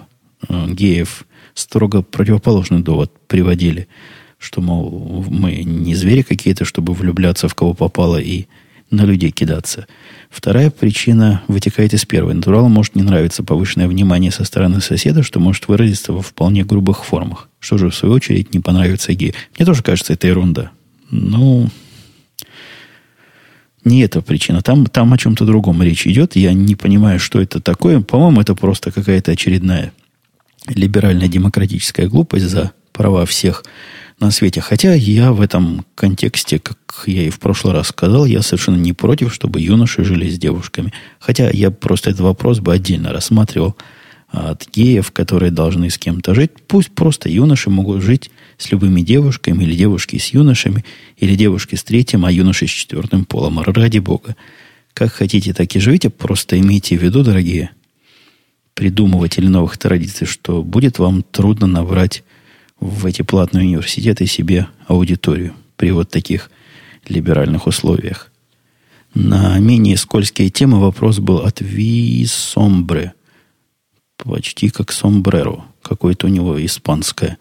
геев 0.49 1.25
строго 1.55 2.03
противоположный 2.03 2.81
довод 2.81 3.13
приводили, 3.27 3.89
что, 4.39 4.61
мол, 4.61 5.25
мы 5.29 5.63
не 5.65 5.95
звери 5.95 6.23
какие-то, 6.23 6.65
чтобы 6.65 6.93
влюбляться 6.93 7.49
в 7.49 7.55
кого 7.55 7.75
попало 7.75 8.21
и 8.21 8.47
на 8.91 9.03
людей 9.03 9.31
кидаться. 9.31 9.87
Вторая 10.31 10.71
причина 10.71 11.43
вытекает 11.49 11.95
из 11.95 12.05
первой. 12.05 12.35
Натуралу 12.35 12.69
может 12.69 12.95
не 12.95 13.03
нравиться 13.03 13.43
повышенное 13.43 13.89
внимание 13.89 14.31
со 14.31 14.45
стороны 14.45 14.81
соседа, 14.81 15.23
что 15.23 15.41
может 15.41 15.69
выразиться 15.69 16.13
во 16.13 16.23
вполне 16.23 16.65
грубых 16.65 17.05
формах. 17.05 17.49
Что 17.61 17.79
же, 17.79 17.91
в 17.91 17.95
свою 17.95 18.15
очередь, 18.15 18.53
не 18.53 18.61
понравится 18.61 19.15
гею. 19.15 19.35
Мне 19.57 19.67
тоже 19.67 19.83
кажется, 19.83 20.13
это 20.13 20.27
ерунда. 20.27 20.71
Ну, 21.11 21.71
не 23.85 24.01
эта 24.03 24.23
причина. 24.23 24.61
Там, 24.63 24.87
там 24.87 25.13
о 25.13 25.19
чем-то 25.19 25.45
другом 25.45 25.83
речь 25.83 26.07
идет. 26.07 26.37
Я 26.37 26.53
не 26.53 26.75
понимаю, 26.75 27.19
что 27.19 27.41
это 27.41 27.61
такое. 27.61 28.01
По-моему, 28.01 28.41
это 28.41 28.55
просто 28.55 28.91
какая-то 28.91 29.33
очередная 29.33 29.93
либеральная 30.69 31.29
демократическая 31.29 32.07
глупость 32.09 32.47
за 32.47 32.73
права 32.93 33.27
всех 33.27 33.65
на 34.21 34.31
свете. 34.31 34.61
Хотя 34.61 34.95
я 34.95 35.33
в 35.33 35.41
этом 35.41 35.85
контексте, 35.95 36.59
как 36.59 36.79
я 37.07 37.23
и 37.25 37.31
в 37.31 37.41
прошлый 37.41 37.75
раз 37.75 37.89
сказал, 37.89 38.25
я 38.25 38.43
совершенно 38.43 38.77
не 38.77 38.93
против, 38.93 39.35
чтобы 39.35 39.61
юноши 39.61 40.05
жили 40.05 40.29
с 40.29 40.39
девушками. 40.39 40.93
Хотя 41.19 41.51
я 41.51 41.71
просто 41.71 42.11
этот 42.11 42.23
вопрос 42.23 42.61
бы 42.61 42.73
отдельно 42.73 43.13
рассматривал 43.13 43.77
от 44.29 44.69
геев, 44.73 45.13
которые 45.13 45.51
должны 45.51 45.91
с 45.91 45.99
кем-то 45.99 46.35
жить. 46.35 46.51
Пусть 46.67 46.91
просто 46.91 47.29
юноши 47.29 47.71
могут 47.71 48.03
жить 48.03 48.31
с 48.59 48.71
любыми 48.71 49.01
девушками, 49.01 49.65
или 49.65 49.75
девушки 49.75 50.17
с 50.19 50.29
юношами, 50.29 50.85
или 51.17 51.35
девушки 51.35 51.75
с 51.75 51.85
третьим, 51.85 52.25
а 52.25 52.33
юноши 52.33 52.67
с 52.67 52.71
четвертым 52.71 53.25
полом. 53.25 53.61
Ради 53.61 53.99
Бога. 53.99 54.37
Как 54.93 55.13
хотите, 55.13 55.53
так 55.53 55.75
и 55.75 55.81
живите. 55.81 56.11
Просто 56.11 56.59
имейте 56.59 56.97
в 56.97 57.03
виду, 57.03 57.23
дорогие 57.23 57.71
придумыватели 58.75 59.47
новых 59.47 59.79
традиций, 59.79 60.27
что 60.27 60.63
будет 60.63 60.99
вам 60.99 61.23
трудно 61.23 61.67
набрать 61.67 62.25
в 62.81 63.07
эти 63.07 63.23
платные 63.23 63.65
университеты 63.65 64.27
себе 64.27 64.69
аудиторию 64.87 65.55
при 65.77 65.91
вот 65.93 66.11
таких 66.11 66.51
либеральных 67.09 67.67
условиях. 67.67 68.31
На 69.15 69.59
менее 69.59 69.97
скользкие 69.97 70.51
темы 70.51 70.81
вопрос 70.81 71.21
был 71.21 71.39
от 71.39 71.61
Ви 71.61 72.27
Сомбре. 72.27 73.15
Почти 74.17 74.71
как 74.71 74.91
сомбреро. 74.91 75.65
Какое-то 75.83 76.27
у 76.27 76.31
него 76.31 76.65
испанское, 76.65 77.39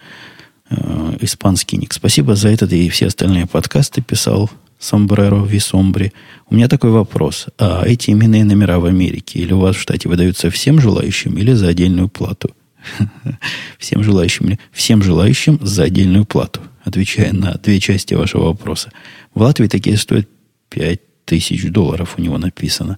э, 0.70 1.18
испанский 1.22 1.78
ник. 1.78 1.94
Спасибо 1.94 2.36
за 2.36 2.50
этот 2.50 2.74
и 2.74 2.90
все 2.90 3.08
остальные 3.08 3.48
подкасты 3.48 4.02
писал 4.02 4.52
Сомбреро, 4.84 5.46
Висомбри. 5.46 6.12
У 6.50 6.56
меня 6.56 6.68
такой 6.68 6.92
вопрос. 6.92 7.48
А 7.58 7.84
эти 7.86 8.12
именные 8.12 8.44
номера 8.44 8.80
в 8.80 8.86
Америке 8.86 9.40
или 9.40 9.54
у 9.54 9.60
вас 9.60 9.78
в 9.78 9.80
штате 9.80 10.10
выдаются 10.10 10.50
всем 10.50 10.82
желающим 10.82 11.38
или 11.38 11.54
за 11.54 11.70
отдельную 11.70 12.10
плату? 12.10 12.52
Всем 13.80 14.04
желающим, 14.04 14.60
всем 14.74 15.02
желающим 15.02 15.58
за 15.62 15.84
отдельную 15.84 16.26
плату. 16.26 16.60
Отвечая 16.84 17.32
на 17.32 17.54
две 17.54 17.80
части 17.80 18.14
вашего 18.14 18.48
вопроса. 18.48 18.92
В 19.34 19.42
Латвии 19.42 19.68
такие 19.68 19.96
стоят 19.96 20.28
5 20.68 21.00
тысяч 21.24 21.64
долларов, 21.72 22.16
у 22.18 22.22
него 22.22 22.38
написано. 22.38 22.98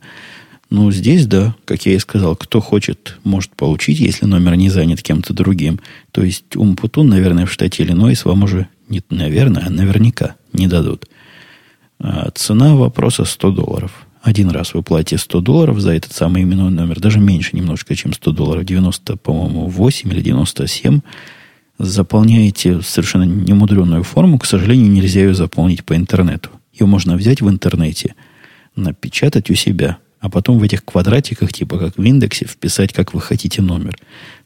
Ну, 0.71 0.91
здесь, 0.91 1.27
да, 1.27 1.55
как 1.65 1.86
я 1.86 1.93
и 1.93 1.99
сказал, 1.99 2.36
кто 2.36 2.61
хочет, 2.61 3.19
может 3.23 3.51
получить, 3.51 3.99
если 3.99 4.25
номер 4.25 4.55
не 4.55 4.71
занят 4.71 5.03
кем-то 5.03 5.36
другим. 5.36 5.79
То 6.11 6.23
есть 6.23 6.55
Умпутун, 6.55 7.09
наверное, 7.09 7.45
в 7.45 7.51
штате 7.51 7.83
Иллинойс 7.83 8.25
вам 8.25 8.41
уже, 8.41 8.67
не 8.89 9.03
наверное, 9.11 9.65
а 9.67 9.69
наверняка 9.69 10.36
не 10.51 10.67
дадут. 10.67 11.05
А 12.00 12.30
цена 12.32 12.76
вопроса 12.76 13.26
100 13.26 13.52
долларов. 13.52 14.06
Один 14.22 14.50
раз 14.50 14.74
вы 14.74 14.82
платите 14.82 15.18
100 15.18 15.41
долларов 15.41 15.80
за 15.80 15.91
этот 15.91 16.12
самый 16.12 16.43
именной 16.43 16.72
номер, 16.72 17.00
даже 17.00 17.20
меньше 17.20 17.56
немножко, 17.56 17.96
чем 17.96 18.12
100 18.12 18.32
долларов, 18.32 18.66
90, 18.66 19.18
по-моему, 19.18 19.68
8 19.68 20.12
или 20.12 20.22
97. 20.22 21.02
Заполняете 21.78 22.82
совершенно 22.82 23.24
немудренную 23.24 24.04
форму. 24.04 24.39
К 24.39 24.46
сожалению, 24.46 24.91
нельзя 24.91 25.22
ее 25.22 25.36
заполнить 25.36 25.84
по 25.84 25.96
интернету. 25.96 26.50
Ее 26.74 26.88
можно 26.88 27.16
взять 27.16 27.41
в 27.41 27.50
интернете, 27.50 28.16
напечатать 28.76 29.50
у 29.50 29.56
себя, 29.56 29.98
а 30.20 30.30
потом 30.30 30.58
в 30.58 30.64
этих 30.64 30.84
квадратиках, 30.84 31.54
типа 31.54 31.78
как 31.78 31.98
в 31.98 32.02
индексе, 32.02 32.48
вписать, 32.48 32.93
как 32.93 33.14
вы 33.14 33.22
хотите 33.22 33.62
номер. 33.62 33.96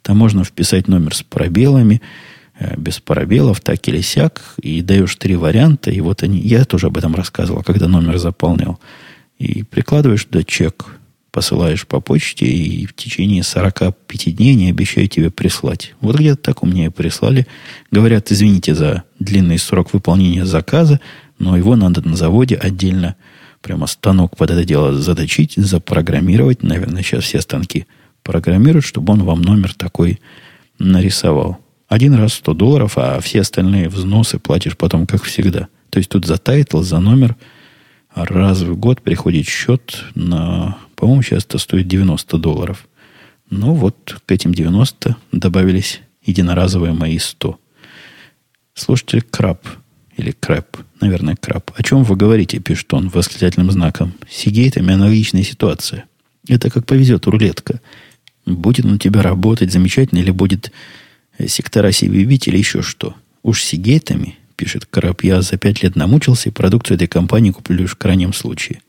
Там 0.02 0.18
можно 0.18 0.44
вписать 0.44 0.90
номер 0.90 1.16
с 1.16 1.24
пробелами, 1.24 2.02
без 2.78 3.00
пробелов, 3.00 3.62
так 3.62 3.88
или 3.88 4.02
сяк, 4.02 4.56
и 4.62 4.82
даешь 4.82 5.16
три 5.16 5.36
варианта, 5.36 5.92
и 5.92 6.02
вот 6.02 6.24
они, 6.24 6.40
я 6.40 6.66
тоже 6.66 6.88
об 6.88 6.98
этом 6.98 7.16
рассказывал, 7.16 7.64
когда 7.64 7.88
номер 7.88 8.18
заполнял, 8.18 8.80
и 9.38 9.64
прикладываешь 9.64 10.26
туда 10.26 10.44
чек, 10.44 10.86
посылаешь 11.32 11.88
по 11.88 12.02
почте, 12.02 12.46
и 12.46 12.86
в 12.86 12.94
течение 12.94 13.44
45 13.44 14.36
дней 14.36 14.54
они 14.54 14.70
обещают 14.70 15.12
тебе 15.12 15.30
прислать. 15.30 15.94
Вот 16.02 16.18
где-то 16.18 16.42
так 16.42 16.64
у 16.64 16.66
меня 16.66 16.88
и 16.88 16.90
прислали. 16.90 17.48
Говорят, 17.92 18.32
извините 18.32 18.76
за 18.76 19.04
длинный 19.20 19.58
срок 19.58 19.94
выполнения 19.94 20.46
заказа, 20.46 21.00
но 21.38 21.56
его 21.56 21.76
надо 21.76 22.08
на 22.08 22.16
заводе 22.18 22.56
отдельно 22.56 23.16
прямо 23.62 23.88
станок 23.88 24.38
под 24.38 24.52
это 24.52 24.64
дело 24.64 24.94
заточить, 24.94 25.54
запрограммировать. 25.56 26.64
Наверное, 26.64 27.04
сейчас 27.04 27.26
все 27.26 27.42
станки 27.42 27.88
программируют, 28.24 28.86
чтобы 28.86 29.14
он 29.14 29.24
вам 29.24 29.42
номер 29.42 29.74
такой 29.74 30.20
нарисовал. 30.80 31.60
Один 31.90 32.14
раз 32.14 32.34
100 32.34 32.54
долларов, 32.54 32.94
а 32.98 33.20
все 33.20 33.42
остальные 33.42 33.90
взносы 33.90 34.38
платишь 34.38 34.78
потом, 34.78 35.08
как 35.08 35.24
всегда. 35.24 35.68
То 35.90 35.98
есть 35.98 36.10
тут 36.10 36.26
за 36.26 36.38
title, 36.38 36.82
за 36.82 37.00
номер 37.00 37.36
раз 38.14 38.62
в 38.62 38.78
год 38.78 39.02
приходит 39.02 39.48
счет 39.48 40.04
на, 40.14 40.78
по-моему, 40.96 41.24
сейчас 41.24 41.46
это 41.46 41.58
стоит 41.58 41.88
90 41.88 42.38
долларов. 42.38 42.88
Ну 43.50 43.74
вот, 43.74 44.22
к 44.24 44.32
этим 44.32 44.54
90 44.54 45.16
добавились 45.32 46.02
единоразовые 46.24 46.94
мои 46.94 47.18
100. 47.18 47.60
Слушатель 48.76 49.24
Краб, 49.24 49.66
или 50.16 50.32
Крэп, 50.32 50.78
наверное, 51.02 51.36
Краб. 51.36 51.72
О 51.76 51.82
чем 51.82 52.04
вы 52.04 52.16
говорите, 52.16 52.60
пишет 52.60 52.94
он 52.94 53.10
восклицательным 53.10 53.72
знаком. 53.72 54.14
С 54.30 54.36
сигейтами 54.36 54.94
аналогичная 54.94 55.44
ситуация. 55.44 56.06
Это 56.48 56.70
как 56.70 56.86
повезет 56.86 57.26
рулетка. 57.26 57.82
Будет 58.46 58.86
у 58.86 58.98
тебя 58.98 59.24
работать 59.24 59.72
замечательно 59.72 60.20
или 60.20 60.32
будет 60.32 60.72
сектора 61.48 61.92
бить 62.02 62.48
или 62.48 62.58
еще 62.58 62.82
что. 62.82 63.16
Уж 63.44 63.64
сигейтами, 63.64 64.38
пишет 64.56 64.86
Краб, 64.86 65.24
я 65.24 65.42
за 65.42 65.58
пять 65.58 65.84
лет 65.84 65.96
намучился, 65.96 66.50
и 66.50 66.52
продукцию 66.52 66.96
этой 66.96 67.08
компании 67.08 67.52
куплю 67.52 67.78
лишь 67.78 67.92
в 67.92 67.96
крайнем 67.96 68.34
случае. 68.34 68.82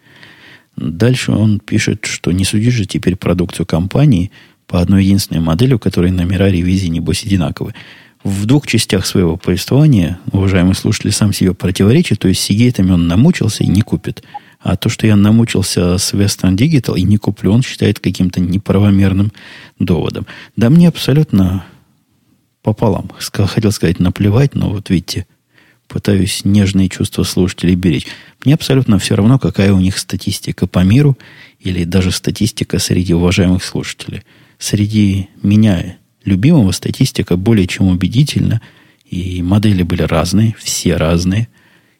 Дальше 0.77 1.33
он 1.33 1.61
пишет, 1.61 2.07
что 2.07 2.33
не 2.33 2.45
судишь 2.45 2.75
же 2.75 2.87
теперь 2.87 3.17
продукцию 3.17 3.67
компании 3.67 4.31
по 4.67 4.81
одной 4.81 5.05
единственной 5.05 5.41
модели, 5.41 5.75
у 5.75 5.79
которой 5.79 6.11
номера 6.11 6.49
ревизии, 6.49 6.87
небось, 6.87 7.25
одинаковые. 7.25 7.75
В 8.23 8.47
двух 8.47 8.67
частях 8.67 9.07
своего 9.07 9.37
повествования, 9.37 10.21
уважаемый 10.31 10.75
слушатель, 10.75 11.13
сам 11.13 11.33
себе 11.33 11.55
противоречит, 11.55 12.19
то 12.19 12.29
есть 12.29 12.41
сигейтами 12.41 12.93
он 12.93 13.09
намучился 13.09 13.65
и 13.65 13.69
не 13.69 13.81
купит. 13.81 14.23
А 14.61 14.77
то, 14.77 14.91
что 14.91 15.07
я 15.07 15.17
намучился 15.17 15.97
с 15.97 16.13
Western 16.13 16.55
Digital 16.55 16.99
и 16.99 17.03
не 17.03 17.17
куплю, 17.17 17.53
он 17.53 17.63
считает 17.63 17.99
каким-то 17.99 18.41
неправомерным 18.41 19.33
доводом. 19.79 20.27
Да 20.57 20.69
мне 20.69 20.89
абсолютно 20.89 21.65
пополам. 22.63 23.11
Хотел 23.19 23.73
сказать 23.73 24.01
наплевать, 24.01 24.55
но 24.55 24.71
вот 24.71 24.91
видите, 24.91 25.27
пытаюсь 25.89 26.45
нежные 26.45 26.89
чувства 26.89 27.25
слушателей 27.25 27.75
беречь. 27.75 28.07
Мне 28.45 28.55
абсолютно 28.55 28.99
все 28.99 29.17
равно, 29.17 29.39
какая 29.39 29.73
у 29.73 29.81
них 29.81 29.99
статистика 29.99 30.67
по 30.67 30.81
миру 30.81 31.19
или 31.59 31.85
даже 31.85 32.11
статистика 32.13 32.79
среди 32.79 33.13
уважаемых 33.13 33.65
слушателей. 33.65 34.23
Среди 34.59 35.29
меня, 35.43 35.97
любимого, 36.25 36.71
статистика 36.73 37.37
более 37.37 37.67
чем 37.67 37.89
убедительна, 37.89 38.61
и 39.05 39.43
модели 39.43 39.83
были 39.83 40.03
разные, 40.03 40.55
все 40.59 40.97
разные, 40.97 41.49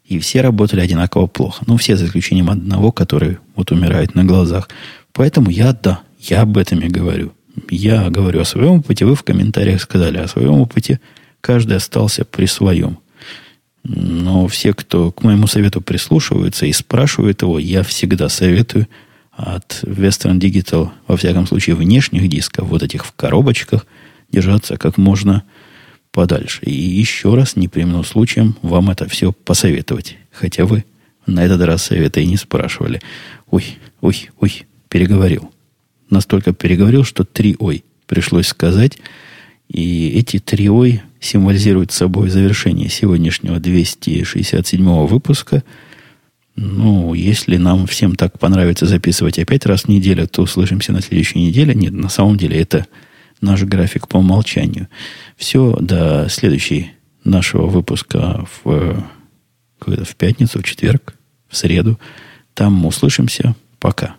и 0.05 0.19
все 0.19 0.41
работали 0.41 0.81
одинаково 0.81 1.27
плохо. 1.27 1.65
Ну, 1.67 1.77
все 1.77 1.97
за 1.97 2.07
исключением 2.07 2.51
одного, 2.51 2.93
который 2.93 3.39
вот 3.57 3.73
умирает 3.73 4.15
на 4.15 4.25
глазах. 4.25 4.69
Поэтому 5.13 5.51
я, 5.51 5.73
да, 5.73 6.03
я 6.21 6.43
об 6.43 6.57
этом 6.57 6.81
и 6.81 6.89
говорю. 6.89 7.33
Я 7.69 8.09
говорю 8.11 8.41
о 8.41 8.45
своем 8.45 8.81
опыте, 8.81 9.05
вы 9.05 9.15
в 9.15 9.23
комментариях 9.23 9.81
сказали 9.83 10.19
о 10.19 10.29
своем 10.29 10.61
опыте. 10.61 11.01
Каждый 11.41 11.77
остался 11.77 12.25
при 12.25 12.47
своем. 12.47 12.99
Но 13.83 14.47
все, 14.47 14.75
кто 14.75 15.11
к 15.11 15.23
моему 15.23 15.47
совету 15.47 15.81
прислушиваются 15.81 16.67
и 16.67 16.73
спрашивают 16.73 17.43
его, 17.43 17.59
я 17.59 17.83
всегда 17.83 18.29
советую 18.29 18.89
от 19.31 19.83
Western 19.85 20.39
Digital, 20.39 20.91
во 21.07 21.17
всяком 21.17 21.47
случае, 21.47 21.77
внешних 21.77 22.29
дисков, 22.29 22.69
вот 22.69 22.83
этих 22.83 23.07
в 23.07 23.13
коробочках, 23.13 23.87
держаться 24.31 24.77
как 24.77 24.99
можно 24.99 25.45
подальше. 26.13 26.61
И 26.63 26.73
еще 26.73 27.35
раз, 27.35 27.57
не 27.57 27.69
примену 27.69 28.05
случаем, 28.05 28.57
вам 28.63 28.91
это 28.91 29.09
все 29.09 29.33
посоветовать. 29.33 30.19
Хотя 30.31 30.67
вы 30.67 30.85
на 31.27 31.45
этот 31.45 31.63
раз 31.63 31.85
совета 31.85 32.21
и 32.21 32.27
не 32.27 32.37
спрашивали. 32.37 33.01
Ой, 33.51 33.79
ой, 34.01 34.31
ой, 34.39 34.67
переговорил 34.89 35.51
настолько 36.11 36.53
переговорил, 36.53 37.05
что 37.05 37.25
три 37.25 37.57
ой 37.59 37.85
пришлось 38.07 38.49
сказать. 38.49 38.99
И 39.69 40.09
эти 40.17 40.39
три 40.39 40.69
ой 40.69 41.03
символизируют 41.21 41.93
собой 41.93 42.29
завершение 42.29 42.89
сегодняшнего 42.89 43.57
267-го 43.57 45.07
выпуска. 45.07 45.63
Ну, 46.57 47.15
если 47.15 47.57
нам 47.57 47.87
всем 47.87 48.17
так 48.17 48.39
понравится 48.39 48.87
записывать 48.87 49.39
опять 49.39 49.67
раз 49.67 49.83
в 49.83 49.89
неделю, 49.89 50.27
то 50.27 50.43
услышимся 50.43 50.93
на 50.93 51.01
следующей 51.01 51.39
неделе. 51.39 51.75
Нет, 51.75 51.93
на 51.93 52.09
самом 52.09 52.37
деле 52.37 52.61
это 52.61 52.87
наш 53.41 53.63
график 53.63 54.09
по 54.09 54.19
умолчанию. 54.19 54.89
Все, 55.37 55.77
до 55.81 56.29
следующей 56.29 56.93
нашего 57.25 57.67
выпуска 57.67 58.47
в, 58.65 59.05
в 59.81 60.17
пятницу, 60.17 60.59
в 60.59 60.65
четверг, 60.65 61.15
в 61.49 61.57
среду. 61.57 61.99
Там 62.55 62.85
услышимся. 62.85 63.55
Пока. 63.79 64.17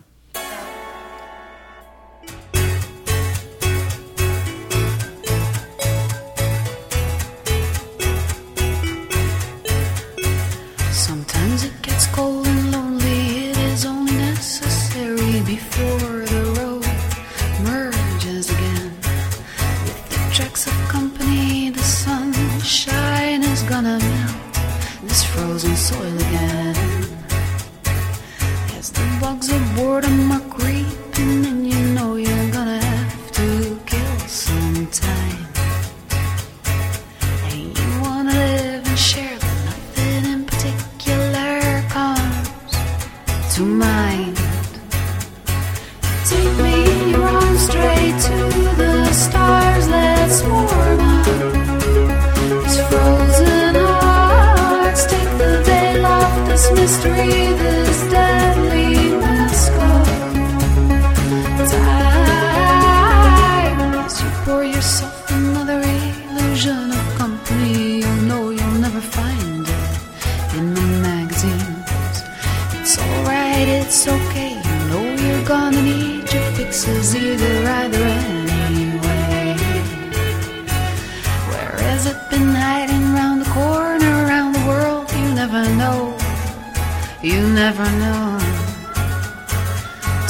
never 87.66 87.84
know. 88.02 88.38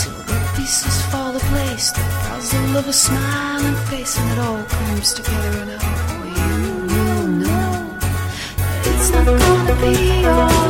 Till 0.01 0.21
the 0.29 0.39
pieces 0.55 0.97
fall 1.11 1.33
into 1.33 1.47
place, 1.47 1.91
the 1.93 2.05
puzzle 2.29 2.77
of 2.77 2.87
a 2.87 2.93
smiling 2.93 3.79
face, 3.89 4.19
and 4.19 4.33
it 4.33 4.39
all 4.39 4.63
comes 4.65 5.15
together. 5.15 5.63
And 5.63 5.81
oh, 5.83 6.25
you 6.39 6.57
will 6.93 7.27
know 7.43 7.99
it's 8.91 9.09
not 9.13 9.25
gonna 9.25 9.77
be 9.81 10.27
all. 10.27 10.62